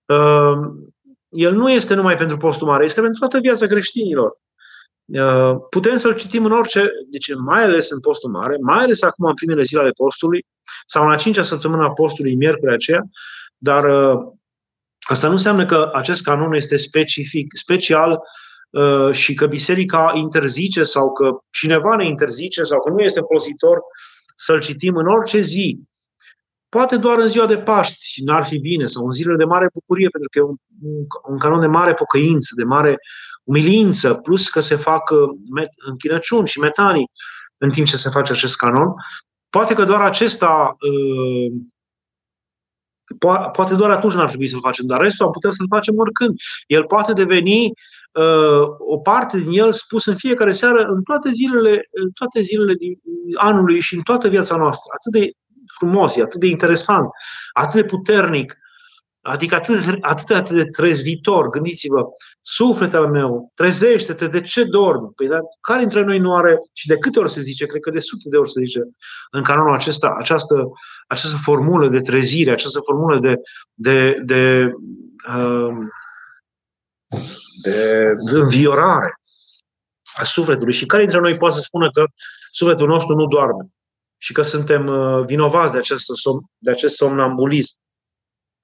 uh, 0.05 0.57
el 1.29 1.53
nu 1.53 1.71
este 1.71 1.93
numai 1.93 2.17
pentru 2.17 2.37
postul 2.37 2.67
mare, 2.67 2.83
este 2.83 3.01
pentru 3.01 3.19
toată 3.19 3.39
viața 3.39 3.67
creștinilor. 3.67 4.37
Uh, 5.05 5.55
putem 5.69 5.97
să-l 5.97 6.15
citim 6.15 6.45
în 6.45 6.51
orice, 6.51 6.89
deci 7.09 7.35
mai 7.35 7.63
ales 7.63 7.89
în 7.89 7.99
postul 7.99 8.29
mare, 8.29 8.57
mai 8.61 8.83
ales 8.83 9.01
acum 9.01 9.25
în 9.25 9.33
primele 9.33 9.61
zile 9.61 9.79
ale 9.79 9.89
postului, 9.89 10.45
sau 10.85 11.03
în 11.05 11.11
a 11.11 11.15
cincea 11.15 11.43
săptămână 11.43 11.83
a 11.83 11.91
postului, 11.91 12.35
miercuri 12.35 12.73
aceea, 12.73 13.01
dar 13.57 13.83
uh, 13.83 14.19
asta 14.99 15.27
nu 15.27 15.33
înseamnă 15.33 15.65
că 15.65 15.89
acest 15.93 16.23
canon 16.23 16.53
este 16.53 16.77
specific, 16.77 17.47
special 17.55 18.19
uh, 18.69 19.11
și 19.11 19.33
că 19.33 19.47
biserica 19.47 20.11
interzice 20.15 20.83
sau 20.83 21.13
că 21.13 21.37
cineva 21.49 21.95
ne 21.95 22.05
interzice 22.05 22.63
sau 22.63 22.81
că 22.81 22.89
nu 22.89 22.99
este 22.99 23.21
folositor 23.27 23.81
să-l 24.37 24.61
citim 24.61 24.95
în 24.95 25.07
orice 25.07 25.41
zi. 25.41 25.79
Poate 26.69 26.97
doar 26.97 27.17
în 27.17 27.27
ziua 27.27 27.45
de 27.45 27.57
Paști 27.57 28.23
n-ar 28.23 28.45
fi 28.45 28.59
bine 28.59 28.85
sau 28.85 29.05
în 29.05 29.11
zilele 29.11 29.37
de 29.37 29.43
mare 29.43 29.69
bucurie, 29.73 30.09
pentru 30.09 30.29
că 30.29 30.39
e 30.39 30.41
un, 30.41 30.55
un, 30.81 31.05
un 31.31 31.37
canon 31.37 31.59
de 31.59 31.67
mare 31.67 31.93
pocăință, 31.93 32.53
de 32.55 32.63
mare 32.63 32.97
umilință, 33.43 34.13
plus 34.13 34.49
că 34.49 34.59
se 34.59 34.75
fac 34.75 35.09
uh, 35.09 35.65
închinăciuni 35.85 36.47
și 36.47 36.59
metanii 36.59 37.11
în 37.57 37.69
timp 37.69 37.87
ce 37.87 37.97
se 37.97 38.09
face 38.09 38.31
acest 38.31 38.55
canon. 38.55 38.93
Poate 39.49 39.73
că 39.73 39.83
doar 39.83 40.01
acesta, 40.01 40.77
uh, 40.79 41.51
poate 43.51 43.75
doar 43.75 43.91
atunci 43.91 44.13
n-ar 44.13 44.27
trebui 44.27 44.47
să-l 44.47 44.61
facem, 44.61 44.85
dar 44.85 44.99
restul 44.99 45.25
am 45.25 45.31
putea 45.31 45.51
să-l 45.51 45.67
facem 45.69 45.97
oricând. 45.97 46.35
El 46.67 46.83
poate 46.83 47.13
deveni 47.13 47.65
uh, 47.65 47.71
o 48.77 48.97
parte 48.97 49.37
din 49.37 49.59
el 49.59 49.71
spus 49.71 50.05
în 50.05 50.15
fiecare 50.15 50.51
seară 50.51 50.85
în 50.85 51.03
toate 51.03 51.29
zilele, 51.29 51.87
în 51.91 52.09
toate 52.11 52.41
zilele 52.41 52.73
din 52.73 52.99
anului 53.35 53.79
și 53.79 53.95
în 53.95 54.01
toată 54.01 54.27
viața 54.27 54.55
noastră. 54.55 54.91
Atât 54.95 55.21
de 55.21 55.31
frumos, 55.77 56.17
atât 56.17 56.39
de 56.39 56.47
interesant, 56.47 57.09
atât 57.53 57.81
de 57.81 57.87
puternic 57.87 58.57
Adică 59.27 59.55
atât, 59.55 59.97
atât, 60.01 60.35
atât 60.35 60.55
de 60.55 60.65
trezvitor, 60.65 61.49
gândiți-vă, 61.49 62.05
sufletul 62.41 63.07
meu, 63.07 63.51
trezește-te, 63.55 64.27
de 64.27 64.41
ce 64.41 64.63
dormi? 64.63 65.11
Păi, 65.15 65.27
dar 65.27 65.41
care 65.61 65.79
dintre 65.79 66.03
noi 66.03 66.19
nu 66.19 66.35
are, 66.35 66.59
și 66.73 66.87
de 66.87 66.97
câte 66.97 67.19
ori 67.19 67.31
se 67.31 67.41
zice, 67.41 67.65
cred 67.65 67.81
că 67.81 67.91
de 67.91 67.99
sute 67.99 68.29
de 68.29 68.37
ori 68.37 68.51
se 68.51 68.61
zice 68.63 68.81
în 69.31 69.43
canonul 69.43 69.73
acesta, 69.73 70.15
această, 70.19 70.55
această 71.07 71.37
formulă 71.41 71.89
de 71.89 71.99
trezire, 71.99 72.51
această 72.51 72.79
formulă 72.83 73.19
de, 73.19 73.35
de, 73.73 74.21
de, 74.25 74.71
um, 75.33 75.89
de, 77.61 78.13
de 78.31 78.37
înviorare 78.37 79.19
a 80.15 80.23
sufletului. 80.23 80.73
Și 80.73 80.85
care 80.85 81.01
dintre 81.01 81.19
noi 81.19 81.37
poate 81.37 81.55
să 81.55 81.61
spună 81.61 81.91
că 81.91 82.05
sufletul 82.51 82.87
nostru 82.87 83.15
nu 83.15 83.27
doarme 83.27 83.65
și 84.17 84.33
că 84.33 84.41
suntem 84.41 84.87
uh, 84.87 85.25
vinovați 85.25 85.71
de 85.71 85.77
acest, 85.77 86.05
som, 86.13 86.51
de 86.57 86.71
acest 86.71 86.95
somnambulism? 86.95 87.77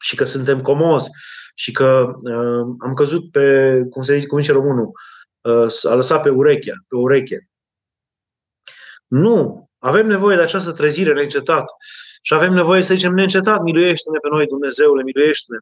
și 0.03 0.15
că 0.15 0.23
suntem 0.23 0.61
comozi 0.61 1.09
și 1.55 1.71
că 1.71 2.13
uh, 2.15 2.75
am 2.79 2.93
căzut 2.95 3.31
pe, 3.31 3.77
cum 3.89 4.01
se 4.01 4.13
zice, 4.15 4.27
cum 4.27 4.39
zice 4.39 4.51
românul, 4.51 4.91
uh, 5.41 5.91
a 5.91 5.95
lăsat 5.95 6.21
pe 6.21 6.29
ureche, 6.29 6.73
pe 6.87 6.95
ureche. 6.95 7.49
Nu. 9.07 9.67
Avem 9.79 10.07
nevoie 10.07 10.35
de 10.35 10.41
această 10.41 10.71
trezire 10.71 11.13
neîncetat. 11.13 11.65
Și 12.21 12.33
avem 12.33 12.53
nevoie 12.53 12.81
să 12.81 12.93
zicem 12.93 13.13
neîncetat, 13.13 13.61
miluiește-ne 13.61 14.17
pe 14.17 14.27
noi, 14.31 14.47
Dumnezeule, 14.47 15.03
miluiește-ne. 15.03 15.59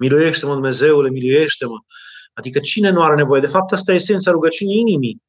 Miluiește-mă, 0.00 0.52
Dumnezeule, 0.52 1.10
miluiește-mă. 1.10 1.78
Adică 2.38 2.58
cine 2.58 2.90
nu 2.90 3.02
are 3.02 3.14
nevoie? 3.14 3.40
De 3.40 3.46
fapt, 3.46 3.72
asta 3.72 3.92
e 3.92 3.94
esența 3.94 4.30
rugăciunii 4.30 4.80
inimii. 4.80 5.22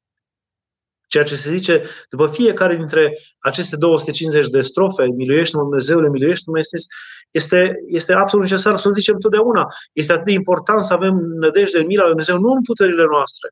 Ceea 1.07 1.24
ce 1.24 1.36
se 1.36 1.51
zice 1.51 1.84
după 2.10 2.28
fiecare 2.28 2.76
dintre 2.76 3.18
aceste 3.39 3.76
250 3.76 4.47
de 4.47 4.62
strofe, 4.62 5.05
miluiește-mă 5.05 5.64
Dumnezeule, 5.64 6.10
miluiește-mă, 6.10 6.57
este, 6.60 6.78
este, 7.32 7.76
este 7.88 8.14
absolut 8.14 8.45
necesar 8.45 8.78
să-l 8.78 8.93
zicem 8.93 9.18
totdeauna. 9.20 9.68
Este 9.93 10.14
atât 10.14 10.26
de 10.26 10.32
important 10.32 10.84
să 10.84 10.93
avem 10.93 11.16
nădejde 11.16 11.80
în 11.80 11.86
mila 11.86 12.01
lui 12.01 12.10
Dumnezeu, 12.10 12.38
nu 12.38 12.51
în 12.51 12.62
puterile 12.62 13.05
noastre, 13.12 13.49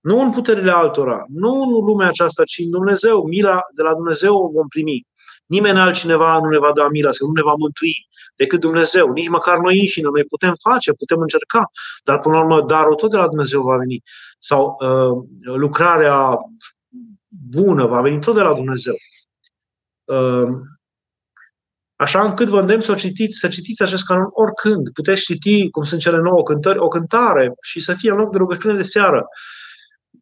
nu 0.00 0.20
în 0.20 0.30
puterile 0.30 0.70
altora, 0.70 1.24
nu 1.28 1.52
în 1.62 1.70
lumea 1.70 2.08
aceasta, 2.08 2.44
ci 2.44 2.58
în 2.58 2.70
Dumnezeu. 2.70 3.26
Mila 3.26 3.60
de 3.74 3.82
la 3.82 3.94
Dumnezeu 3.94 4.34
o 4.36 4.48
vom 4.48 4.68
primi. 4.68 5.06
Nimeni 5.46 5.78
altcineva 5.78 6.38
nu 6.42 6.48
ne 6.48 6.58
va 6.58 6.72
da 6.74 6.88
mila, 6.88 7.12
să 7.12 7.24
nu 7.24 7.32
ne 7.32 7.42
va 7.42 7.54
mântui 7.54 7.94
decât 8.36 8.60
Dumnezeu. 8.60 9.12
Nici 9.12 9.28
măcar 9.28 9.58
noi 9.58 9.78
înșine. 9.78 10.08
Noi 10.08 10.24
putem 10.24 10.54
face, 10.70 10.92
putem 10.92 11.20
încerca, 11.20 11.70
dar 12.04 12.20
până 12.20 12.34
la 12.34 12.40
urmă 12.40 12.62
darul 12.62 12.94
tot 12.94 13.10
de 13.10 13.16
la 13.16 13.28
Dumnezeu 13.28 13.62
va 13.62 13.76
veni. 13.76 14.02
Sau 14.38 14.76
uh, 14.80 15.28
lucrarea 15.56 16.38
bună 17.50 17.86
va 17.86 18.00
veni 18.00 18.20
tot 18.20 18.34
de 18.34 18.40
la 18.40 18.54
Dumnezeu. 18.54 18.94
Uh, 20.04 20.48
Așa 21.96 22.24
încât 22.24 22.48
vă 22.48 22.60
îndemn 22.60 22.80
să 22.80 22.94
citiți, 22.94 23.38
să 23.38 23.48
citiți 23.48 23.82
acest 23.82 24.06
canon 24.06 24.28
oricând. 24.30 24.90
Puteți 24.92 25.22
citi, 25.22 25.70
cum 25.70 25.82
sunt 25.82 26.00
cele 26.00 26.18
nouă 26.18 26.42
cântări, 26.42 26.78
o 26.78 26.88
cântare 26.88 27.52
și 27.62 27.80
să 27.80 27.94
fie 27.94 28.10
în 28.10 28.16
loc 28.16 28.30
de 28.30 28.38
rugăciune 28.38 28.74
de 28.74 28.82
seară. 28.82 29.26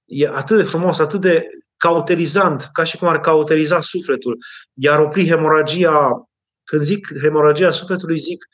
E 0.04 0.28
atât 0.28 0.56
de 0.56 0.62
frumos, 0.62 0.98
atât 0.98 1.20
de 1.20 1.46
cauterizant, 1.76 2.68
ca 2.72 2.84
și 2.84 2.96
cum 2.96 3.08
ar 3.08 3.20
cauteriza 3.20 3.80
sufletul, 3.80 4.38
iar 4.74 4.98
opri 4.98 5.26
hemoragia 5.26 6.28
când 6.64 6.82
zic 6.82 7.08
hemoragia 7.22 7.70
sufletului, 7.70 8.18
zic 8.18 8.44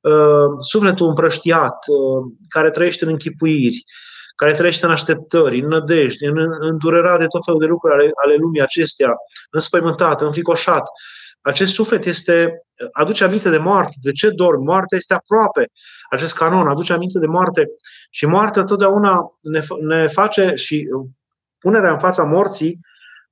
uh, 0.00 0.48
sufletul 0.58 1.08
împrăștiat, 1.08 1.76
uh, 1.86 2.32
care 2.48 2.70
trăiește 2.70 3.04
în 3.04 3.10
închipuiri, 3.10 3.84
care 4.36 4.52
trăiește 4.52 4.86
în 4.86 4.92
așteptări, 4.92 5.60
în 5.60 5.68
nădejde, 5.68 6.26
în 6.26 6.36
îndurerat 6.58 7.18
de 7.18 7.26
tot 7.26 7.44
felul 7.44 7.60
de 7.60 7.66
lucruri 7.66 7.94
ale, 7.94 8.10
ale 8.24 8.34
lumii 8.34 8.60
acestea, 8.60 9.14
înspăimântat, 9.50 10.20
înfricoșat. 10.20 10.82
Acest 11.40 11.74
suflet 11.74 12.04
este, 12.04 12.62
aduce 12.92 13.24
aminte 13.24 13.50
de 13.50 13.58
moarte. 13.58 13.94
De 14.02 14.12
ce 14.12 14.30
dorm? 14.30 14.62
Moartea 14.62 14.98
este 14.98 15.14
aproape. 15.14 15.70
Acest 16.10 16.34
canon 16.34 16.68
aduce 16.68 16.92
aminte 16.92 17.18
de 17.18 17.26
moarte 17.26 17.66
și 18.10 18.26
moartea 18.26 18.64
totdeauna 18.64 19.38
ne, 19.40 19.60
ne 19.80 20.06
face 20.06 20.52
și 20.54 20.88
punerea 21.58 21.92
în 21.92 21.98
fața 21.98 22.22
morții 22.22 22.78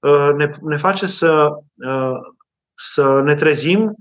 uh, 0.00 0.30
ne, 0.36 0.50
ne 0.60 0.76
face 0.76 1.06
să, 1.06 1.48
uh, 1.86 2.18
să 2.74 3.20
ne 3.24 3.34
trezim 3.34 3.94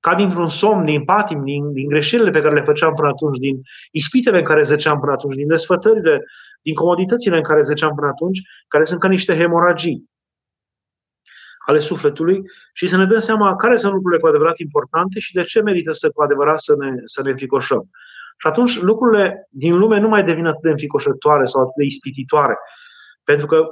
ca 0.00 0.14
dintr-un 0.14 0.48
somn, 0.48 0.84
din 0.84 1.04
patim, 1.04 1.44
din, 1.44 1.72
din 1.72 1.88
greșelile 1.88 2.30
pe 2.30 2.40
care 2.40 2.54
le 2.54 2.62
făceam 2.62 2.94
până 2.94 3.08
atunci, 3.08 3.38
din 3.38 3.60
ispitele 3.90 4.38
în 4.38 4.44
care 4.44 4.62
zeceam 4.62 5.00
până 5.00 5.12
atunci, 5.12 5.36
din 5.36 5.46
desfătările, 5.46 6.24
din 6.62 6.74
comoditățile 6.74 7.36
în 7.36 7.42
care 7.42 7.62
zeceam 7.62 7.94
până 7.94 8.06
atunci, 8.06 8.40
care 8.68 8.84
sunt 8.84 9.00
ca 9.00 9.08
niște 9.08 9.36
hemoragii 9.36 10.08
ale 11.66 11.78
sufletului 11.78 12.42
și 12.72 12.88
să 12.88 12.96
ne 12.96 13.06
dăm 13.06 13.18
seama 13.18 13.56
care 13.56 13.76
sunt 13.76 13.92
lucrurile 13.92 14.20
cu 14.20 14.26
adevărat 14.26 14.58
importante 14.58 15.18
și 15.18 15.32
de 15.34 15.42
ce 15.42 15.60
merită 15.60 15.92
să 15.92 16.10
cu 16.10 16.22
adevărat 16.22 16.60
să 16.60 16.74
ne, 16.78 16.92
să 17.04 17.22
ne 17.22 17.30
înficoșăm. 17.30 17.90
Și 18.38 18.46
atunci 18.46 18.80
lucrurile 18.80 19.46
din 19.50 19.76
lume 19.78 19.98
nu 19.98 20.08
mai 20.08 20.24
devin 20.24 20.46
atât 20.46 20.62
de 20.62 20.70
înficoșătoare 20.70 21.44
sau 21.44 21.60
atât 21.60 21.74
de 21.76 21.84
ispititoare. 21.84 22.58
Pentru 23.24 23.46
că 23.46 23.64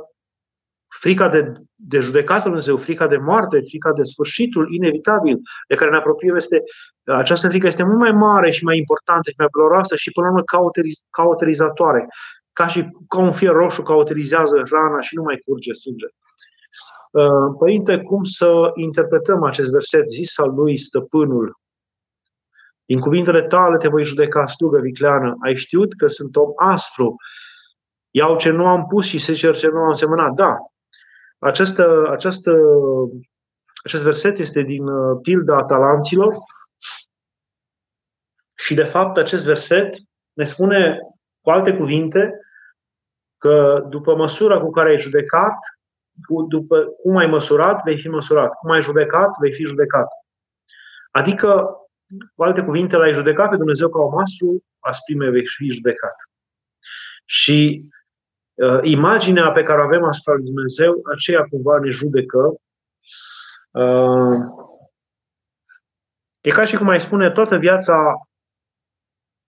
frica 1.00 1.28
de, 1.28 1.52
de 1.74 2.00
judecatul 2.00 2.44
Dumnezeu, 2.44 2.76
frica 2.76 3.06
de 3.06 3.16
moarte, 3.16 3.60
frica 3.60 3.92
de 3.92 4.02
sfârșitul 4.02 4.72
inevitabil 4.72 5.40
de 5.68 5.74
care 5.74 5.90
ne 5.90 5.96
apropiem, 5.96 6.36
este, 6.36 6.62
această 7.04 7.48
frică 7.48 7.66
este 7.66 7.82
mult 7.82 7.98
mai 7.98 8.12
mare 8.12 8.50
și 8.50 8.64
mai 8.64 8.76
importantă 8.76 9.30
și 9.30 9.36
mai 9.38 9.46
valoroasă 9.52 9.96
și 9.96 10.10
până 10.10 10.26
la 10.26 10.32
urmă 10.32 10.44
cauteriz, 10.44 11.02
cauterizatoare. 11.10 12.08
Ca 12.52 12.68
și 12.68 12.88
ca 13.08 13.18
un 13.18 13.32
fier 13.32 13.52
roșu 13.52 13.82
cauterizează 13.82 14.62
rana 14.70 15.00
și 15.00 15.14
nu 15.14 15.22
mai 15.22 15.42
curge 15.44 15.72
sânge. 15.72 16.06
Uh, 17.10 17.56
Părinte, 17.58 17.98
cum 17.98 18.24
să 18.24 18.70
interpretăm 18.74 19.42
acest 19.42 19.70
verset 19.70 20.08
zis 20.08 20.38
al 20.38 20.50
lui 20.54 20.78
stăpânul? 20.78 21.58
Din 22.84 23.00
cuvintele 23.00 23.42
tale 23.42 23.76
te 23.76 23.88
voi 23.88 24.04
judeca, 24.04 24.46
slugă 24.46 24.78
vicleană. 24.78 25.36
Ai 25.44 25.56
știut 25.56 25.94
că 25.94 26.06
sunt 26.06 26.36
om 26.36 26.50
aspru. 26.56 27.16
Iau 28.10 28.36
ce 28.36 28.50
nu 28.50 28.66
am 28.66 28.86
pus 28.86 29.06
și 29.06 29.18
se 29.18 29.32
cer 29.32 29.56
ce 29.56 29.68
nu 29.68 29.78
am 29.78 29.92
semănat. 29.92 30.32
Da, 30.32 30.56
această, 31.38 32.08
această, 32.10 32.52
acest 33.84 34.02
verset 34.02 34.38
este 34.38 34.62
din 34.62 34.86
uh, 34.86 35.18
pilda 35.22 35.64
talanților 35.64 36.34
Și 38.58 38.74
de 38.74 38.84
fapt 38.84 39.16
acest 39.16 39.44
verset 39.44 39.96
ne 40.32 40.44
spune 40.44 40.98
cu 41.40 41.50
alte 41.50 41.76
cuvinte 41.76 42.40
că 43.38 43.84
după 43.88 44.16
măsura 44.16 44.60
cu 44.60 44.70
care 44.70 44.88
ai 44.88 45.00
judecat, 45.00 45.56
după 46.48 46.84
cum 47.02 47.16
ai 47.16 47.26
măsurat, 47.26 47.82
vei 47.84 48.00
fi 48.00 48.08
măsurat. 48.08 48.54
Cum 48.54 48.70
ai 48.70 48.82
judecat, 48.82 49.30
vei 49.40 49.52
fi 49.52 49.62
judecat. 49.62 50.06
Adică, 51.10 51.68
cu 52.34 52.42
alte 52.42 52.62
cuvinte, 52.62 52.96
l-ai 52.96 53.14
judecat 53.14 53.50
pe 53.50 53.56
Dumnezeu 53.56 53.88
ca 53.88 53.98
o 53.98 54.08
masă, 54.08 54.44
asprime 54.78 55.30
vei 55.30 55.46
fi 55.46 55.70
judecat. 55.70 56.14
Și 57.24 57.82
uh, 57.84 57.97
imaginea 58.82 59.50
pe 59.50 59.62
care 59.62 59.80
o 59.80 59.84
avem 59.84 60.04
asupra 60.04 60.34
lui 60.34 60.44
Dumnezeu, 60.44 61.00
aceea 61.14 61.46
cumva 61.50 61.78
ne 61.78 61.90
judecă. 61.90 62.54
Uh, 63.70 64.36
e 66.40 66.50
ca 66.50 66.64
și 66.64 66.76
cum 66.76 66.88
ai 66.88 67.00
spune, 67.00 67.30
toată 67.30 67.56
viața 67.56 68.14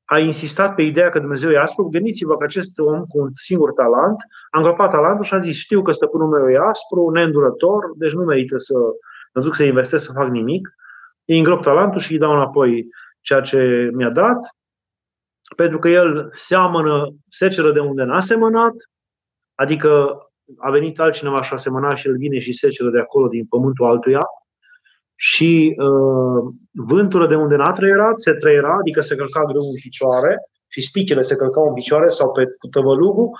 a 0.05 0.19
insistat 0.19 0.75
pe 0.75 0.83
ideea 0.83 1.09
că 1.09 1.19
Dumnezeu 1.19 1.51
e 1.51 1.59
aspru, 1.59 1.89
gândiți-vă 1.89 2.37
că 2.37 2.45
acest 2.45 2.79
om 2.79 3.05
cu 3.05 3.19
un 3.19 3.31
singur 3.33 3.73
talent 3.73 4.17
a 4.51 4.59
îngropat 4.59 4.91
talentul 4.91 5.25
și 5.25 5.35
a 5.35 5.39
zis, 5.39 5.57
știu 5.57 5.83
că 5.83 5.93
stăpânul 5.93 6.29
meu 6.29 6.51
e 6.51 6.69
aspru, 6.69 7.11
neîndurător, 7.11 7.85
deci 7.97 8.13
nu 8.13 8.25
merită 8.25 8.59
să 8.59 8.75
mă 9.35 9.43
duc 9.43 9.55
să 9.55 9.63
investesc, 9.63 10.05
să 10.05 10.13
fac 10.13 10.29
nimic. 10.29 10.69
Îi 11.25 11.39
îngrop 11.39 11.63
talentul 11.63 12.01
și 12.01 12.13
îi 12.13 12.19
dau 12.19 12.33
înapoi 12.33 12.87
ceea 13.21 13.41
ce 13.41 13.91
mi-a 13.93 14.11
dat, 14.11 14.39
pentru 15.57 15.79
că 15.79 15.89
el 15.89 16.29
seamănă 16.33 17.15
seceră 17.29 17.73
de 17.73 17.81
unde 17.81 18.03
n-a 18.03 18.21
semănat, 18.21 18.75
adică 19.63 19.91
a 20.59 20.71
venit 20.71 21.01
altcineva 21.01 21.43
și 21.43 21.55
a 21.55 21.57
semănat 21.57 21.97
și 21.97 22.09
el 22.09 22.17
vine 22.17 22.39
și 22.39 22.53
seceră 22.53 22.91
de 22.91 22.99
acolo, 22.99 23.27
din 23.27 23.47
pământul 23.47 23.87
altuia, 23.87 24.25
și 25.15 25.77
uh, 25.79 26.53
vântură 26.71 27.27
de 27.27 27.35
unde 27.35 27.57
n-a 27.57 27.73
trăierat, 27.73 28.19
se 28.19 28.33
trăiera, 28.33 28.75
adică 28.79 29.01
se 29.01 29.17
călca 29.17 29.45
greu 29.45 29.61
în 29.61 29.81
picioare 29.83 30.37
și 30.69 30.81
spichele 30.81 31.23
se 31.23 31.37
călcau 31.37 31.67
în 31.69 31.75
picioare 31.75 32.09
sau 32.09 32.33
pe 32.33 32.45
tăvălugul 32.71 33.31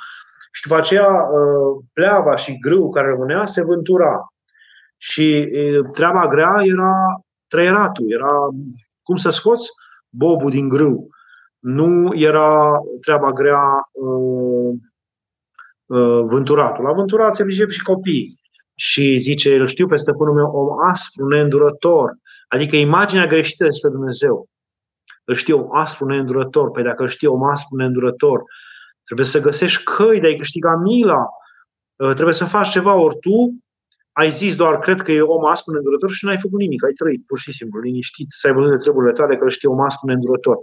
și 0.53 0.63
după 0.63 0.77
aceea 0.81 1.09
uh, 1.09 1.85
pleava 1.93 2.37
și 2.37 2.59
grâu 2.59 2.91
care 2.91 3.09
rămânea 3.09 3.47
se 3.47 3.63
vântura. 3.65 4.33
Și 4.97 5.51
uh, 5.55 5.91
treaba 5.93 6.27
grea 6.27 6.55
era 6.63 6.95
trăieratul, 7.49 8.05
era 8.11 8.49
cum 9.03 9.17
să 9.17 9.31
scoți 9.31 9.67
bobul 10.09 10.51
din 10.51 10.69
grâu. 10.69 11.09
Nu 11.59 12.15
era 12.15 12.71
treaba 13.01 13.31
grea 13.31 13.89
uh, 13.93 14.71
uh, 14.71 14.75
vânturatul. 16.27 16.85
La 16.85 16.93
vânturat 16.93 17.35
se 17.35 17.45
pricep 17.45 17.71
și 17.71 17.83
copiii 17.83 18.41
și 18.75 19.19
zice, 19.19 19.57
îl 19.57 19.67
știu 19.67 19.87
pe 19.87 19.97
stăpânul 19.97 20.35
meu, 20.35 20.47
om 20.47 20.89
aspru, 20.89 21.27
neîndurător. 21.27 22.17
Adică 22.49 22.77
imaginea 22.77 23.27
greșită 23.27 23.65
despre 23.65 23.91
Dumnezeu. 23.91 24.49
Îl 25.25 25.35
știu 25.35 25.59
om 25.59 25.77
aspru, 25.77 26.07
neîndurător. 26.07 26.71
Păi 26.71 26.83
dacă 26.83 27.03
îl 27.03 27.09
știu 27.09 27.33
om 27.33 27.43
aspru, 27.43 27.77
neîndurător, 27.77 28.43
trebuie 29.05 29.27
să 29.27 29.41
găsești 29.41 29.83
căi 29.83 30.21
de 30.21 30.27
a-i 30.27 30.37
câștiga 30.37 30.77
mila. 30.77 31.27
Uh, 31.97 32.13
trebuie 32.13 32.35
să 32.35 32.45
faci 32.45 32.71
ceva, 32.71 32.95
ori 32.95 33.19
tu 33.19 33.55
ai 34.13 34.31
zis 34.31 34.57
doar, 34.57 34.79
cred 34.79 35.03
că 35.03 35.13
e 35.13 35.21
om 35.21 35.47
aspru, 35.47 35.73
neîndurător 35.73 36.13
și 36.13 36.25
n-ai 36.25 36.39
făcut 36.41 36.59
nimic. 36.59 36.85
Ai 36.85 36.93
trăit, 36.93 37.27
pur 37.27 37.39
și 37.39 37.53
simplu, 37.53 37.81
liniștit, 37.81 38.27
să 38.29 38.47
ai 38.47 38.53
văzut 38.53 38.71
de 38.71 38.77
treburile 38.77 39.13
tale 39.13 39.37
că 39.37 39.45
îl 39.45 39.51
știu 39.51 39.73
om 39.73 39.81
aspru, 39.81 40.07
neîndurător. 40.07 40.57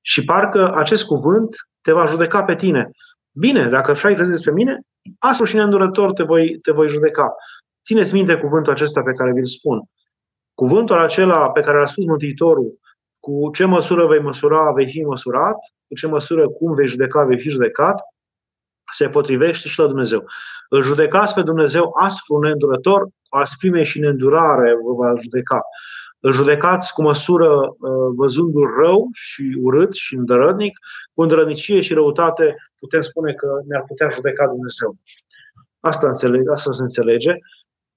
Și 0.00 0.24
parcă 0.24 0.74
acest 0.74 1.06
cuvânt 1.06 1.56
te 1.82 1.92
va 1.92 2.06
judeca 2.06 2.42
pe 2.42 2.54
tine. 2.54 2.90
Bine, 3.36 3.68
dacă 3.68 3.90
așa 3.90 4.08
ai 4.08 4.14
crezut 4.14 4.32
despre 4.32 4.52
mine, 4.52 4.80
Aspru 5.18 5.44
și 5.44 5.56
neîndurător 5.56 6.12
te 6.12 6.22
voi, 6.22 6.58
te 6.62 6.72
voi 6.72 6.88
judeca. 6.88 7.34
Țineți 7.84 8.14
minte 8.14 8.36
cuvântul 8.36 8.72
acesta 8.72 9.02
pe 9.02 9.12
care 9.12 9.32
vi-l 9.32 9.46
spun. 9.46 9.82
Cuvântul 10.54 10.98
acela 10.98 11.50
pe 11.50 11.60
care 11.60 11.78
l-a 11.78 11.86
spus 11.86 12.04
Mântuitorul, 12.04 12.78
cu 13.20 13.50
ce 13.54 13.64
măsură 13.64 14.06
vei 14.06 14.20
măsura, 14.20 14.72
vei 14.72 14.90
fi 14.90 15.00
măsurat, 15.00 15.56
cu 15.88 15.94
ce 15.94 16.06
măsură, 16.06 16.48
cum 16.48 16.74
vei 16.74 16.88
judeca, 16.88 17.24
vei 17.24 17.38
fi 17.38 17.48
judecat, 17.50 18.00
se 18.92 19.08
potrivește 19.08 19.68
și 19.68 19.78
la 19.78 19.86
Dumnezeu. 19.86 20.24
Îl 20.68 20.82
judecați 20.82 21.34
pe 21.34 21.42
Dumnezeu 21.42 21.92
aspru, 22.00 22.38
neîndurător, 22.38 23.02
cu 23.02 23.36
asprime 23.36 23.82
și 23.82 24.00
neîndurare 24.00 24.74
vă 24.84 24.92
va 24.92 25.20
judeca. 25.22 25.60
Îl 26.26 26.32
judecați 26.32 26.92
cu 26.92 27.02
măsură 27.02 27.50
uh, 27.56 28.12
văzându-l 28.16 28.74
rău 28.82 29.08
și 29.12 29.58
urât 29.62 29.94
și 29.94 30.14
îndărădnic, 30.14 30.78
cu 31.14 31.22
îndărădnicie 31.22 31.80
și 31.80 31.94
răutate 31.94 32.56
putem 32.78 33.00
spune 33.00 33.32
că 33.32 33.46
ne-ar 33.68 33.84
putea 33.86 34.08
judeca 34.08 34.46
Dumnezeu. 34.46 34.96
Asta, 35.80 36.06
înțeleg, 36.06 36.50
asta 36.50 36.72
se 36.72 36.82
înțelege. 36.82 37.32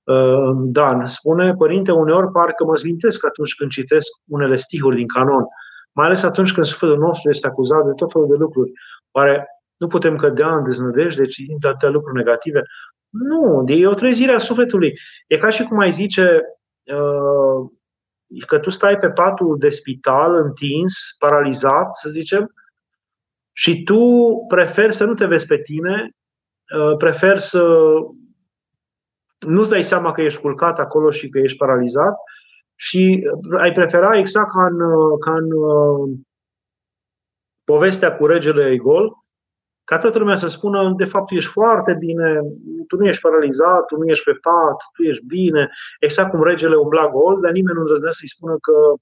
Uh, 0.04 0.52
Dan 0.56 1.06
spune, 1.06 1.54
părinte, 1.54 1.92
uneori 1.92 2.32
parcă 2.32 2.64
mă 2.64 2.76
zvintesc 2.76 3.26
atunci 3.26 3.56
când 3.56 3.72
citesc 3.72 4.08
unele 4.28 4.56
stihuri 4.56 4.96
din 4.96 5.08
canon, 5.08 5.46
mai 5.92 6.06
ales 6.06 6.24
atunci 6.24 6.54
când 6.54 6.66
sufletul 6.66 6.98
nostru 6.98 7.30
este 7.30 7.48
acuzat 7.48 7.86
de 7.86 7.92
tot 7.96 8.12
felul 8.12 8.28
de 8.28 8.36
lucruri. 8.36 8.72
Oare 9.12 9.48
nu 9.78 9.88
putem 9.88 10.16
cădea 10.16 10.56
în 10.56 10.64
deznădejde 10.64 11.26
citind 11.26 11.66
atâtea 11.66 11.90
lucruri 11.90 12.18
negative? 12.18 12.62
Nu, 13.10 13.64
e 13.68 13.88
o 13.88 13.94
trezire 13.94 14.34
a 14.34 14.38
sufletului. 14.38 14.94
E 15.28 15.38
ca 15.38 15.50
și 15.50 15.64
cum 15.64 15.80
ai 15.80 15.92
zice, 15.92 16.42
uh, 16.84 17.76
că 18.48 18.60
tu 18.60 18.70
stai 18.70 18.98
pe 18.98 19.10
patul 19.10 19.58
de 19.60 19.70
spital, 19.70 20.36
întins, 20.36 20.94
paralizat, 21.20 21.94
să 21.94 22.10
zicem, 22.10 22.52
și 23.52 23.84
tu 23.84 24.00
preferi 24.48 24.96
să 24.96 25.06
nu 25.06 25.14
te 25.14 25.26
vezi 25.26 25.46
pe 25.46 25.58
tine, 25.58 26.12
uh, 26.80 26.98
preferi 26.98 27.42
să 27.42 27.64
nu-ți 29.48 29.70
dai 29.70 29.84
seama 29.84 30.12
că 30.12 30.22
ești 30.22 30.42
culcat 30.42 30.80
acolo 30.80 31.12
și 31.12 31.30
că 31.30 31.40
ești 31.40 31.58
paralizat 31.58 32.14
și 32.76 33.30
ai 33.58 33.72
prefera 33.72 34.18
exact 34.18 34.52
ca 34.52 34.66
în, 34.66 34.82
uh, 34.82 35.20
ca 35.20 35.34
în 35.36 35.52
uh, 35.52 36.18
povestea 37.64 38.16
cu 38.16 38.26
regele 38.26 38.72
Egol, 38.72 39.12
ca 39.90 39.98
toată 39.98 40.18
lumea 40.18 40.36
să 40.36 40.48
spună, 40.48 40.94
de 40.98 41.06
fapt, 41.06 41.32
ești 41.32 41.52
foarte 41.52 41.94
bine, 42.00 42.42
tu 42.88 42.96
nu 42.96 43.08
ești 43.08 43.22
paralizat, 43.22 43.86
tu 43.86 43.96
nu 43.98 44.06
ești 44.06 44.24
pe 44.24 44.34
pat, 44.34 44.78
tu 44.94 45.04
ești 45.04 45.26
bine, 45.26 45.70
exact 46.00 46.30
cum 46.30 46.44
regele 46.44 46.76
umbla 46.76 47.10
gol, 47.10 47.40
dar 47.42 47.52
nimeni 47.52 47.76
nu 47.76 47.82
îndrăznea 47.82 48.12
să-i 48.12 48.30
spună 48.30 48.58
că 48.62 48.94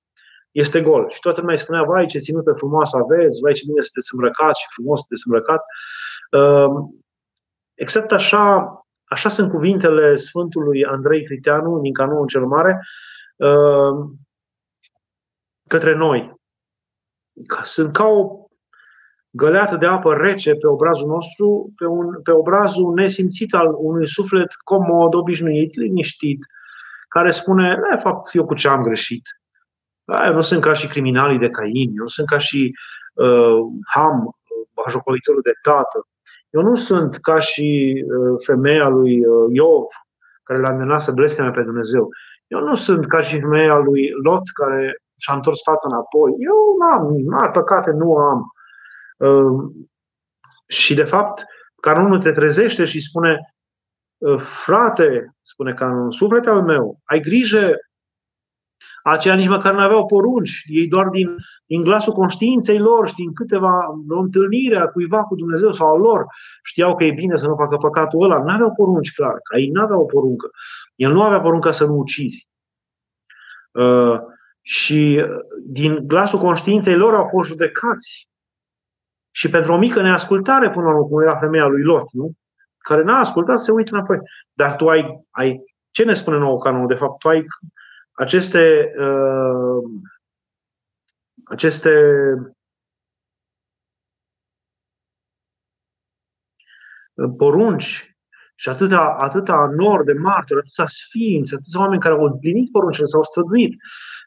este 0.51 0.81
gol. 0.81 1.09
Și 1.09 1.19
toată 1.19 1.39
lumea 1.39 1.55
îi 1.55 1.61
spunea, 1.61 1.83
vai 1.83 2.05
ce 2.05 2.19
ținută 2.19 2.53
frumoasă 2.53 2.97
aveți, 2.97 3.41
vai 3.41 3.53
ce 3.53 3.63
bine 3.67 3.81
sunteți 3.81 4.13
îmbrăcat 4.13 4.55
și 4.55 4.65
frumos 4.73 4.99
sunteți 4.99 5.27
îmbrăcat. 5.27 5.61
Ehm, 6.31 7.03
exact 7.73 8.11
așa, 8.11 8.45
așa 9.03 9.29
sunt 9.29 9.51
cuvintele 9.51 10.15
Sfântului 10.15 10.85
Andrei 10.85 11.25
Criteanu 11.25 11.79
din 11.79 11.93
Canonul 11.93 12.27
cel 12.27 12.45
Mare 12.45 12.79
ehm, 13.37 14.19
către 15.67 15.95
noi. 15.95 16.33
Sunt 17.63 17.93
ca 17.93 18.05
o 18.05 18.44
găleată 19.35 19.75
de 19.75 19.85
apă 19.85 20.13
rece 20.13 20.55
pe 20.55 20.67
obrazul 20.67 21.07
nostru, 21.07 21.73
pe, 21.77 21.85
un, 21.85 22.21
pe 22.23 22.31
obrazul 22.31 22.93
nesimțit 22.93 23.53
al 23.53 23.75
unui 23.77 24.07
suflet 24.07 24.53
comod, 24.63 25.13
obișnuit, 25.13 25.75
liniștit, 25.75 26.39
care 27.07 27.31
spune, 27.31 27.79
de 27.89 27.99
fapt, 28.01 28.35
eu 28.35 28.45
cu 28.45 28.53
ce 28.53 28.67
am 28.67 28.83
greșit? 28.83 29.21
Da, 30.03 30.27
eu 30.27 30.33
nu 30.33 30.41
sunt 30.41 30.61
ca 30.61 30.73
și 30.73 30.87
criminalii 30.87 31.37
de 31.37 31.49
Cain, 31.49 31.89
eu 31.97 32.01
nu 32.01 32.07
sunt 32.07 32.27
ca 32.27 32.37
și 32.37 32.75
uh, 33.13 33.59
Ham, 33.87 34.37
bajocoritorul 34.73 35.41
de 35.43 35.53
tată. 35.61 36.07
Eu 36.49 36.61
nu 36.61 36.75
sunt 36.75 37.17
ca 37.17 37.39
și 37.39 38.03
uh, 38.07 38.35
femeia 38.45 38.87
lui 38.87 39.25
uh, 39.25 39.45
Iov, 39.53 39.85
care 40.43 40.59
l-a 40.59 40.69
îndemnat 40.69 41.01
să 41.01 41.11
blesteme 41.11 41.51
pe 41.51 41.61
Dumnezeu. 41.61 42.09
Eu 42.47 42.59
nu 42.59 42.75
sunt 42.75 43.07
ca 43.07 43.19
și 43.19 43.39
femeia 43.39 43.77
lui 43.77 44.09
Lot, 44.23 44.43
care 44.53 45.01
și-a 45.17 45.33
întors 45.33 45.61
fața 45.63 45.87
înapoi. 45.87 46.31
Eu 46.37 46.57
nu 46.79 46.85
am, 46.85 47.15
nu 47.17 47.51
păcate 47.51 47.91
nu 47.91 48.15
am. 48.15 48.54
Ehm, 49.17 49.89
și, 50.67 50.93
de 50.93 51.03
fapt, 51.03 51.43
canonul 51.81 52.21
te 52.21 52.31
trezește 52.31 52.85
și 52.85 53.01
spune, 53.01 53.55
ă, 54.21 54.37
frate, 54.37 55.35
spune 55.41 55.73
canonul, 55.73 56.11
suflete 56.11 56.49
al 56.49 56.61
meu, 56.61 56.99
ai 57.03 57.19
grijă, 57.19 57.75
aceia 59.03 59.35
nici 59.35 59.47
măcar 59.47 59.73
nu 59.73 59.79
aveau 59.79 60.05
porunci, 60.05 60.63
ei 60.65 60.87
doar 60.87 61.07
din, 61.07 61.35
din 61.65 61.83
glasul 61.83 62.13
conștiinței 62.13 62.77
lor 62.77 63.07
și 63.07 63.15
din 63.15 63.33
câteva 63.33 63.87
o 64.09 64.19
întâlnire 64.19 64.77
a 64.77 64.87
cuiva 64.87 65.23
cu 65.23 65.35
Dumnezeu 65.35 65.73
sau 65.73 65.87
al 65.87 65.99
lor, 65.99 66.25
știau 66.63 66.95
că 66.95 67.03
e 67.03 67.11
bine 67.11 67.37
să 67.37 67.47
nu 67.47 67.55
facă 67.55 67.77
păcatul 67.77 68.23
ăla, 68.23 68.43
nu 68.43 68.53
aveau 68.53 68.73
porunci 68.73 69.13
clar, 69.13 69.39
că 69.43 69.57
ei 69.57 69.69
nu 69.69 69.81
aveau 69.81 70.01
o 70.01 70.05
poruncă. 70.05 70.49
El 70.95 71.11
nu 71.11 71.21
avea 71.21 71.39
porunca 71.39 71.71
să 71.71 71.85
nu 71.85 71.93
ucizi. 71.93 72.47
Uh, 73.71 74.19
și 74.61 75.25
din 75.63 76.07
glasul 76.07 76.39
conștiinței 76.39 76.95
lor 76.95 77.13
au 77.13 77.25
fost 77.25 77.49
judecați 77.49 78.29
și 79.35 79.49
pentru 79.49 79.73
o 79.73 79.77
mică 79.77 80.01
neascultare, 80.01 80.69
până 80.69 80.85
la 80.85 80.91
urmă, 80.91 81.07
cum 81.07 81.21
era 81.21 81.37
femeia 81.37 81.65
lui 81.65 81.83
Lot, 81.83 82.11
nu? 82.11 82.31
Care 82.77 83.03
n-a 83.03 83.19
ascultat, 83.19 83.59
se 83.59 83.71
uită 83.71 83.95
înapoi. 83.95 84.19
Dar 84.53 84.75
tu 84.75 84.89
ai, 84.89 85.25
ai 85.31 85.63
ce 85.91 86.03
ne 86.03 86.13
spune 86.13 86.37
nouă 86.37 86.59
canonul? 86.59 86.87
De 86.87 86.93
fapt, 86.93 87.19
tu 87.19 87.27
ai 87.27 87.45
aceste, 88.11 88.93
uh, 88.99 89.83
aceste 91.43 91.91
porunci 97.37 98.15
și 98.55 98.69
atâta, 98.69 99.15
atâta 99.19 99.73
nor 99.77 100.03
de 100.03 100.13
martori, 100.13 100.59
atâția 100.59 100.85
sfinți, 100.87 101.53
atâția 101.53 101.79
oameni 101.79 102.01
care 102.01 102.13
au 102.13 102.23
împlinit 102.23 102.71
poruncile, 102.71 103.05
s-au 103.05 103.23
străduit 103.23 103.73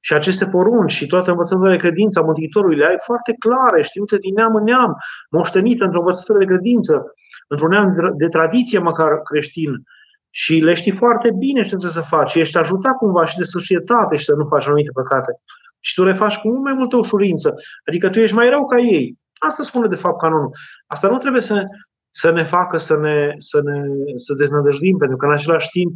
și 0.00 0.14
aceste 0.14 0.46
porunci 0.46 0.92
și 0.92 1.06
toată 1.06 1.30
învățătura 1.30 1.70
de 1.70 1.76
credință 1.76 2.20
a 2.20 2.22
Mântuitorului 2.22 2.76
le 2.76 2.86
ai 2.86 2.96
foarte 3.04 3.34
clare, 3.38 3.82
știute 3.82 4.16
din 4.16 4.34
neam 4.34 4.54
în 4.54 4.62
neam, 4.62 4.96
moștenite 5.30 5.84
într-o 5.84 5.98
învățătură 5.98 6.38
de 6.38 6.44
credință, 6.44 7.12
într-un 7.48 7.70
neam 7.70 8.14
de 8.16 8.28
tradiție 8.28 8.78
măcar 8.78 9.22
creștin, 9.22 9.82
și 10.30 10.54
le 10.54 10.74
știi 10.74 10.92
foarte 10.92 11.30
bine 11.38 11.62
ce 11.62 11.68
trebuie 11.68 11.90
să 11.90 12.00
faci 12.00 12.30
și 12.30 12.40
ești 12.40 12.58
ajutat 12.58 12.96
cumva 12.96 13.24
și 13.24 13.36
de 13.36 13.42
societate 13.42 14.16
și 14.16 14.24
să 14.24 14.34
nu 14.34 14.46
faci 14.46 14.66
anumite 14.66 14.90
păcate. 14.92 15.40
Și 15.80 15.94
tu 15.94 16.04
le 16.04 16.14
faci 16.14 16.36
cu 16.36 16.48
mult 16.48 16.62
mai 16.62 16.72
multă 16.72 16.96
ușurință. 16.96 17.54
Adică 17.88 18.10
tu 18.10 18.18
ești 18.18 18.34
mai 18.34 18.48
rău 18.48 18.66
ca 18.66 18.78
ei. 18.78 19.18
Asta 19.38 19.62
spune 19.62 19.88
de 19.88 19.94
fapt 19.94 20.20
canonul. 20.20 20.50
Asta 20.86 21.08
nu 21.08 21.18
trebuie 21.18 21.42
să, 21.42 21.62
să 22.10 22.30
ne 22.30 22.44
facă 22.44 22.76
să 22.76 22.96
ne, 22.96 23.34
să 23.38 23.60
ne 23.64 23.82
să 24.16 24.34
deznădăjdim, 24.34 24.96
pentru 24.96 25.16
că 25.16 25.26
în 25.26 25.32
același 25.32 25.68
timp, 25.70 25.92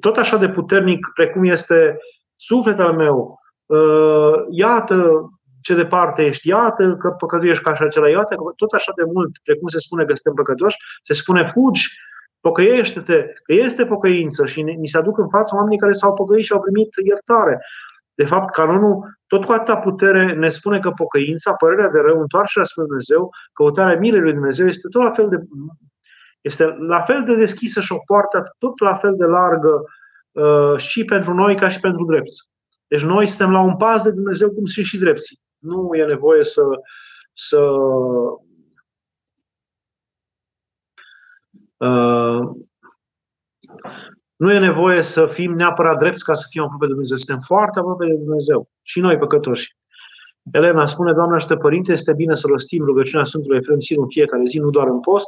tot 0.00 0.16
așa 0.16 0.36
de 0.36 0.48
puternic 0.48 1.06
precum 1.14 1.44
este 1.44 1.98
sufletul 2.36 2.92
meu, 2.92 3.38
iată 4.50 5.28
ce 5.62 5.74
departe 5.74 6.24
ești, 6.24 6.48
iată 6.48 6.96
că 6.96 7.10
păcătuiești 7.10 7.62
ca 7.64 7.70
așa 7.70 7.84
acela, 7.84 8.08
iată 8.08 8.34
că 8.34 8.42
tot 8.56 8.72
așa 8.72 8.92
de 8.96 9.04
mult, 9.12 9.30
precum 9.42 9.68
se 9.68 9.78
spune 9.78 10.04
că 10.04 10.14
suntem 10.14 10.44
păcătoși, 10.44 10.76
se 11.02 11.14
spune 11.14 11.50
fugi 11.54 11.88
Pocăiește-te, 12.46 13.18
că 13.42 13.52
este 13.52 13.86
pocăință 13.86 14.46
și 14.46 14.62
ni 14.62 14.86
se 14.86 14.98
aduc 14.98 15.18
în 15.18 15.28
față 15.28 15.56
oamenii 15.56 15.78
care 15.78 15.92
s-au 15.92 16.14
pocăit 16.14 16.44
și 16.44 16.52
au 16.52 16.60
primit 16.60 16.88
iertare. 17.04 17.60
De 18.14 18.24
fapt, 18.24 18.52
canonul 18.52 19.18
tot 19.26 19.44
cu 19.44 19.52
atâta 19.52 19.76
putere 19.76 20.34
ne 20.34 20.48
spune 20.48 20.78
că 20.80 20.90
pocăința, 20.90 21.52
părerea 21.52 21.88
de 21.88 21.98
rău, 21.98 22.20
întoarcerea 22.20 22.66
spre 22.66 22.82
Dumnezeu, 22.82 23.30
căutarea 23.52 23.98
milei 23.98 24.20
lui 24.20 24.32
Dumnezeu 24.32 24.66
este 24.66 24.88
tot 24.88 25.02
la 25.02 25.10
fel 25.10 25.28
de 25.28 25.38
este 26.40 26.64
la 26.78 27.00
fel 27.00 27.24
de 27.24 27.34
deschisă 27.34 27.80
și 27.80 27.92
o 27.92 28.02
poartă 28.06 28.42
tot 28.58 28.80
la 28.80 28.94
fel 28.94 29.14
de 29.16 29.24
largă 29.24 29.68
uh, 29.68 30.05
și 30.76 31.04
pentru 31.04 31.34
noi 31.34 31.56
ca 31.56 31.68
și 31.68 31.80
pentru 31.80 32.04
drepți. 32.04 32.48
Deci 32.86 33.02
noi 33.02 33.26
suntem 33.26 33.50
la 33.50 33.60
un 33.60 33.76
pas 33.76 34.02
de 34.02 34.10
Dumnezeu 34.10 34.50
cum 34.50 34.66
sunt 34.66 34.86
și 34.86 34.98
drepții. 34.98 35.40
Nu 35.58 35.94
e 35.94 36.04
nevoie 36.04 36.44
să, 36.44 36.62
să 37.32 37.68
Uh, 41.76 42.50
nu 44.36 44.52
e 44.52 44.58
nevoie 44.58 45.02
să 45.02 45.26
fim 45.26 45.52
neapărat 45.52 45.98
drepți 45.98 46.24
ca 46.24 46.34
să 46.34 46.46
fim 46.50 46.62
aproape 46.62 46.86
de 46.86 46.92
Dumnezeu. 46.92 47.16
Suntem 47.16 47.42
foarte 47.46 47.78
aproape 47.78 48.06
de 48.06 48.14
Dumnezeu. 48.14 48.68
Și 48.82 49.00
noi, 49.00 49.18
păcătoși. 49.18 49.76
Elena 50.52 50.86
spune, 50.86 51.12
Doamne 51.12 51.34
ajută 51.34 51.56
Părinte, 51.56 51.92
este 51.92 52.12
bine 52.12 52.34
să 52.34 52.46
rostim 52.46 52.84
rugăciunea 52.84 53.24
Sfântului 53.24 53.56
Efrem 53.56 53.80
Sinu 53.80 54.02
în 54.02 54.08
fiecare 54.08 54.42
zi, 54.46 54.58
nu 54.58 54.70
doar 54.70 54.86
în 54.86 55.00
post. 55.00 55.26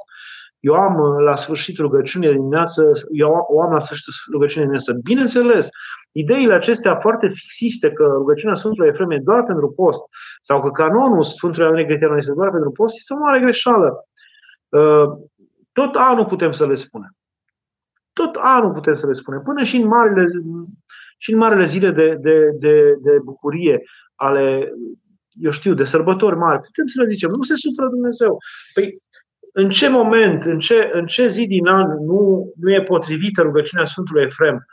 Eu 0.60 0.74
am 0.74 0.98
uh, 0.98 1.24
la 1.24 1.36
sfârșitul 1.36 1.84
rugăciunii 1.84 2.28
de 2.28 2.34
dimineață, 2.34 2.92
eu 3.10 3.46
o 3.48 3.62
am 3.62 3.72
la 3.72 3.80
sfârșitul 3.80 4.12
rugăciunii 4.32 4.68
de 4.68 4.76
dimineață. 4.76 5.00
Bineînțeles, 5.02 5.68
ideile 6.12 6.54
acestea 6.54 6.96
foarte 6.96 7.28
fixiste 7.28 7.92
că 7.92 8.04
rugăciunea 8.04 8.54
Sfântului 8.54 8.88
Efrem 8.88 9.10
e 9.10 9.18
doar 9.18 9.44
pentru 9.44 9.72
post 9.72 10.00
sau 10.42 10.60
că 10.60 10.70
canonul 10.70 11.22
Sfântului 11.22 11.66
Andrei 11.66 11.86
Gretianu 11.86 12.16
este 12.16 12.32
doar 12.32 12.50
pentru 12.50 12.70
post, 12.70 12.96
este 12.96 13.14
o 13.14 13.18
mare 13.18 13.40
greșeală. 13.40 14.04
Uh, 14.68 15.06
tot 15.72 15.94
anul 15.94 16.24
putem 16.24 16.52
să 16.52 16.66
le 16.66 16.74
spunem. 16.74 17.16
Tot 18.12 18.36
anul 18.38 18.72
putem 18.72 18.96
să 18.96 19.06
le 19.06 19.12
spunem. 19.12 19.42
Până 19.42 19.62
și 19.62 19.76
în 19.76 19.86
marile, 19.86 20.26
și 21.18 21.32
în 21.32 21.38
marile 21.38 21.64
zile 21.64 21.90
de, 21.90 22.16
de, 22.20 22.50
de, 22.58 22.94
de 23.00 23.18
bucurie 23.24 23.82
ale, 24.14 24.72
eu 25.30 25.50
știu, 25.50 25.74
de 25.74 25.84
sărbători 25.84 26.36
mari, 26.36 26.60
putem 26.60 26.86
să 26.86 27.02
le 27.02 27.10
zicem, 27.10 27.30
nu 27.36 27.42
se 27.42 27.54
supără 27.56 27.88
Dumnezeu. 27.88 28.38
Păi, 28.74 29.02
în 29.52 29.70
ce 29.70 29.88
moment, 29.88 30.44
în 30.44 30.58
ce, 30.58 30.90
în 30.92 31.06
ce 31.06 31.26
zi 31.26 31.46
din 31.46 31.66
an 31.66 32.04
nu, 32.04 32.52
nu 32.56 32.72
e 32.72 32.82
potrivită 32.82 33.42
rugăciunea 33.42 33.84
Sfântului 33.84 34.22
Efrem, 34.22 34.66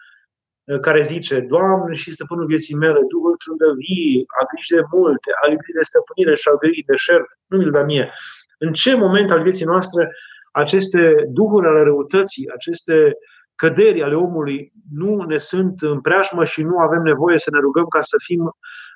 care 0.82 1.01
zice, 1.01 1.39
Doamne 1.39 1.95
și 1.95 2.11
stăpânul 2.11 2.45
vieții 2.45 2.76
mele, 2.76 2.99
Duhul 3.09 3.36
trândăvii, 3.36 4.26
a 4.39 4.45
grijă 4.51 4.82
de 4.82 4.88
multe, 4.97 5.30
a 5.43 5.49
iubit 5.49 5.76
de 5.76 5.82
stăpânire 5.82 6.36
și 6.36 6.47
a 6.47 6.57
grijă 6.57 6.82
de 6.86 6.95
șer, 6.95 7.21
nu 7.45 7.57
mi-l 7.57 7.71
da 7.71 7.84
mie. 7.84 8.11
În 8.57 8.73
ce 8.73 8.95
moment 8.95 9.32
al 9.32 9.41
vieții 9.41 9.65
noastre 9.65 10.11
aceste 10.51 11.26
duhuri 11.28 11.67
ale 11.67 11.84
răutății, 11.84 12.51
aceste 12.53 13.17
căderi 13.55 14.03
ale 14.03 14.15
omului 14.15 14.71
nu 14.91 15.21
ne 15.21 15.38
sunt 15.38 15.82
în 15.82 16.01
preajmă 16.01 16.45
și 16.45 16.61
nu 16.63 16.78
avem 16.78 17.01
nevoie 17.01 17.38
să 17.39 17.49
ne 17.53 17.59
rugăm 17.59 17.86
ca 17.86 18.01
să 18.01 18.15
fim, 18.23 18.55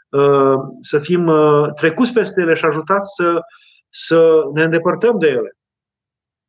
uh, 0.09 0.55
să 0.81 0.99
fim 0.99 1.27
uh, 1.27 1.73
trecuți 1.75 2.13
peste 2.13 2.41
ele 2.41 2.53
și 2.53 2.65
ajutați 2.65 3.07
să, 3.15 3.39
să 3.89 4.41
ne 4.53 4.63
îndepărtăm 4.63 5.19
de 5.19 5.27
ele. 5.27 5.57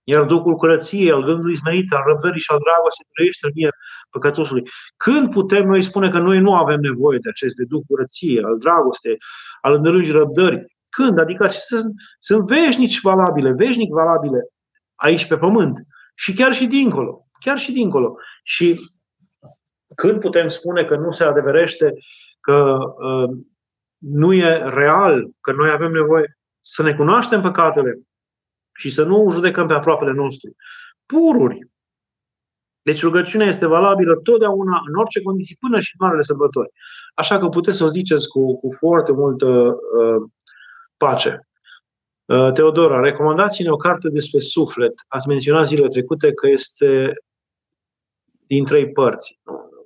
Iar 0.05 0.24
Duhul 0.24 0.55
curăției, 0.55 1.12
al 1.12 1.24
gândului 1.24 1.53
izmenit, 1.53 1.92
al 1.92 2.03
răbdării 2.07 2.40
și 2.40 2.51
al 2.53 2.59
dragostei 2.64 3.07
trăiește 3.14 3.46
în 3.46 3.53
mie 3.55 3.70
păcătosului. 4.11 4.68
Când 4.96 5.30
putem 5.30 5.66
noi 5.66 5.82
spune 5.82 6.09
că 6.09 6.18
noi 6.18 6.38
nu 6.38 6.55
avem 6.55 6.80
nevoie 6.80 7.18
de 7.22 7.28
aceste 7.28 7.64
Duh 7.64 7.82
curăției, 7.88 8.42
al 8.42 8.59
dragostei, 8.59 9.16
al 9.61 9.74
îndelungii 9.74 10.12
răbdării? 10.12 10.64
Când? 10.88 11.18
Adică 11.18 11.44
acestea 11.44 11.78
sunt, 11.78 11.94
sunt 12.18 12.46
veșnici 12.46 13.01
valabile, 13.01 13.53
veșnic 13.53 13.90
valabile 13.90 14.48
aici 14.94 15.26
pe 15.26 15.36
pământ 15.36 15.78
și 16.14 16.32
chiar 16.32 16.53
și 16.53 16.66
dincolo. 16.66 17.26
Chiar 17.38 17.59
și 17.59 17.72
dincolo. 17.72 18.16
Și 18.42 18.80
când 19.94 20.20
putem 20.20 20.48
spune 20.48 20.84
că 20.84 20.96
nu 20.96 21.11
se 21.11 21.24
adeverește, 21.24 21.94
că 22.40 22.78
uh, 23.03 23.30
nu 23.98 24.32
e 24.32 24.62
real, 24.64 25.30
că 25.40 25.53
noi 25.53 25.70
avem 25.70 25.92
nevoie 25.92 26.38
să 26.61 26.82
ne 26.82 26.94
cunoaștem 26.94 27.40
păcatele 27.40 28.01
și 28.81 28.91
să 28.91 29.05
nu 29.05 29.31
judecăm 29.33 29.66
pe 29.66 29.72
aproapele 29.72 30.12
nostru. 30.12 30.57
Pururi. 31.07 31.68
Deci 32.83 33.03
rugăciunea 33.03 33.47
este 33.47 33.66
valabilă 33.66 34.16
totdeauna, 34.16 34.83
în 34.89 34.95
orice 34.95 35.22
condiții, 35.22 35.57
până 35.61 35.81
și 35.81 35.95
în 35.99 36.07
marele 36.07 36.22
sărbători. 36.22 36.70
Așa 37.14 37.39
că 37.39 37.49
puteți 37.49 37.76
să 37.76 37.85
o 37.85 37.87
ziceți 37.87 38.28
cu, 38.28 38.59
cu 38.59 38.76
foarte 38.78 39.12
multă 39.12 39.47
uh, 39.47 40.31
pace. 40.97 41.49
Uh, 42.24 42.53
Teodora, 42.53 43.01
recomandați-ne 43.01 43.70
o 43.70 43.76
carte 43.76 44.09
despre 44.09 44.39
suflet. 44.39 44.93
Ați 45.09 45.28
menționat 45.28 45.66
zilele 45.66 45.89
trecute 45.89 46.33
că 46.33 46.49
este 46.49 47.14
din 48.47 48.64
trei 48.64 48.93
părți. 48.93 49.41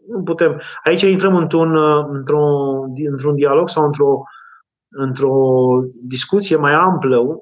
Nu 0.08 0.22
putem. 0.22 0.60
Aici 0.82 1.02
intrăm 1.02 1.36
într-un, 1.36 1.76
uh, 1.76 2.06
într-un, 2.08 2.92
într-un 3.06 3.34
dialog 3.34 3.68
sau 3.68 3.84
într-o, 3.84 4.22
într-o 4.88 5.34
discuție 6.02 6.56
mai 6.56 6.72
amplă. 6.72 7.38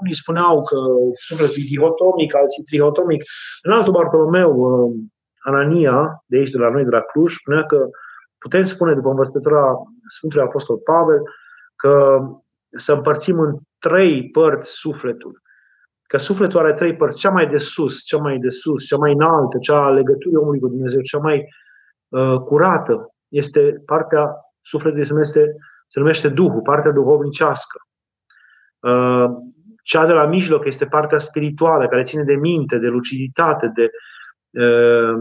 Unii 0.00 0.14
spuneau 0.14 0.64
că 0.64 0.76
sufletul 1.14 1.62
e 1.62 1.66
dihotomic, 1.68 2.34
alții 2.34 2.62
trihotomic. 2.62 3.22
În 3.62 3.72
altul 3.72 3.92
Bartolomeu, 3.92 4.52
uh, 4.56 4.94
Anania, 5.38 6.24
de 6.26 6.36
aici, 6.36 6.50
de 6.50 6.58
la 6.58 6.70
noi, 6.70 6.84
de 6.84 6.90
la 6.90 7.00
Cluj, 7.00 7.34
spunea 7.34 7.64
că 7.64 7.88
putem 8.38 8.64
spune, 8.64 8.94
după 8.94 9.08
învățătura 9.08 9.74
Sfântului 10.08 10.46
Apostol 10.46 10.76
Pavel, 10.76 11.22
că 11.76 12.20
să 12.76 12.92
împărțim 12.92 13.38
în 13.38 13.58
trei 13.78 14.30
părți 14.30 14.70
sufletul. 14.70 15.42
Că 16.02 16.16
sufletul 16.16 16.58
are 16.58 16.74
trei 16.74 16.96
părți, 16.96 17.18
cea 17.18 17.30
mai 17.30 17.48
de 17.48 17.58
sus, 17.58 18.02
cea 18.02 18.18
mai 18.18 18.38
de 18.38 18.50
sus, 18.50 18.84
cea 18.84 18.96
mai 18.96 19.12
înaltă, 19.12 19.58
cea 19.58 19.84
a 19.84 19.90
legăturii 19.90 20.36
omului 20.36 20.60
cu 20.60 20.68
Dumnezeu, 20.68 21.00
cea 21.00 21.18
mai 21.18 21.48
uh, 22.08 22.38
curată, 22.38 23.14
este 23.28 23.82
partea 23.86 24.34
sufletului, 24.60 25.06
se 25.06 25.12
numește, 25.12 25.56
se 25.88 25.98
numește 25.98 26.28
Duhul, 26.28 26.60
partea 26.60 26.90
duhovnicească. 26.90 27.78
Uh, 28.80 29.26
cea 29.84 30.06
de 30.06 30.12
la 30.12 30.26
mijloc 30.26 30.64
este 30.64 30.86
partea 30.86 31.18
spirituală, 31.18 31.88
care 31.88 32.02
ține 32.02 32.22
de 32.22 32.34
minte, 32.34 32.78
de 32.78 32.86
luciditate, 32.86 33.72
de 33.74 33.90
uh, 34.64 35.14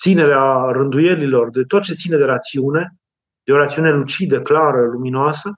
ținerea 0.00 0.70
rânduielilor, 0.70 1.50
de 1.50 1.62
tot 1.62 1.82
ce 1.82 1.94
ține 1.94 2.16
de 2.16 2.24
rațiune, 2.24 2.94
de 3.44 3.52
o 3.52 3.56
rațiune 3.56 3.90
lucidă, 3.90 4.42
clară, 4.42 4.86
luminoasă, 4.86 5.52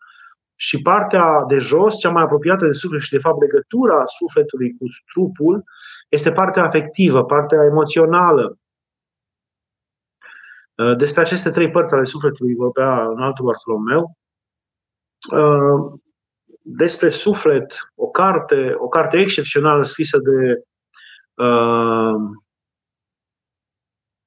și 0.57 0.83
partea 0.83 1.45
de 1.49 1.59
jos, 1.59 1.99
cea 1.99 2.11
mai 2.11 2.23
apropiată 2.23 2.67
de 2.67 2.73
suflet 2.73 3.01
și 3.01 3.13
de 3.13 3.19
fapt 3.19 3.41
legătura 3.41 4.03
sufletului 4.05 4.77
cu 4.79 4.85
trupul, 5.13 5.65
este 6.09 6.33
partea 6.33 6.65
afectivă, 6.65 7.25
partea 7.25 7.65
emoțională. 7.65 8.59
Uh, 10.75 10.97
despre 10.97 11.21
aceste 11.21 11.51
trei 11.51 11.71
părți 11.71 11.95
ale 11.95 12.05
sufletului 12.05 12.55
vorbea 12.55 13.07
în 13.07 13.23
altul 13.23 13.45
Bartolomeu. 13.45 14.17
Uh, 16.65 16.73
despre 16.77 17.09
suflet, 17.09 17.79
o 17.95 18.11
carte, 18.11 18.75
o 18.77 18.89
carte 18.89 19.17
excepțională 19.17 19.83
scrisă 19.83 20.19
de 20.19 20.63
uh, 21.45 22.15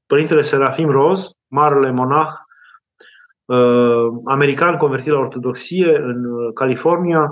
Părintele 0.05 0.41
Serafim 0.41 0.89
Roz, 0.89 1.31
marele 1.47 1.91
monah 1.91 2.33
uh, 3.45 4.21
american 4.25 4.77
convertit 4.77 5.11
la 5.11 5.19
ortodoxie 5.19 5.97
în 5.97 6.25
uh, 6.25 6.53
California, 6.53 7.29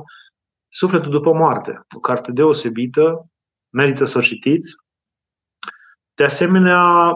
Sufletul 0.70 1.12
după 1.12 1.34
moarte, 1.34 1.86
o 1.95 1.99
carte 1.99 2.32
deosebită, 2.32 3.26
merită 3.70 4.06
să 4.06 4.18
o 4.18 4.22
citiți. 4.22 4.76
De 6.14 6.24
asemenea, 6.24 7.12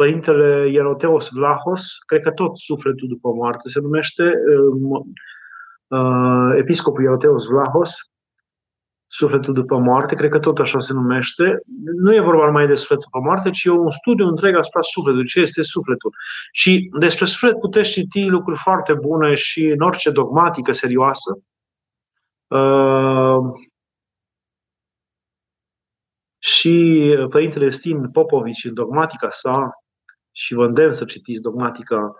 Părintele 0.00 0.70
Ieroteos 0.70 1.28
Vlahos, 1.28 1.82
cred 2.06 2.22
că 2.22 2.30
tot 2.30 2.58
Sufletul 2.58 3.08
după 3.08 3.28
moarte 3.32 3.68
se 3.68 3.80
numește, 3.80 4.22
uh, 4.22 5.00
uh, 5.86 6.58
Episcopul 6.58 7.02
Ieroteos 7.02 7.46
Vlahos, 7.46 7.90
Sufletul 9.06 9.54
după 9.54 9.76
moarte, 9.78 10.14
cred 10.14 10.30
că 10.30 10.38
tot 10.38 10.58
așa 10.58 10.80
se 10.80 10.92
numește. 10.92 11.60
Nu 12.02 12.14
e 12.14 12.20
vorba 12.20 12.44
numai 12.44 12.66
de 12.66 12.74
sufletul 12.74 13.08
după 13.12 13.24
moarte, 13.24 13.50
ci 13.50 13.64
e 13.64 13.70
un 13.70 13.90
studiu 13.90 14.26
întreg 14.26 14.56
asupra 14.56 14.82
sufletului, 14.82 15.26
ce 15.26 15.40
este 15.40 15.62
sufletul. 15.62 16.14
Și 16.52 16.90
despre 16.98 17.24
suflet 17.24 17.58
puteți 17.58 17.90
citi 17.90 18.24
lucruri 18.24 18.58
foarte 18.58 18.94
bune 18.94 19.34
și 19.34 19.64
în 19.64 19.80
orice 19.80 20.10
dogmatică 20.10 20.72
serioasă. 20.72 21.38
Uh, 22.46 23.38
și 26.38 27.00
Părintele 27.30 27.64
Justin 27.64 28.10
Popovici, 28.10 28.64
în 28.64 28.74
dogmatica 28.74 29.30
sa, 29.30 29.79
și 30.32 30.54
vă 30.54 30.64
îndemn 30.64 30.94
să 30.94 31.04
citiți 31.04 31.42
dogmatica 31.42 32.14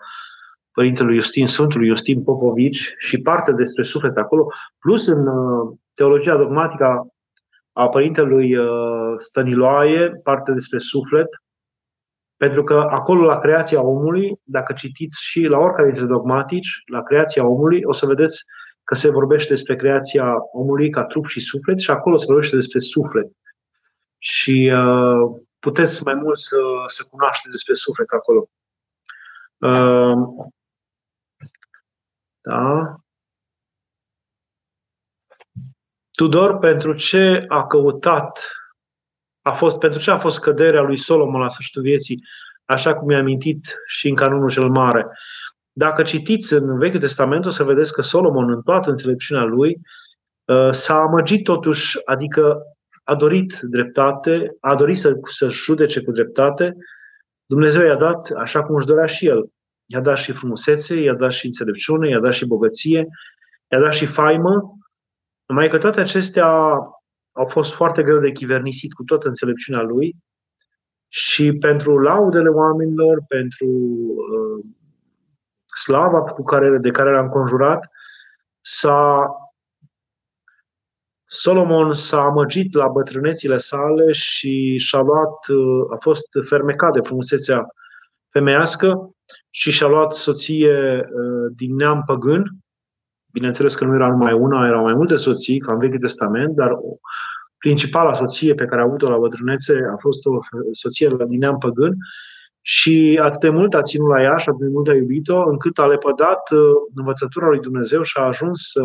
Părintelui 0.72 1.14
Justin, 1.14 1.46
Sfântului 1.46 1.88
Justin 1.88 2.22
Popovici 2.22 2.94
și 2.98 3.18
parte 3.18 3.52
despre 3.52 3.82
suflet 3.82 4.16
acolo, 4.16 4.46
plus 4.78 5.06
în 5.06 5.26
uh, 5.26 5.76
teologia 5.94 6.36
dogmatică 6.36 7.06
a 7.72 7.88
Părintelui 7.88 8.56
uh, 8.56 9.14
Stăniloae, 9.16 10.20
parte 10.22 10.52
despre 10.52 10.78
suflet, 10.78 11.28
pentru 12.36 12.64
că 12.64 12.86
acolo, 12.90 13.24
la 13.24 13.38
creația 13.38 13.82
omului, 13.82 14.40
dacă 14.42 14.72
citiți 14.72 15.24
și 15.24 15.40
la 15.40 15.58
oricare 15.58 15.90
dintre 15.90 16.06
dogmatici, 16.06 16.82
la 16.86 17.02
creația 17.02 17.46
omului, 17.46 17.80
o 17.84 17.92
să 17.92 18.06
vedeți 18.06 18.44
că 18.84 18.94
se 18.94 19.11
vorbește 19.11 19.54
despre 19.54 19.76
creația 19.76 20.34
omului 20.52 20.90
ca 20.90 21.04
trup 21.04 21.26
și 21.26 21.40
suflet 21.40 21.78
și 21.78 21.90
acolo 21.90 22.16
se 22.16 22.24
vorbește 22.26 22.56
despre 22.56 22.78
suflet. 22.78 23.26
Și 24.18 24.72
uh, 24.74 25.40
puteți 25.61 26.04
mai 26.04 26.14
mult 26.14 26.38
să, 26.38 26.56
să 26.86 27.06
cunoașteți 27.11 27.50
despre 27.50 27.74
suflet 27.74 28.08
acolo. 28.11 28.48
Uh, 29.58 30.50
da. 32.40 32.94
Tudor, 36.11 36.58
pentru 36.58 36.94
ce 36.94 37.44
a 37.48 37.66
căutat, 37.66 38.40
a 39.42 39.52
fost, 39.52 39.78
pentru 39.78 40.00
ce 40.00 40.11
a 40.11 40.18
fost 40.18 40.40
căderea 40.40 40.82
lui 40.82 40.96
Solomon 40.96 41.40
la 41.40 41.48
sfârșitul 41.48 41.82
vieții, 41.82 42.24
așa 42.64 42.94
cum 42.94 43.11
i-a 43.11 43.18
amintit 43.18 43.74
și 43.86 44.08
în 44.08 44.14
canonul 44.14 44.50
cel 44.50 44.68
mare. 44.68 45.06
Dacă 45.72 46.02
citiți 46.02 46.52
în 46.52 46.78
Vechiul 46.78 47.00
Testament, 47.00 47.46
o 47.46 47.50
să 47.50 47.64
vedeți 47.64 47.92
că 47.92 48.02
Solomon, 48.02 48.50
în 48.50 48.62
toată 48.62 48.90
înțelepciunea 48.90 49.44
lui, 49.44 49.80
uh, 50.44 50.70
s-a 50.70 50.94
amăgit 50.94 51.44
totuși, 51.44 51.98
adică 52.04 52.62
a 53.11 53.14
dorit 53.14 53.58
dreptate, 53.61 54.56
a 54.61 54.74
dorit 54.74 54.98
să, 54.98 55.18
să 55.24 55.48
judece 55.48 56.02
cu 56.02 56.11
dreptate. 56.11 56.76
Dumnezeu 57.46 57.86
i-a 57.86 57.96
dat 57.96 58.30
așa 58.30 58.62
cum 58.62 58.74
își 58.74 58.86
dorea 58.86 59.06
și 59.06 59.26
el. 59.26 59.50
I-a 59.86 60.00
dat 60.00 60.18
și 60.18 60.32
frumusețe, 60.32 60.94
i-a 61.00 61.14
dat 61.14 61.32
și 61.32 61.46
înțelepciune, 61.46 62.08
i-a 62.08 62.20
dat 62.20 62.32
și 62.32 62.46
bogăție, 62.46 63.08
i-a 63.70 63.80
dat 63.80 63.92
și 63.92 64.06
faimă, 64.06 64.78
numai 65.46 65.68
că 65.68 65.78
toate 65.78 66.00
acestea 66.00 66.46
au 67.32 67.46
fost 67.48 67.74
foarte 67.74 68.02
greu 68.02 68.18
de 68.18 68.30
chivernisit 68.30 68.92
cu 68.92 69.02
toată 69.02 69.28
înțelepciunea 69.28 69.82
lui 69.82 70.16
și 71.08 71.52
pentru 71.52 71.98
laudele 71.98 72.48
oamenilor, 72.48 73.24
pentru 73.28 73.66
uh, 73.66 74.64
slava 75.84 76.20
cu 76.20 76.42
care, 76.42 76.78
de 76.78 76.90
care 76.90 77.12
l-a 77.12 77.20
înconjurat, 77.20 77.90
s-a 78.61 79.30
Solomon 81.33 81.93
s-a 81.95 82.20
amăgit 82.20 82.74
la 82.74 82.89
bătrânețile 82.89 83.57
sale 83.57 84.12
și 84.12 84.78
și-a 84.78 85.01
luat, 85.01 85.49
uh, 85.49 85.93
a 85.93 85.97
fost 86.01 86.28
fermecat 86.49 86.93
de 86.93 87.01
frumusețea 87.01 87.66
femeiască 88.28 89.11
și 89.51 89.70
și-a 89.70 89.87
luat 89.87 90.12
soție 90.12 91.01
uh, 91.01 91.53
din 91.57 91.74
neam 91.74 92.03
păgân. 92.07 92.51
Bineînțeles 93.33 93.74
că 93.74 93.85
nu 93.85 93.95
era 93.95 94.09
numai 94.09 94.33
una, 94.33 94.66
erau 94.66 94.83
mai 94.83 94.95
multe 94.95 95.16
soții, 95.16 95.59
ca 95.59 95.72
în 95.72 95.78
Vechiul 95.78 95.99
Testament, 95.99 96.55
dar 96.55 96.76
principala 97.59 98.14
soție 98.14 98.55
pe 98.55 98.64
care 98.64 98.81
a 98.81 98.85
avut-o 98.85 99.09
la 99.09 99.18
bătrânețe 99.18 99.74
a 99.93 99.97
fost 99.97 100.26
o 100.26 100.39
soție 100.72 101.16
din 101.28 101.39
neam 101.39 101.59
păgân 101.59 101.97
și 102.61 103.20
atât 103.22 103.41
de 103.41 103.51
mult 103.51 103.74
a 103.74 103.83
ținut 103.83 104.09
la 104.09 104.22
ea 104.22 104.37
și 104.37 104.49
atât 104.49 104.61
de 104.61 104.72
mult 104.72 104.89
a 104.89 104.95
iubit-o, 104.95 105.49
încât 105.49 105.78
a 105.78 105.87
lepădat 105.87 106.51
uh, 106.51 106.61
învățătura 106.95 107.49
lui 107.49 107.61
Dumnezeu 107.61 108.03
și 108.03 108.18
a 108.18 108.22
ajuns 108.22 108.61
să 108.70 108.81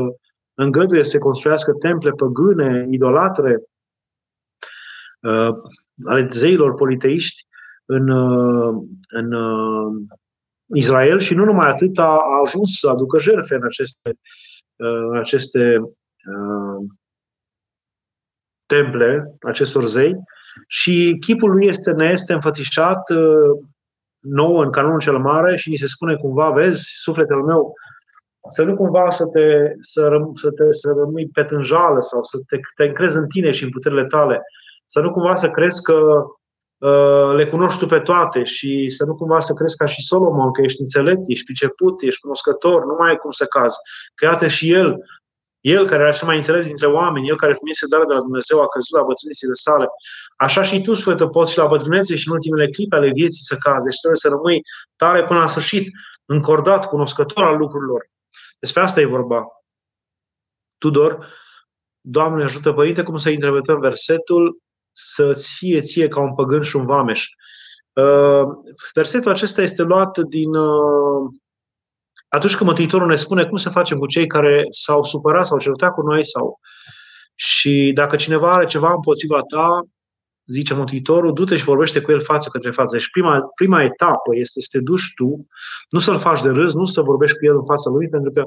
îngăduie 0.56 1.04
să 1.04 1.10
se 1.10 1.18
construiască 1.18 1.72
temple 1.72 2.12
păgâne, 2.12 2.88
idolatre, 2.90 3.62
uh, 5.20 5.50
ale 6.06 6.30
zeilor 6.32 6.76
politeiști 6.76 7.48
în, 7.86 8.10
uh, 8.10 8.84
în 9.08 9.34
uh, 9.34 9.94
Israel 10.74 11.20
și 11.20 11.34
nu 11.34 11.46
numai 11.46 11.70
atât, 11.70 11.98
a, 11.98 12.04
a 12.04 12.42
ajuns 12.46 12.80
să 12.80 12.90
aducă 12.90 13.20
jertfe 13.20 13.56
în 13.56 13.64
aceste, 13.64 14.10
uh, 14.76 15.08
în 15.10 15.18
aceste 15.18 15.78
uh, 15.78 16.86
temple, 18.66 19.36
acestor 19.42 19.86
zei, 19.86 20.16
și 20.68 21.18
chipul 21.20 21.52
lui 21.52 21.68
este, 21.68 21.92
ne 21.92 22.10
este 22.12 22.34
înfățișat 22.34 23.10
uh, 23.10 23.66
nou 24.20 24.58
în 24.58 24.72
canonul 24.72 25.00
cel 25.00 25.18
mare 25.18 25.58
și 25.58 25.70
ni 25.70 25.76
se 25.76 25.88
spune 25.88 26.16
cumva, 26.16 26.50
vezi, 26.50 26.94
sufletul 27.02 27.44
meu 27.44 27.74
să 28.48 28.64
nu 28.64 28.76
cumva 28.76 29.10
să 29.10 29.26
te, 29.26 29.76
să, 29.80 30.08
răm, 30.08 30.32
să 30.36 30.50
te 30.52 30.74
să 30.74 30.94
rămâi 30.98 31.30
pe 31.34 31.44
tânjală 31.44 32.02
sau 32.02 32.24
să 32.24 32.38
te, 32.48 32.60
te 32.76 32.84
încrezi 32.84 33.18
în 33.18 33.28
tine 33.28 33.52
și 33.52 33.64
în 33.64 33.70
puterile 33.70 34.06
tale. 34.06 34.42
Să 34.86 35.00
nu 35.00 35.12
cumva 35.12 35.36
să 35.36 35.50
crezi 35.50 35.82
că 35.82 35.94
uh, 36.78 37.36
le 37.36 37.46
cunoști 37.46 37.80
tu 37.80 37.86
pe 37.86 38.00
toate 38.00 38.44
și 38.44 38.90
să 38.90 39.06
nu 39.06 39.16
cumva 39.16 39.40
să 39.40 39.54
crezi 39.54 39.78
ca 39.78 39.86
și 39.86 40.06
Solomon 40.06 40.52
că 40.52 40.62
ești 40.62 40.80
înțelept, 40.80 41.24
ești 41.28 41.44
priceput, 41.44 42.02
ești 42.02 42.22
cunoscător, 42.22 42.86
nu 42.86 42.96
mai 43.00 43.10
ai 43.10 43.18
cum 43.18 43.32
să 43.32 43.46
cazi. 43.46 43.78
Că 44.16 44.26
iată 44.26 44.48
și 44.48 44.72
el, 44.72 44.98
el 45.60 45.88
care 45.88 46.02
era 46.02 46.12
cel 46.12 46.28
mai 46.28 46.38
înțelept 46.38 46.66
dintre 46.66 46.88
oameni, 46.88 47.28
el 47.28 47.36
care 47.36 47.54
primise 47.54 47.86
dar 47.88 48.06
de 48.06 48.14
la 48.14 48.20
Dumnezeu, 48.20 48.62
a 48.62 48.68
căzut 48.68 48.98
la 48.98 49.08
bătrânețile 49.10 49.54
sale. 49.54 49.86
Așa 50.36 50.62
și 50.62 50.82
tu, 50.82 50.94
Sfântă, 50.94 51.28
poți 51.28 51.52
și 51.52 51.58
la 51.58 51.66
bătrânețe 51.66 52.16
și 52.16 52.28
în 52.28 52.34
ultimele 52.34 52.70
clipe 52.70 52.96
ale 52.96 53.10
vieții 53.10 53.44
să 53.50 53.56
cazi. 53.60 53.86
Deci 53.88 54.00
trebuie 54.00 54.24
să 54.26 54.30
rămâi 54.36 54.62
tare 54.96 55.24
până 55.24 55.40
la 55.40 55.48
sfârșit, 55.48 55.86
încordat, 56.26 56.86
cunoscător 56.86 57.44
al 57.44 57.58
lucrurilor. 57.58 58.02
Despre 58.66 58.84
asta 58.84 59.00
e 59.00 59.06
vorba. 59.06 59.46
Tudor, 60.78 61.34
Doamne 62.02 62.44
ajută, 62.44 62.74
Părinte, 62.74 63.04
cum 63.04 63.18
să 63.18 63.30
interpretăm 63.30 63.80
versetul 63.80 64.58
să-ți 64.92 65.56
fie 65.58 65.82
ție 65.82 66.08
ca 66.08 66.22
un 66.22 66.36
păgân 66.36 66.64
și 66.64 66.76
un 66.76 66.86
vameș. 66.86 67.28
Uh, 67.94 68.44
versetul 68.94 69.32
acesta 69.32 69.62
este 69.62 69.82
luat 69.82 70.18
din 70.18 70.54
uh, 70.56 71.30
atunci 72.28 72.56
când 72.56 72.70
Mântuitorul 72.70 73.08
ne 73.08 73.16
spune 73.16 73.46
cum 73.46 73.58
să 73.58 73.70
facem 73.70 73.98
cu 73.98 74.06
cei 74.06 74.28
care 74.28 74.66
s-au 74.70 75.04
supărat 75.04 75.46
sau 75.46 75.60
certat 75.60 75.94
cu 75.94 76.02
noi 76.02 76.26
sau 76.26 76.60
și 77.36 77.92
dacă 77.94 78.16
cineva 78.16 78.52
are 78.52 78.66
ceva 78.66 78.94
împotriva 78.94 79.40
ta, 79.40 79.82
zice 80.46 80.74
Mântuitorul, 80.74 81.34
du-te 81.34 81.56
și 81.56 81.64
vorbește 81.64 82.02
cu 82.02 82.12
el 82.12 82.22
față 82.22 82.50
către 82.50 82.72
față. 82.72 82.98
Și 82.98 83.10
prima, 83.10 83.52
prima 83.56 83.84
etapă 83.84 84.36
este 84.36 84.62
să 84.62 84.68
te 84.72 84.84
duci 84.84 85.14
tu, 85.16 85.48
nu 85.90 86.00
să-l 86.00 86.20
faci 86.20 86.42
de 86.42 86.50
râs, 86.50 86.74
nu 86.74 86.86
să 86.86 87.02
vorbești 87.02 87.38
cu 87.38 87.46
el 87.46 87.56
în 87.56 87.66
fața 87.66 87.90
lui, 87.90 88.10
pentru 88.10 88.32
că 88.32 88.44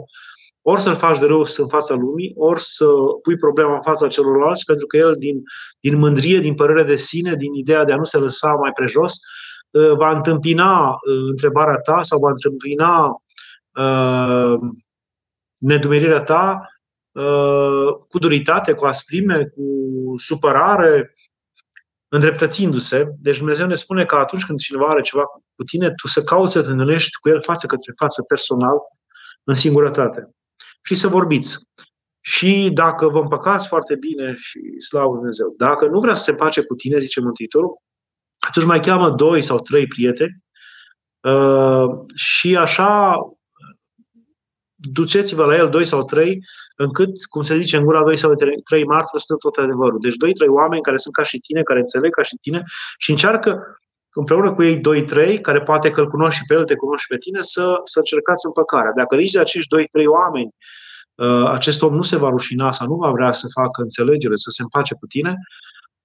ori 0.62 0.80
să-l 0.80 0.96
faci 0.96 1.18
de 1.18 1.26
râs 1.26 1.56
în 1.56 1.68
fața 1.68 1.94
lumii, 1.94 2.32
ori 2.36 2.60
să 2.62 2.86
pui 3.22 3.36
problema 3.36 3.74
în 3.74 3.82
fața 3.82 4.08
celorlalți, 4.08 4.64
pentru 4.64 4.86
că 4.86 4.96
el, 4.96 5.14
din, 5.18 5.42
din 5.80 5.98
mândrie, 5.98 6.40
din 6.40 6.54
părere 6.54 6.84
de 6.84 6.96
sine, 6.96 7.34
din 7.34 7.54
ideea 7.54 7.84
de 7.84 7.92
a 7.92 7.96
nu 7.96 8.04
se 8.04 8.18
lăsa 8.18 8.50
mai 8.50 8.70
prejos, 8.74 9.12
uh, 9.70 9.92
va 9.92 10.10
întâmpina 10.16 10.88
uh, 10.88 11.28
întrebarea 11.28 11.76
ta 11.76 12.02
sau 12.02 12.18
va 12.18 12.30
întâmpina 12.30 13.22
uh, 13.78 14.58
nedumerirea 15.56 16.20
ta 16.20 16.68
uh, 17.12 17.94
cu 18.08 18.18
duritate, 18.18 18.72
cu 18.72 18.84
asprime, 18.84 19.44
cu 19.44 19.62
supărare, 20.16 21.14
îndreptățindu-se. 22.08 23.04
Deci 23.18 23.38
Dumnezeu 23.38 23.66
ne 23.66 23.74
spune 23.74 24.04
că 24.04 24.14
atunci 24.14 24.44
când 24.44 24.58
cineva 24.58 24.86
are 24.86 25.00
ceva 25.00 25.24
cu 25.54 25.62
tine, 25.62 25.90
tu 25.90 26.08
să 26.08 26.22
cauți 26.22 26.52
să 26.52 26.62
te 26.62 26.70
întâlnești 26.70 27.10
cu 27.20 27.28
el 27.28 27.42
față 27.42 27.66
către 27.66 27.92
față, 27.96 28.22
personal, 28.22 28.76
în 29.44 29.54
singurătate. 29.54 30.30
Și 30.82 30.94
să 30.94 31.08
vorbiți. 31.08 31.56
Și 32.20 32.70
dacă 32.72 33.08
vă 33.08 33.18
împăcați 33.18 33.68
foarte 33.68 33.94
bine 33.96 34.36
și 34.40 34.58
slavă 34.80 35.14
Dumnezeu, 35.14 35.54
dacă 35.56 35.86
nu 35.86 36.00
vrea 36.00 36.14
să 36.14 36.22
se 36.22 36.30
împace 36.30 36.62
cu 36.62 36.74
tine, 36.74 36.98
zice 36.98 37.20
Mântuitorul, 37.20 37.76
atunci 38.38 38.66
mai 38.66 38.80
cheamă 38.80 39.10
doi 39.10 39.42
sau 39.42 39.58
trei 39.58 39.86
prieteni 39.86 40.42
uh, 41.20 41.86
și 42.14 42.56
așa 42.56 43.14
duceți-vă 44.74 45.44
la 45.44 45.56
el 45.56 45.70
doi 45.70 45.84
sau 45.84 46.04
trei 46.04 46.40
încât, 46.78 47.24
cum 47.30 47.42
se 47.42 47.60
zice 47.60 47.76
în 47.76 47.84
gura 47.84 48.02
doi 48.02 48.16
sau 48.16 48.34
trei 48.64 48.84
martori, 48.84 49.22
stă 49.22 49.34
tot 49.34 49.56
adevărul. 49.56 49.98
Deci 50.00 50.16
doi, 50.16 50.32
trei 50.32 50.48
oameni 50.48 50.82
care 50.82 50.96
sunt 50.96 51.14
ca 51.14 51.22
și 51.22 51.38
tine, 51.38 51.62
care 51.62 51.78
înțeleg 51.78 52.14
ca 52.14 52.22
și 52.22 52.36
tine 52.40 52.62
și 52.98 53.10
încearcă 53.10 53.78
împreună 54.12 54.54
cu 54.54 54.62
ei 54.62 54.76
doi, 54.76 55.04
trei, 55.04 55.40
care 55.40 55.60
poate 55.62 55.90
că 55.90 56.00
îl 56.00 56.08
cunoști 56.08 56.38
și 56.38 56.44
pe 56.46 56.54
el, 56.54 56.64
te 56.64 56.74
cunoști 56.74 57.02
și 57.02 57.08
pe 57.08 57.16
tine, 57.16 57.38
să, 57.42 57.80
să 57.84 57.98
încercați 57.98 58.46
împăcarea. 58.46 58.92
Dacă 58.96 59.16
zici 59.16 59.32
de 59.32 59.40
acești 59.40 59.68
doi, 59.68 59.86
trei 59.86 60.06
oameni, 60.06 60.50
uh, 61.14 61.50
acest 61.50 61.82
om 61.82 61.94
nu 61.94 62.02
se 62.02 62.16
va 62.16 62.28
rușina 62.28 62.72
sau 62.72 62.86
nu 62.86 62.94
va 62.94 63.10
vrea 63.10 63.32
să 63.32 63.46
facă 63.60 63.82
înțelegere, 63.82 64.36
să 64.36 64.50
se 64.50 64.62
împace 64.62 64.94
cu 64.94 65.06
tine, 65.06 65.34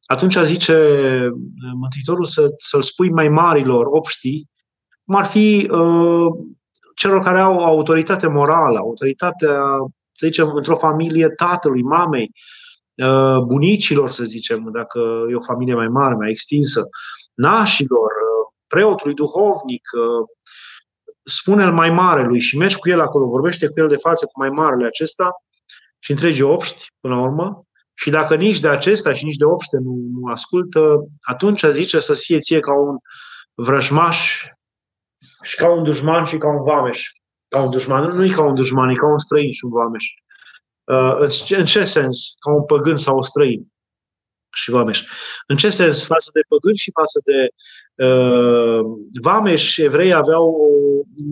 atunci 0.05 0.37
zice 0.43 0.75
Mântuitorul 1.73 2.25
să, 2.25 2.47
să-l 2.57 2.81
spui 2.81 3.09
mai 3.09 3.27
marilor 3.27 3.85
obștii, 3.85 4.49
cum 5.05 5.15
ar 5.15 5.25
fi 5.25 5.67
uh, 5.71 6.27
celor 6.95 7.21
care 7.21 7.39
au 7.39 7.57
autoritate 7.57 8.27
morală, 8.27 8.77
autoritatea 8.77 9.59
să 10.13 10.25
zicem, 10.25 10.55
într-o 10.55 10.75
familie 10.75 11.29
tatălui, 11.29 11.81
mamei, 11.81 12.31
uh, 12.95 13.37
bunicilor, 13.45 14.09
să 14.09 14.23
zicem, 14.23 14.69
dacă 14.71 15.25
e 15.29 15.35
o 15.35 15.41
familie 15.41 15.75
mai 15.75 15.87
mare, 15.87 16.15
mai 16.15 16.29
extinsă, 16.29 16.89
nașilor, 17.33 18.11
uh, 18.11 18.53
preotului 18.67 19.13
duhovnic, 19.13 19.81
spune-l 21.23 21.73
mai 21.73 21.89
mare 21.89 22.23
lui 22.23 22.39
și 22.39 22.57
mergi 22.57 22.77
cu 22.77 22.89
el 22.89 22.99
acolo, 22.99 23.25
vorbește 23.25 23.67
cu 23.67 23.79
el 23.79 23.87
de 23.87 23.97
față 23.97 24.25
cu 24.25 24.39
mai 24.39 24.49
marele 24.49 24.85
acesta 24.85 25.31
și 25.99 26.11
întregi 26.11 26.41
obști, 26.41 26.87
până 26.99 27.15
la 27.15 27.21
urmă, 27.21 27.63
și 27.93 28.09
dacă 28.09 28.35
nici 28.35 28.59
de 28.59 28.67
acesta 28.67 29.13
și 29.13 29.25
nici 29.25 29.35
de 29.35 29.45
obște 29.45 29.77
nu, 29.77 29.95
nu 30.13 30.31
ascultă, 30.31 31.05
atunci 31.21 31.63
zice 31.63 31.99
să 31.99 32.13
fie 32.13 32.39
ție 32.39 32.59
ca 32.59 32.73
un 32.73 32.97
vrăjmaș 33.53 34.45
și 35.41 35.55
ca 35.55 35.71
un 35.71 35.83
dușman 35.83 36.23
și 36.23 36.37
ca 36.37 36.47
un 36.47 36.63
vameș. 36.63 37.09
Ca 37.53 37.61
un 37.61 37.69
dușman, 37.69 38.15
nu 38.15 38.25
e 38.25 38.29
ca 38.29 38.43
un 38.43 38.55
dușman, 38.55 38.89
e 38.89 38.95
ca 38.95 39.07
un 39.07 39.19
străin 39.19 39.51
și 39.51 39.65
un 39.65 39.71
vameș. 39.71 40.05
Uh, 40.83 41.57
în 41.59 41.65
ce 41.65 41.83
sens? 41.83 42.35
Ca 42.39 42.51
un 42.51 42.65
păgân 42.65 42.97
sau 42.97 43.15
un 43.15 43.21
străin 43.21 43.71
și 44.53 44.69
vameș. 44.69 45.03
În 45.47 45.57
ce 45.57 45.69
sens? 45.69 46.05
Față 46.05 46.29
de 46.33 46.41
păgâni 46.47 46.77
și 46.77 46.91
față 46.91 47.21
de 47.25 47.49
uh, 48.05 48.79
vameș, 49.21 49.77
evrei 49.77 50.13
aveau, 50.13 50.55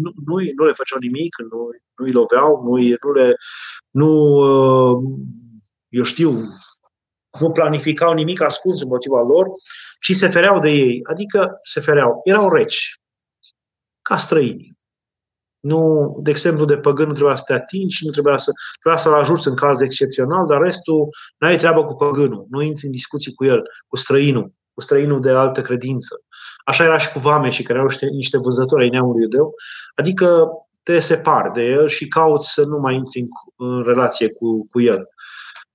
nu, 0.02 0.12
nu, 0.26 0.36
nu 0.56 0.66
le 0.66 0.74
făceau 0.74 1.00
nimic, 1.00 1.36
nu, 1.38 1.70
nu 1.96 2.06
îi 2.06 2.12
loveau, 2.12 2.64
nu, 2.64 2.96
nu 3.04 3.12
le, 3.12 3.36
nu, 3.90 4.10
uh, 4.92 5.04
eu 5.90 6.04
știu, 6.04 6.32
nu 7.40 7.52
planificau 7.52 8.14
nimic 8.14 8.42
ascuns 8.42 8.84
motiva 8.84 9.22
lor, 9.22 9.48
ci 10.00 10.16
se 10.16 10.30
fereau 10.30 10.60
de 10.60 10.70
ei. 10.70 11.00
Adică 11.04 11.60
se 11.64 11.80
fereau. 11.80 12.22
Erau 12.24 12.54
reci, 12.54 12.96
ca 14.02 14.18
străini. 14.18 14.80
Nu, 15.62 16.16
de 16.22 16.30
exemplu, 16.30 16.66
de 16.66 16.78
păgân 16.78 17.08
nu 17.08 17.14
trebuia 17.14 17.36
să 17.36 17.44
te 17.48 17.54
atingi, 17.54 18.06
nu 18.06 18.12
trebuia 18.12 18.38
să 18.38 18.52
trebuia 18.80 19.02
să-l 19.02 19.14
ajuți 19.14 19.48
în 19.48 19.56
caz 19.56 19.82
excepțional, 19.82 20.46
dar 20.48 20.62
restul 20.62 21.10
n-ai 21.38 21.58
treabă 21.58 21.86
cu 21.86 21.96
păgânul, 21.96 22.46
nu 22.50 22.62
intri 22.62 22.86
în 22.86 22.92
discuții 22.92 23.34
cu 23.34 23.46
el, 23.46 23.62
cu 23.88 23.96
străinul, 23.98 24.54
cu 24.74 24.82
străinul 24.82 25.22
de 25.22 25.30
altă 25.30 25.62
credință. 25.62 26.22
Așa 26.66 26.84
era 26.84 26.98
și 26.98 27.12
cu 27.12 27.20
vame 27.20 27.50
și 27.50 27.64
care 27.64 27.80
erau 27.80 27.92
niște 28.12 28.38
vânzători 28.38 28.84
ai 28.84 28.90
neamului 28.90 29.22
iudeu, 29.22 29.54
adică 29.96 30.48
te 30.84 31.00
separi 31.00 31.54
de 31.54 31.62
el 31.62 31.88
și 31.88 32.08
cauți 32.08 32.54
să 32.54 32.66
nu 32.66 32.78
mai 32.78 32.96
intri 32.96 33.20
în, 33.20 33.28
în 33.68 33.84
relație 33.84 34.30
cu, 34.32 34.68
cu 34.72 34.82
el. 34.82 35.10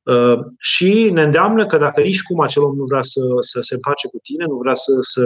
Uh, 0.03 0.39
și 0.59 1.11
ne 1.13 1.23
îndeamnă 1.23 1.67
că 1.67 1.79
dacă 1.79 2.01
nici 2.01 2.23
cum 2.23 2.41
acel 2.41 2.63
om 2.63 2.77
nu 2.77 2.85
vrea 2.85 3.03
să, 3.03 3.21
să 3.41 3.61
se 3.61 3.75
împace 3.75 4.09
cu 4.09 4.19
tine, 4.23 4.45
nu 4.45 4.57
vrea 4.57 4.75
să, 4.75 4.93
să, 5.01 5.23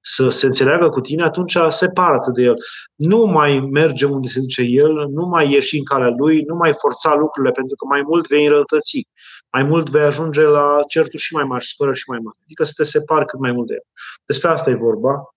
să 0.00 0.28
se 0.28 0.46
înțeleagă 0.46 0.88
cu 0.88 1.00
tine, 1.00 1.22
atunci 1.22 1.56
separă 1.68 2.20
de 2.34 2.42
el. 2.42 2.54
Nu 2.94 3.24
mai 3.24 3.60
merge 3.60 4.04
unde 4.04 4.28
se 4.28 4.40
duce 4.40 4.62
el, 4.62 5.08
nu 5.08 5.26
mai 5.26 5.52
ieși 5.52 5.78
în 5.78 5.84
calea 5.84 6.14
lui, 6.18 6.42
nu 6.42 6.54
mai 6.54 6.74
forța 6.78 7.14
lucrurile, 7.14 7.52
pentru 7.52 7.76
că 7.76 7.86
mai 7.86 8.02
mult 8.02 8.26
vei 8.26 8.44
înrăutăți. 8.44 9.08
Mai 9.52 9.62
mult 9.62 9.90
vei 9.90 10.02
ajunge 10.02 10.42
la 10.42 10.76
certuri 10.88 11.22
și 11.22 11.34
mai 11.34 11.44
mari 11.44 11.64
și 11.64 11.72
spărări 11.72 11.98
și 11.98 12.08
mai 12.08 12.18
mari. 12.18 12.38
Adică 12.44 12.64
să 12.64 12.72
te 12.76 12.84
separi 12.84 13.26
cât 13.26 13.38
mai 13.38 13.52
mult 13.52 13.66
de 13.66 13.72
el. 13.72 13.84
Despre 14.26 14.48
asta 14.48 14.70
e 14.70 14.74
vorba. 14.74 15.34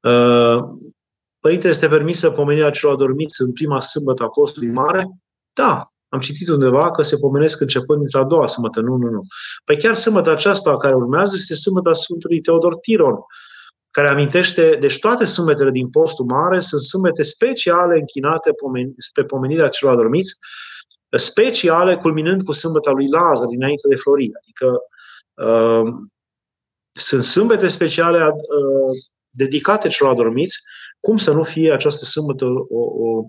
Uh, 0.00 0.64
Părinte, 1.40 1.68
este 1.68 1.88
permisă 1.88 2.30
pomenirea 2.30 2.70
celor 2.70 2.94
adormiți 2.94 3.40
în 3.40 3.52
prima 3.52 3.80
sâmbătă 3.80 4.22
a 4.22 4.28
postului 4.28 4.68
mare? 4.68 5.08
Da, 5.52 5.92
am 6.08 6.20
citit 6.20 6.48
undeva 6.48 6.90
că 6.90 7.02
se 7.02 7.16
pomenesc 7.16 7.60
începând 7.60 7.98
dintre 7.98 8.18
a 8.18 8.24
doua 8.24 8.46
sâmbătă. 8.46 8.80
Nu, 8.80 8.96
nu, 8.96 9.10
nu. 9.10 9.20
Păi 9.64 9.76
chiar 9.76 9.94
sâmbătă 9.94 10.30
aceasta 10.30 10.76
care 10.76 10.94
urmează 10.94 11.32
este 11.34 11.54
sâmbăta 11.54 11.92
Sfântului 11.92 12.40
Teodor 12.40 12.78
Tiron, 12.78 13.16
care 13.90 14.08
amintește, 14.08 14.76
deci 14.80 14.98
toate 14.98 15.24
sâmbetele 15.24 15.70
din 15.70 15.90
postul 15.90 16.24
mare 16.24 16.60
sunt 16.60 16.80
sâmbete 16.80 17.22
speciale 17.22 17.98
închinate 17.98 18.50
pe 19.14 19.22
pomenirea 19.22 19.68
celor 19.68 19.94
adormiți, 19.94 20.38
speciale 21.16 21.96
culminând 21.96 22.42
cu 22.42 22.52
sâmbăta 22.52 22.90
lui 22.90 23.08
Lazar 23.08 23.46
dinainte 23.46 23.88
de 23.88 23.96
Florin. 23.96 24.32
Adică 24.40 24.78
uh, 25.34 25.92
sunt 26.92 27.24
sâmbete 27.24 27.68
speciale 27.68 28.26
uh, 28.26 28.32
dedicate 29.30 29.88
celor 29.88 30.12
adormiți, 30.12 30.58
cum 31.00 31.16
să 31.16 31.32
nu 31.32 31.42
fie 31.42 31.72
această 31.72 32.04
sâmbătă 32.04 32.44
o, 32.44 32.80
o, 32.80 33.24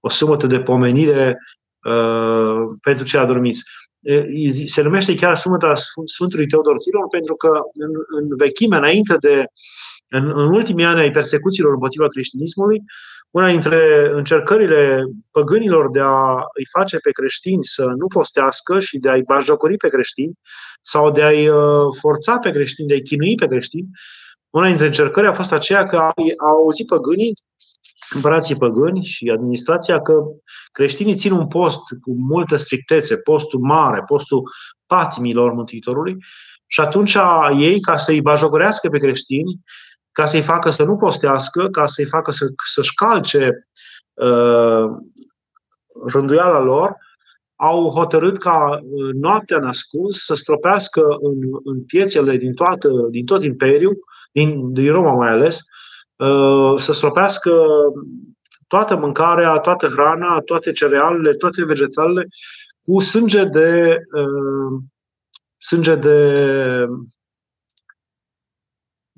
o 0.00 0.08
sâmbătă 0.08 0.46
de 0.46 0.60
pomenire 0.60 1.38
Uh, 1.84 2.76
pentru 2.82 3.04
cei 3.04 3.20
adormiți. 3.20 3.62
Se 4.64 4.82
numește 4.82 5.14
chiar 5.14 5.34
Sfânta 5.34 5.72
Sfântului 6.04 6.46
Teodor 6.46 6.76
Tiron 6.78 7.08
pentru 7.08 7.34
că 7.34 7.60
în, 7.72 7.90
în 8.20 8.36
vechime, 8.36 8.76
înainte 8.76 9.16
de, 9.20 9.44
în, 10.08 10.28
în 10.28 10.54
ultimii 10.54 10.84
ani 10.84 11.00
ai 11.00 11.10
persecuțiilor 11.10 11.72
împotriva 11.72 12.08
creștinismului, 12.08 12.82
una 13.30 13.50
dintre 13.50 14.10
încercările 14.12 15.04
păgânilor 15.30 15.90
de 15.90 16.00
a 16.00 16.34
îi 16.56 16.66
face 16.78 16.98
pe 16.98 17.10
creștini 17.10 17.64
să 17.64 17.84
nu 17.84 18.06
postească 18.06 18.80
și 18.80 18.98
de 18.98 19.08
a-i 19.08 19.22
bajocori 19.22 19.76
pe 19.76 19.88
creștini 19.88 20.32
sau 20.82 21.10
de 21.10 21.22
a-i 21.22 21.48
uh, 21.48 21.96
forța 22.00 22.38
pe 22.38 22.50
creștini, 22.50 22.88
de 22.88 22.94
a-i 22.94 23.02
chinui 23.02 23.34
pe 23.34 23.46
creștini, 23.46 23.88
una 24.50 24.66
dintre 24.66 24.86
încercări 24.86 25.26
a 25.26 25.32
fost 25.32 25.52
aceea 25.52 25.86
că 25.86 25.96
au 25.96 26.56
auzit 26.56 26.86
păgânii 26.86 27.32
împărații 28.14 28.56
păgâni 28.56 29.04
și 29.04 29.30
administrația 29.30 30.00
că 30.00 30.14
creștinii 30.72 31.16
țin 31.16 31.32
un 31.32 31.46
post 31.46 31.82
cu 32.00 32.14
multă 32.18 32.56
strictețe, 32.56 33.16
postul 33.16 33.60
mare, 33.60 34.02
postul 34.06 34.42
patimilor 34.86 35.52
Mântuitorului 35.52 36.16
și 36.66 36.80
atunci 36.80 37.16
ei, 37.58 37.80
ca 37.80 37.96
să-i 37.96 38.20
bajogorească 38.20 38.88
pe 38.88 38.98
creștini, 38.98 39.60
ca 40.12 40.26
să-i 40.26 40.42
facă 40.42 40.70
să 40.70 40.84
nu 40.84 40.96
postească, 40.96 41.68
ca 41.68 41.86
să-i 41.86 42.06
facă 42.06 42.30
să, 42.30 42.46
să-și 42.64 42.94
calce 42.94 43.68
uh, 44.14 44.84
rânduiala 46.06 46.60
lor, 46.60 46.96
au 47.56 47.88
hotărât 47.88 48.38
ca 48.38 48.80
uh, 48.82 49.14
noaptea 49.14 49.58
nascuns 49.58 50.24
să 50.24 50.34
stropească 50.34 51.00
în, 51.20 51.36
în 51.64 51.84
piețele 51.84 52.36
din, 52.36 52.54
toată, 52.54 52.88
din 53.10 53.24
tot 53.24 53.42
imperiul, 53.42 53.98
din, 54.32 54.72
din 54.72 54.92
Roma 54.92 55.12
mai 55.12 55.28
ales, 55.28 55.56
Uh, 55.56 55.77
să 56.76 56.92
stropească 56.92 57.52
toată 58.66 58.96
mâncarea, 58.96 59.58
toată 59.58 59.86
hrana, 59.86 60.40
toate 60.40 60.72
cerealele, 60.72 61.34
toate 61.34 61.64
vegetalele 61.64 62.28
cu 62.82 63.00
sânge 63.00 63.44
de 63.44 63.96
uh, 64.12 64.80
sânge 65.56 65.94
de 65.94 66.18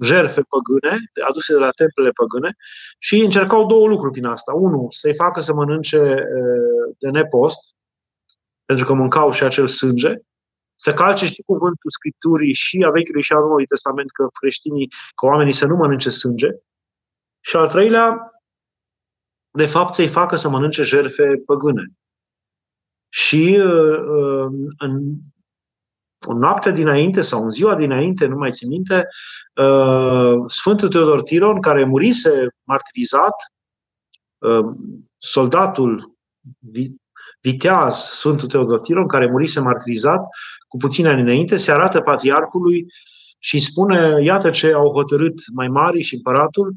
jerfe 0.03 0.43
păgâne, 0.49 0.99
aduse 1.29 1.53
de 1.53 1.59
la 1.59 1.71
templele 1.71 2.11
păgâne 2.11 2.57
și 2.99 3.21
încercau 3.21 3.67
două 3.67 3.87
lucruri 3.87 4.13
prin 4.13 4.25
asta. 4.25 4.53
Unu, 4.53 4.87
să-i 4.91 5.15
facă 5.15 5.41
să 5.41 5.55
mănânce 5.55 5.99
uh, 5.99 6.97
de 6.99 7.11
nepost, 7.11 7.61
pentru 8.65 8.85
că 8.85 8.93
mâncau 8.93 9.31
și 9.31 9.45
acel 9.45 9.69
sânge, 9.69 10.15
să 10.75 10.95
calce 10.95 11.27
și 11.27 11.43
cuvântul 11.47 11.91
Scripturii 11.91 12.55
și 12.55 12.85
a 12.87 12.91
Vechiului 12.91 13.23
și 13.23 13.33
a 13.33 13.39
Noului 13.39 13.65
Testament 13.65 14.11
că 14.11 14.29
creștinii, 14.41 14.89
că 15.15 15.27
oamenii 15.27 15.53
să 15.53 15.67
nu 15.67 15.77
mănânce 15.77 16.11
sânge, 16.11 16.49
și 17.41 17.57
al 17.57 17.69
treilea, 17.69 18.31
de 19.51 19.67
fapt, 19.67 19.95
să-i 19.95 20.09
facă 20.09 20.37
să 20.37 20.49
mănânce 20.49 20.83
jerfe 20.83 21.43
păgâne. 21.47 21.85
Și 23.09 23.59
uh, 23.61 23.99
uh, 23.99 24.49
în 24.79 25.15
o 26.27 26.33
noapte 26.33 26.73
dinainte 26.73 27.21
sau 27.21 27.43
în 27.45 27.51
ziua 27.51 27.75
dinainte, 27.75 28.27
nu 28.27 28.37
mai 28.37 28.51
țin 28.51 28.69
minte, 28.69 29.07
uh, 29.55 30.43
Sfântul 30.47 30.89
Teodor 30.89 31.23
Tiron, 31.23 31.61
care 31.61 31.85
murise 31.85 32.47
martirizat, 32.63 33.35
soldatul 35.17 36.15
viteaz 37.41 37.95
Sfântul 37.95 38.49
Teodor 38.49 38.81
Tiron, 38.81 39.07
care 39.07 39.31
murise 39.31 39.61
martirizat 39.61 40.27
cu 40.69 40.77
puține 40.77 41.09
ani 41.09 41.21
înainte, 41.21 41.57
se 41.57 41.73
arată 41.73 42.01
patriarhului 42.01 42.87
și 43.39 43.61
spune, 43.61 44.23
iată 44.23 44.51
ce 44.51 44.73
au 44.73 44.93
hotărât 44.93 45.35
mai 45.53 45.69
mari 45.69 46.03
și 46.03 46.15
împăratul, 46.15 46.75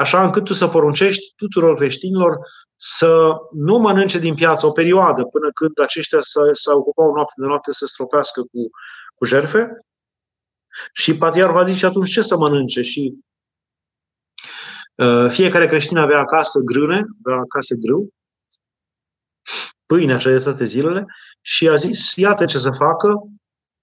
așa 0.00 0.24
încât 0.24 0.44
tu 0.44 0.52
să 0.52 0.68
poruncești 0.68 1.32
tuturor 1.36 1.76
creștinilor 1.76 2.38
să 2.76 3.36
nu 3.52 3.78
mănânce 3.78 4.18
din 4.18 4.34
piață 4.34 4.66
o 4.66 4.70
perioadă 4.70 5.24
până 5.24 5.50
când 5.52 5.80
aceștia 5.80 6.18
să, 6.20 6.40
să 6.52 6.74
ocupau 6.74 7.12
noapte 7.14 7.34
de 7.36 7.46
noapte 7.46 7.72
să 7.72 7.86
stropească 7.86 8.40
cu, 8.40 8.70
cu 9.14 9.24
jerfe. 9.24 9.86
Și 10.92 11.16
patriar 11.16 11.50
va 11.50 11.70
zice 11.70 11.86
atunci 11.86 12.10
ce 12.10 12.22
să 12.22 12.36
mănânce 12.36 12.82
și 12.82 13.14
uh, 14.94 15.30
fiecare 15.30 15.66
creștin 15.66 15.96
avea 15.96 16.18
acasă 16.18 16.58
grâne, 16.58 17.02
avea 17.24 17.38
acasă 17.38 17.74
grâu, 17.74 18.08
pâine 19.86 20.14
așa 20.14 20.30
de 20.30 20.38
toate 20.38 20.64
zilele 20.64 21.06
și 21.40 21.68
a 21.68 21.74
zis, 21.74 22.14
iată 22.14 22.44
ce 22.44 22.58
să 22.58 22.70
facă, 22.70 23.14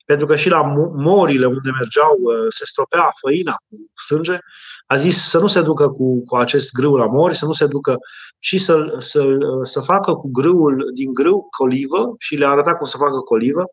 pentru 0.07 0.25
că 0.25 0.35
și 0.35 0.49
la 0.49 0.61
morile 0.95 1.45
unde 1.45 1.69
mergeau 1.79 2.17
uh, 2.19 2.45
se 2.49 2.65
stropea 2.65 3.11
făina 3.21 3.55
cu 3.69 3.75
sânge, 4.07 4.37
a 4.85 4.95
zis 4.95 5.29
să 5.29 5.39
nu 5.39 5.47
se 5.47 5.61
ducă 5.61 5.87
cu, 5.89 6.23
cu 6.23 6.35
acest 6.35 6.71
grâu 6.71 6.95
la 6.95 7.05
mori, 7.05 7.35
să 7.35 7.45
nu 7.45 7.51
se 7.51 7.65
ducă 7.65 7.97
și 8.39 8.57
să, 8.57 8.95
să, 8.97 9.23
să 9.63 9.79
facă 9.81 10.13
cu 10.13 10.29
grâul 10.31 10.91
din 10.93 11.13
grâu 11.13 11.47
colivă 11.57 12.15
și 12.17 12.35
le 12.35 12.45
arăta 12.45 12.75
cum 12.75 12.85
să 12.85 12.97
facă 12.97 13.19
colivă 13.19 13.63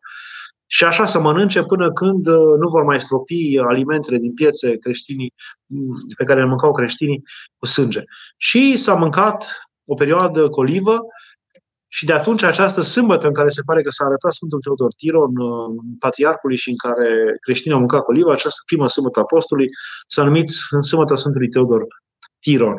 și 0.67 0.83
așa 0.83 1.05
să 1.05 1.19
mănânce 1.19 1.63
până 1.63 1.91
când 1.93 2.27
uh, 2.27 2.57
nu 2.59 2.69
vor 2.69 2.83
mai 2.83 3.01
stropi 3.01 3.57
alimentele 3.67 4.17
din 4.17 4.33
piețe 4.33 4.77
creștinii 4.77 5.33
pe 6.17 6.23
care 6.23 6.39
le 6.39 6.47
mâncau 6.47 6.71
creștinii 6.71 7.23
cu 7.57 7.65
sânge. 7.65 8.03
Și 8.37 8.77
s-a 8.77 8.93
mâncat 8.93 9.67
o 9.85 9.93
perioadă 9.93 10.49
colivă 10.49 10.99
Și 11.95 12.05
de 12.05 12.13
atunci 12.13 12.43
această 12.43 12.81
sâmbătă 12.81 13.27
în 13.27 13.33
care 13.33 13.49
se 13.49 13.61
pare 13.65 13.81
că 13.81 13.89
s-a 13.89 14.05
arătat 14.05 14.33
Sfântul 14.33 14.59
Teodor 14.59 14.93
Tiron, 14.93 15.33
patriarhului 15.99 16.57
și 16.57 16.69
în 16.69 16.77
care 16.77 17.37
creștinii 17.39 17.73
au 17.73 17.79
mâncat 17.79 18.03
coliva, 18.03 18.31
această 18.31 18.61
primă 18.65 18.87
sâmbătă 18.87 19.19
apostolului 19.19 19.69
s-a 20.07 20.23
numit 20.23 20.49
Sâmbătă 20.81 21.15
Sfântului 21.15 21.49
Teodor 21.49 21.85
Tiron. 22.39 22.73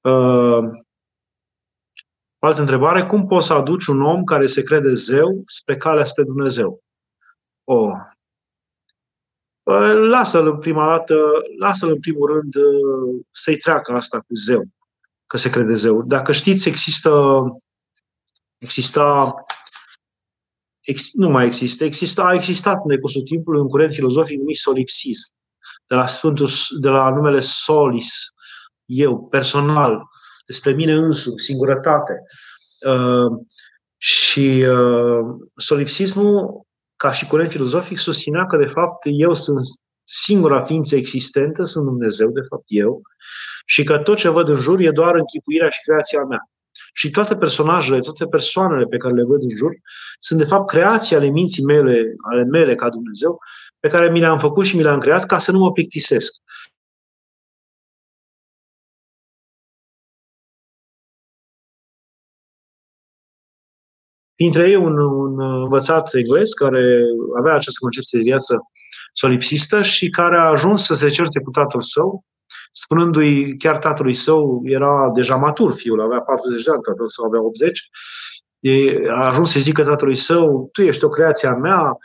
Uh, 0.00 0.70
altă 2.38 2.60
întrebare, 2.60 3.06
cum 3.06 3.26
poți 3.26 3.46
să 3.46 3.52
aduci 3.52 3.86
un 3.86 4.02
om 4.02 4.24
care 4.24 4.46
se 4.46 4.62
crede 4.62 4.94
zeu 4.94 5.42
spre 5.46 5.76
calea 5.76 6.04
spre 6.04 6.24
Dumnezeu? 6.24 6.80
Oh. 7.64 7.92
Lasă-l 10.08 10.46
în 10.46 10.58
prima 10.58 10.86
dată, 10.86 11.14
lasă-l 11.58 11.88
în 11.88 12.00
primul 12.00 12.32
rând 12.32 12.54
să-i 13.30 13.56
treacă 13.56 13.92
asta 13.92 14.18
cu 14.18 14.34
zeu, 14.34 14.64
că 15.26 15.36
se 15.36 15.50
crede 15.50 15.74
zeu. 15.74 16.02
Dacă 16.02 16.32
știți, 16.32 16.68
există 16.68 17.10
exista 18.58 19.34
ex, 20.80 21.12
nu 21.12 21.28
mai 21.28 21.44
există, 21.44 21.84
exista, 21.84 22.22
a 22.22 22.34
existat 22.34 22.80
în 22.82 22.88
decursul 22.94 23.22
timpului 23.22 23.60
un 23.60 23.68
curent 23.68 23.92
filozofic 23.92 24.38
numit 24.38 24.56
solipsism, 24.56 25.34
de 25.86 25.94
la, 25.94 26.06
Sfântul, 26.06 26.50
de 26.80 26.88
la 26.88 27.10
numele 27.10 27.40
solis, 27.40 28.12
eu, 28.84 29.28
personal, 29.28 30.02
despre 30.46 30.72
mine 30.72 30.92
însumi, 30.92 31.40
singurătate. 31.40 32.12
Uh, 32.86 33.40
și 33.96 34.64
uh, 34.68 35.24
solipsismul, 35.56 36.66
ca 36.96 37.12
și 37.12 37.26
curent 37.26 37.50
filozofic, 37.50 37.98
susținea 37.98 38.46
că, 38.46 38.56
de 38.56 38.66
fapt, 38.66 38.98
eu 39.02 39.34
sunt 39.34 39.58
singura 40.02 40.64
ființă 40.64 40.96
existentă, 40.96 41.64
sunt 41.64 41.84
Dumnezeu, 41.84 42.30
de 42.30 42.40
fapt, 42.48 42.64
eu, 42.66 43.02
și 43.66 43.82
că 43.84 43.98
tot 43.98 44.16
ce 44.16 44.28
văd 44.28 44.48
în 44.48 44.56
jur 44.56 44.80
e 44.80 44.90
doar 44.90 45.14
închipuirea 45.14 45.68
și 45.68 45.82
creația 45.82 46.22
mea. 46.22 46.50
Și 46.98 47.10
toate 47.10 47.36
personajele, 47.36 48.00
toate 48.00 48.26
persoanele 48.26 48.84
pe 48.84 48.96
care 48.96 49.14
le 49.14 49.24
văd 49.24 49.42
în 49.42 49.56
jur, 49.56 49.72
sunt 50.18 50.38
de 50.38 50.44
fapt 50.44 50.68
creații 50.68 51.16
ale 51.16 51.26
minții 51.26 51.64
mele, 51.64 52.14
ale 52.30 52.44
mele 52.44 52.74
ca 52.74 52.88
Dumnezeu, 52.88 53.38
pe 53.80 53.88
care 53.88 54.10
mi 54.10 54.20
le-am 54.20 54.38
făcut 54.38 54.64
și 54.66 54.76
mi 54.76 54.82
le-am 54.82 55.00
creat 55.00 55.26
ca 55.26 55.38
să 55.38 55.52
nu 55.52 55.58
mă 55.58 55.72
plictisesc. 55.72 56.32
Dintre 64.34 64.68
ei 64.68 64.76
un, 64.76 64.98
un 64.98 65.40
învățat 65.40 66.14
englez 66.14 66.50
care 66.50 67.00
avea 67.38 67.54
această 67.54 67.78
concepție 67.80 68.18
de 68.18 68.24
viață 68.24 68.56
solipsistă 69.12 69.82
și 69.82 70.08
care 70.08 70.36
a 70.36 70.50
ajuns 70.50 70.84
să 70.84 70.94
se 70.94 71.08
certe 71.08 71.40
cu 71.40 71.50
tatăl 71.50 71.80
său, 71.80 72.24
spunându-i 72.82 73.56
chiar 73.56 73.78
tatălui 73.78 74.14
său, 74.14 74.60
era 74.64 75.10
deja 75.14 75.36
matur, 75.36 75.74
fiul 75.74 76.00
avea 76.00 76.20
40 76.20 76.64
de 76.64 76.70
ani, 76.70 76.82
tatăl 76.82 77.08
său 77.08 77.24
avea 77.24 77.42
80, 77.42 77.80
a 79.10 79.26
ajuns 79.26 79.52
să 79.52 79.60
zică 79.60 79.84
tatălui 79.84 80.16
său, 80.16 80.68
tu 80.72 80.82
ești 80.82 81.04
o 81.04 81.08
creație 81.08 81.48
a 81.48 81.54
mea, 81.54 81.98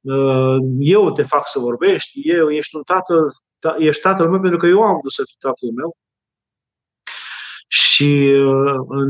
uh, 0.00 0.56
eu 0.78 1.12
te 1.12 1.22
fac 1.22 1.48
să 1.48 1.58
vorbești, 1.58 2.20
eu 2.28 2.50
ești 2.50 2.76
un 2.76 2.82
tatăl, 2.82 3.32
ești 3.78 4.02
tatăl 4.02 4.30
meu 4.30 4.40
pentru 4.40 4.58
că 4.58 4.66
eu 4.66 4.82
am 4.82 4.98
dus 5.02 5.14
să 5.14 5.22
fiu 5.26 5.50
tatăl 5.50 5.70
meu. 5.74 5.96
Și 7.68 8.32
uh, 8.44 9.08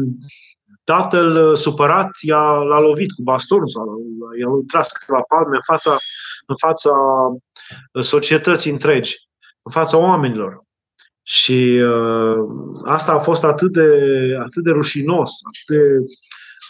tatăl 0.85 1.57
supărat 1.57 2.11
i-a, 2.21 2.51
l-a 2.53 2.81
lovit 2.81 3.13
cu 3.13 3.23
bastonul 3.23 3.69
sau 3.69 3.85
i-a 4.41 4.49
tras 4.67 4.93
la 5.07 5.21
palme 5.21 5.57
în 5.57 5.63
fața, 5.65 5.97
în 6.47 6.57
fața 6.57 6.91
societății 8.01 8.71
întregi, 8.71 9.17
în 9.63 9.73
fața 9.73 9.99
oamenilor. 9.99 10.67
Și 11.31 11.81
uh, 11.85 12.37
asta 12.85 13.13
a 13.13 13.19
fost 13.19 13.45
atât 13.45 13.73
de, 13.73 13.91
atât 14.41 14.63
de 14.63 14.71
rușinos, 14.71 15.31
atât 15.43 15.77
de. 15.77 15.99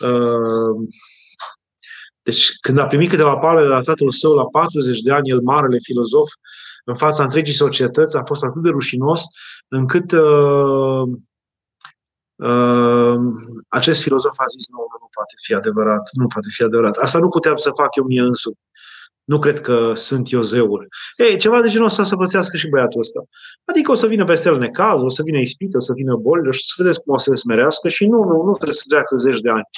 Uh, 0.09 0.89
deci, 2.23 2.53
când 2.61 2.79
a 2.79 2.87
primit 2.87 3.09
câteva 3.09 3.37
pale 3.37 3.61
de 3.61 3.67
la 3.67 3.81
tatăl 3.81 4.11
său 4.11 4.35
la 4.35 4.45
40 4.45 5.01
de 5.01 5.13
ani, 5.13 5.29
el 5.29 5.41
marele 5.41 5.79
filozof, 5.83 6.31
în 6.85 6.95
fața 6.95 7.23
întregii 7.23 7.55
societăți, 7.55 8.17
a 8.17 8.23
fost 8.25 8.45
atât 8.45 8.63
de 8.63 8.69
rușinos 8.69 9.23
încât 9.69 10.13
uh, 10.13 11.03
uh, 12.35 13.17
acest 13.69 14.03
filozof 14.03 14.39
a 14.39 14.45
zis, 14.45 14.69
nu, 14.69 14.79
nu, 14.79 14.97
nu 15.01 15.09
poate 15.15 15.35
fi 15.43 15.55
adevărat, 15.55 16.09
nu 16.13 16.27
poate 16.27 16.49
fi 16.51 16.63
adevărat. 16.63 16.97
Asta 16.97 17.19
nu 17.19 17.29
puteam 17.29 17.57
să 17.57 17.71
fac 17.77 17.97
eu 17.97 18.05
mie 18.05 18.21
însumi. 18.21 18.59
Nu 19.33 19.39
cred 19.39 19.61
că 19.61 19.93
sunt 19.95 20.33
eu 20.33 20.41
zeul. 20.41 20.89
Ei, 21.17 21.39
ceva 21.39 21.61
de 21.61 21.69
genul 21.69 21.87
ăsta 21.87 22.05
să 22.05 22.17
pățească 22.17 22.57
și 22.57 22.69
băiatul 22.69 23.01
ăsta. 23.01 23.21
Adică 23.65 23.91
o 23.91 23.95
să 23.95 24.07
vină 24.07 24.25
peste 24.25 24.49
el 24.49 24.59
necaz, 24.59 25.01
o 25.01 25.09
să 25.09 25.23
vină 25.23 25.39
ispite, 25.39 25.77
o 25.77 25.81
să 25.81 25.93
vină 25.93 26.15
boli, 26.15 26.53
și 26.53 26.65
să 26.65 26.75
vedeți 26.77 27.03
cum 27.03 27.15
o 27.15 27.19
să 27.19 27.31
se 27.31 27.37
smerească 27.37 27.89
și 27.89 28.07
nu, 28.07 28.19
nu, 28.19 28.43
nu 28.43 28.53
trebuie 28.53 28.73
să 28.83 28.85
treacă 28.89 29.17
zeci 29.17 29.41
de 29.41 29.51
ani. 29.51 29.69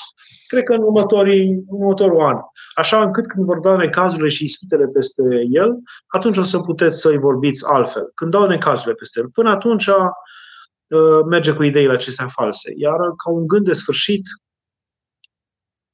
Cred 0.46 0.62
că 0.62 0.72
în, 0.72 0.82
următorii, 0.82 1.48
în 1.48 1.64
următorul 1.66 2.20
an. 2.20 2.36
Așa 2.74 3.02
încât 3.02 3.26
când 3.26 3.44
vor 3.44 3.58
da 3.58 3.76
necazurile 3.76 4.28
și 4.28 4.44
ispitele 4.44 4.86
peste 4.86 5.22
el, 5.50 5.78
atunci 6.06 6.36
o 6.36 6.42
să 6.42 6.58
puteți 6.58 7.00
să-i 7.00 7.18
vorbiți 7.18 7.66
altfel. 7.66 8.10
Când 8.14 8.30
dau 8.30 8.46
necazurile 8.46 8.94
peste 8.94 9.20
el. 9.20 9.28
Până 9.28 9.50
atunci 9.50 9.86
uh, 9.86 11.20
merge 11.28 11.52
cu 11.52 11.62
ideile 11.62 11.92
acestea 11.92 12.28
false. 12.32 12.72
Iar 12.76 12.96
ca 12.96 13.30
un 13.30 13.46
gând 13.46 13.64
de 13.64 13.72
sfârșit, 13.72 14.22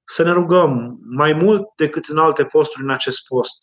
să 0.07 0.23
ne 0.23 0.33
rugăm 0.33 0.99
mai 1.11 1.33
mult 1.33 1.69
decât 1.77 2.05
în 2.05 2.19
alte 2.19 2.45
posturi 2.45 2.85
în 2.85 2.91
acest 2.91 3.27
post. 3.27 3.59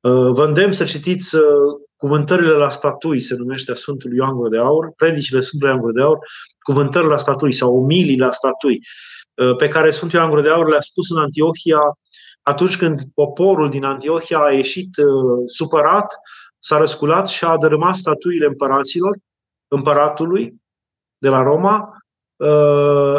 Uh, 0.00 0.32
vă 0.32 0.44
îndemn 0.44 0.72
să 0.72 0.84
citiți 0.84 1.36
uh, 1.36 1.42
cuvântările 1.96 2.52
la 2.52 2.70
statui, 2.70 3.20
se 3.20 3.34
numește 3.34 3.70
a 3.70 3.74
Sfântului 3.74 4.16
Ioan 4.16 4.34
Gură 4.34 4.48
de 4.48 4.58
Aur, 4.58 4.92
predicile 4.96 5.40
Sfântului 5.40 5.74
Ioan 5.74 5.80
Gură 5.80 5.92
de 5.92 6.02
Aur, 6.02 6.18
cuvântările 6.58 7.10
la 7.10 7.16
statui 7.16 7.52
sau 7.52 7.74
umilii 7.74 8.18
la 8.18 8.30
statui, 8.30 8.80
uh, 9.34 9.56
pe 9.56 9.68
care 9.68 9.90
Sfântul 9.90 10.18
Ioan 10.18 10.30
Gură 10.30 10.42
de 10.42 10.48
Aur 10.50 10.68
le-a 10.68 10.80
spus 10.80 11.10
în 11.10 11.18
Antiohia 11.18 11.80
atunci 12.42 12.76
când 12.76 13.00
poporul 13.14 13.70
din 13.70 13.84
Antiohia 13.84 14.38
a 14.38 14.52
ieșit 14.52 14.90
supărat, 15.46 16.14
s-a 16.58 16.78
răsculat 16.78 17.28
și 17.28 17.44
a 17.44 17.56
dărâmat 17.58 17.94
statuile 17.94 18.46
împăraților, 18.46 19.16
împăratului 19.68 20.54
de 21.18 21.28
la 21.28 21.42
Roma, 21.42 21.88
Uh, 21.88 22.03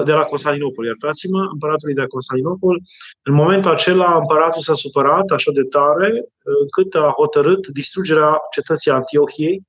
de 0.03 0.11
la 0.11 0.23
Constantinopol, 0.29 0.85
iertați-mă, 0.85 1.47
împăratului 1.51 1.93
de 1.93 2.01
la 2.01 2.07
Constantinopol. 2.07 2.79
În 3.21 3.33
momentul 3.33 3.71
acela, 3.71 4.17
împăratul 4.17 4.61
s-a 4.61 4.73
supărat 4.73 5.29
așa 5.29 5.51
de 5.51 5.63
tare 5.63 6.11
uh, 6.11 6.53
încât 6.61 6.95
a 6.95 7.13
hotărât 7.15 7.67
distrugerea 7.67 8.37
cetății 8.51 8.91
Antiohiei 8.91 9.61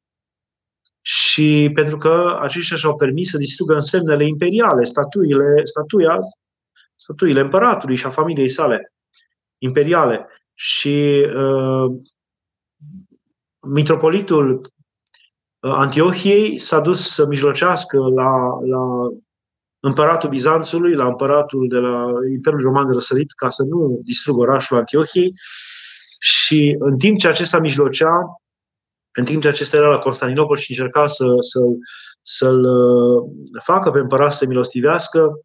și 1.01 1.70
pentru 1.74 1.97
că 1.97 2.38
aceștia 2.40 2.76
și-au 2.76 2.97
permis 2.97 3.30
să 3.30 3.38
distrugă 3.38 3.74
însemnele 3.74 4.26
imperiale, 4.26 4.84
statuile, 4.84 5.61
statuia, 5.64 6.18
statuile 6.97 7.40
împăratului 7.40 7.97
și 7.97 8.07
a 8.07 8.11
familiei 8.11 8.49
sale 8.49 8.92
imperiale. 9.59 10.26
Și 10.55 11.26
uh, 11.36 11.97
mitropolitul 13.61 14.61
uh, 15.61 15.72
Antiohiei 15.74 16.59
s-a 16.59 16.80
dus 16.80 17.09
să 17.14 17.26
mijlocească 17.26 17.99
la, 17.99 18.61
la 18.64 19.09
împăratul 19.81 20.29
Bizanțului, 20.29 20.95
la 20.95 21.07
împăratul 21.07 21.68
de 21.68 21.77
la 21.77 22.05
Imperiul 22.33 22.62
Roman 22.62 22.87
de 22.87 22.93
Răsărit, 22.93 23.33
ca 23.33 23.49
să 23.49 23.62
nu 23.62 24.01
distrugă 24.05 24.41
orașul 24.41 24.77
Antiohiei. 24.77 25.33
Și 26.20 26.77
în 26.79 26.99
timp 26.99 27.18
ce 27.18 27.29
acesta 27.29 27.59
mijlocea, 27.59 28.11
în 29.12 29.24
timp 29.24 29.43
ce 29.43 29.49
acesta 29.49 29.77
era 29.77 29.89
la 29.89 29.99
Constantinopol 29.99 30.57
și 30.57 30.70
încerca 30.70 31.07
să, 31.07 31.24
să, 31.39 31.61
să-l 32.22 32.64
uh, 32.64 33.31
facă 33.62 33.91
pe 33.91 33.99
împărat 33.99 34.33
să 34.33 34.47
milostivească, 34.47 35.41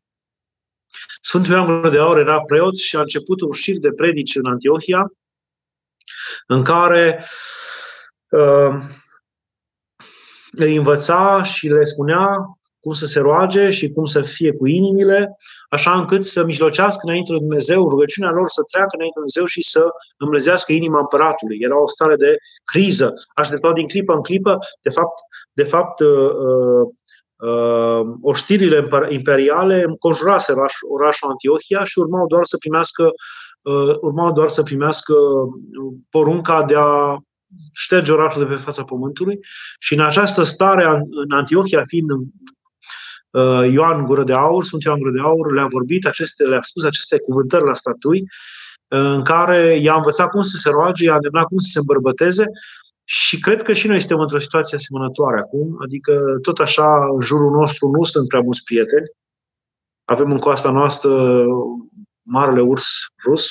Sfântul 1.21 1.53
Ioan 1.53 1.91
de 1.91 1.97
Aur 1.97 2.17
era 2.17 2.41
preot 2.41 2.75
și 2.75 2.95
a 2.95 2.99
început 2.99 3.41
un 3.41 3.51
șir 3.51 3.77
de 3.77 3.91
predici 3.91 4.35
în 4.35 4.45
Antiohia, 4.45 5.11
în 6.47 6.63
care 6.63 7.25
uh, 8.29 8.75
îi 10.51 10.75
învăța 10.75 11.43
și 11.43 11.67
le 11.67 11.83
spunea 11.83 12.25
cum 12.81 12.91
să 12.91 13.05
se 13.05 13.19
roage 13.19 13.69
și 13.69 13.91
cum 13.91 14.05
să 14.05 14.21
fie 14.21 14.51
cu 14.53 14.67
inimile, 14.67 15.37
așa 15.69 15.99
încât 15.99 16.25
să 16.25 16.43
mijlocească 16.43 17.01
înainte 17.03 17.33
de 17.33 17.39
Dumnezeu, 17.39 17.89
rugăciunea 17.89 18.31
lor 18.31 18.47
să 18.49 18.61
treacă 18.71 18.89
înainte 18.91 19.19
de 19.19 19.25
Dumnezeu 19.25 19.45
și 19.45 19.69
să 19.69 19.83
îmblezească 20.17 20.71
inima 20.71 20.99
împăratului. 20.99 21.57
Era 21.59 21.81
o 21.81 21.87
stare 21.87 22.15
de 22.15 22.35
criză, 22.71 23.13
așteptau 23.35 23.73
din 23.73 23.87
clipă 23.87 24.13
în 24.13 24.21
clipă, 24.21 24.57
de 24.81 24.89
fapt, 24.89 25.19
de 25.53 25.63
fapt 25.63 25.99
uh, 25.99 26.29
uh, 26.47 26.85
uh, 27.49 28.01
oștirile 28.21 28.89
imperiale 29.09 29.83
înconjurase 29.83 30.51
oraș, 30.51 30.73
orașul 30.89 31.29
Antiohia 31.29 31.83
și 31.83 31.99
urmau 31.99 32.27
doar 32.27 32.43
să 32.43 32.57
primească 32.57 33.03
uh, 33.61 33.95
urmau 34.01 34.31
doar 34.31 34.47
să 34.47 34.63
primească 34.63 35.13
porunca 36.09 36.63
de 36.63 36.75
a 36.77 37.17
șterge 37.73 38.11
orașul 38.11 38.47
de 38.47 38.53
pe 38.53 38.61
fața 38.61 38.83
pământului 38.83 39.39
și 39.79 39.93
în 39.93 40.01
această 40.01 40.43
stare, 40.43 40.85
în 41.09 41.31
Antiohia 41.31 41.83
fiind 41.87 42.09
Uh, 42.09 42.60
Ioan 43.71 44.05
Gură 44.05 44.23
de 44.23 44.33
Aur, 44.33 44.63
sunt 44.63 44.83
Ioan 44.83 44.99
Gură 44.99 45.11
de 45.11 45.19
Aur, 45.19 45.53
le-a 45.53 45.65
vorbit, 45.65 46.05
aceste, 46.05 46.43
le-a 46.43 46.61
spus 46.61 46.83
aceste 46.83 47.19
cuvântări 47.19 47.65
la 47.65 47.73
statui, 47.73 48.21
uh, 48.21 48.99
în 48.99 49.23
care 49.23 49.79
i-a 49.81 49.95
învățat 49.95 50.29
cum 50.29 50.41
să 50.41 50.57
se 50.57 50.69
roage, 50.69 51.05
i-a 51.05 51.15
îndemnat 51.15 51.45
cum 51.45 51.57
să 51.57 51.69
se 51.71 51.79
îmbărbăteze 51.79 52.45
și 53.03 53.39
cred 53.39 53.61
că 53.61 53.73
și 53.73 53.87
noi 53.87 53.99
suntem 53.99 54.19
într-o 54.19 54.39
situație 54.39 54.77
asemănătoare 54.77 55.39
acum, 55.39 55.77
adică 55.81 56.37
tot 56.41 56.59
așa 56.59 57.09
în 57.13 57.21
jurul 57.21 57.51
nostru 57.51 57.87
nu 57.87 58.03
sunt 58.03 58.27
prea 58.27 58.41
mulți 58.41 58.63
prieteni, 58.63 59.11
Avem 60.11 60.31
în 60.31 60.39
coasta 60.39 60.71
noastră 60.71 61.45
marele 62.21 62.61
urs 62.61 62.85
rus, 63.25 63.47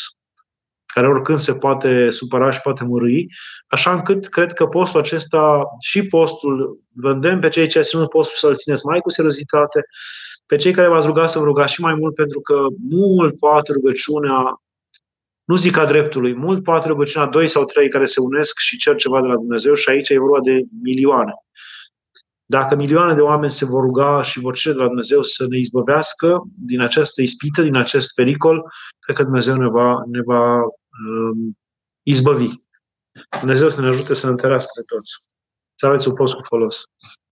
care 0.95 1.09
oricând 1.09 1.39
se 1.39 1.53
poate 1.53 2.11
supăra 2.11 2.51
și 2.51 2.61
poate 2.61 2.85
mărui, 2.85 3.29
așa 3.67 3.93
încât 3.93 4.27
cred 4.27 4.53
că 4.53 4.67
postul 4.67 5.01
acesta 5.01 5.63
și 5.81 6.07
postul, 6.07 6.79
vândem 6.93 7.41
pe 7.41 7.49
cei 7.49 7.67
ce 7.67 7.81
ținut 7.81 8.09
postul 8.09 8.37
să-l 8.39 8.57
țineți 8.57 8.87
mai 8.87 9.01
cu 9.01 9.11
seriozitate, 9.11 9.85
pe 10.47 10.57
cei 10.57 10.73
care 10.73 10.89
v-ați 10.89 11.07
rugat 11.07 11.31
să 11.31 11.39
vă 11.39 11.45
rugați 11.45 11.73
și 11.73 11.81
mai 11.81 11.95
mult, 11.95 12.15
pentru 12.15 12.41
că 12.41 12.67
mult 12.91 13.39
poate 13.39 13.73
rugăciunea, 13.73 14.63
nu 15.45 15.57
zic 15.57 15.77
a 15.77 15.87
dreptului, 15.87 16.35
mult 16.35 16.63
poate 16.63 16.89
rugăciunea 16.89 17.29
doi 17.29 17.49
sau 17.49 17.65
trei 17.65 17.89
care 17.89 18.07
se 18.07 18.21
unesc 18.21 18.59
și 18.59 18.77
cer 18.77 18.95
ceva 18.95 19.21
de 19.21 19.27
la 19.27 19.35
Dumnezeu 19.35 19.75
și 19.75 19.91
aici 19.91 20.09
e 20.09 20.19
vorba 20.19 20.41
de 20.41 20.63
milioane. 20.83 21.33
Dacă 22.45 22.77
milioane 22.77 23.15
de 23.15 23.21
oameni 23.21 23.51
se 23.51 23.65
vor 23.65 23.83
ruga 23.83 24.23
și 24.23 24.41
vor 24.41 24.55
cere 24.55 24.75
de 24.75 24.81
la 24.81 24.87
Dumnezeu 24.87 25.23
să 25.23 25.47
ne 25.49 25.59
izbăvească 25.59 26.43
din 26.59 26.81
această 26.81 27.23
ispită, 27.23 27.63
din 27.63 27.77
acest 27.77 28.15
pericol, 28.15 28.73
cred 28.99 29.17
că 29.17 29.23
Dumnezeu 29.23 29.57
ne 29.57 29.69
va, 29.69 30.03
ne 30.11 30.21
va 30.25 30.57
um, 30.57 30.80
izbăvi. 32.03 32.49
Dumnezeu 33.39 33.71
să 33.71 33.81
ne 33.81 33.89
ajute 33.89 34.15
să 34.15 34.27
ne 34.27 34.33
întărească 34.33 34.83
toți. 34.87 35.13
Să 35.75 35.87
aveți 35.87 36.09
un 36.09 36.15
post 36.15 36.35
cu 36.35 36.43
folos. 36.43 36.83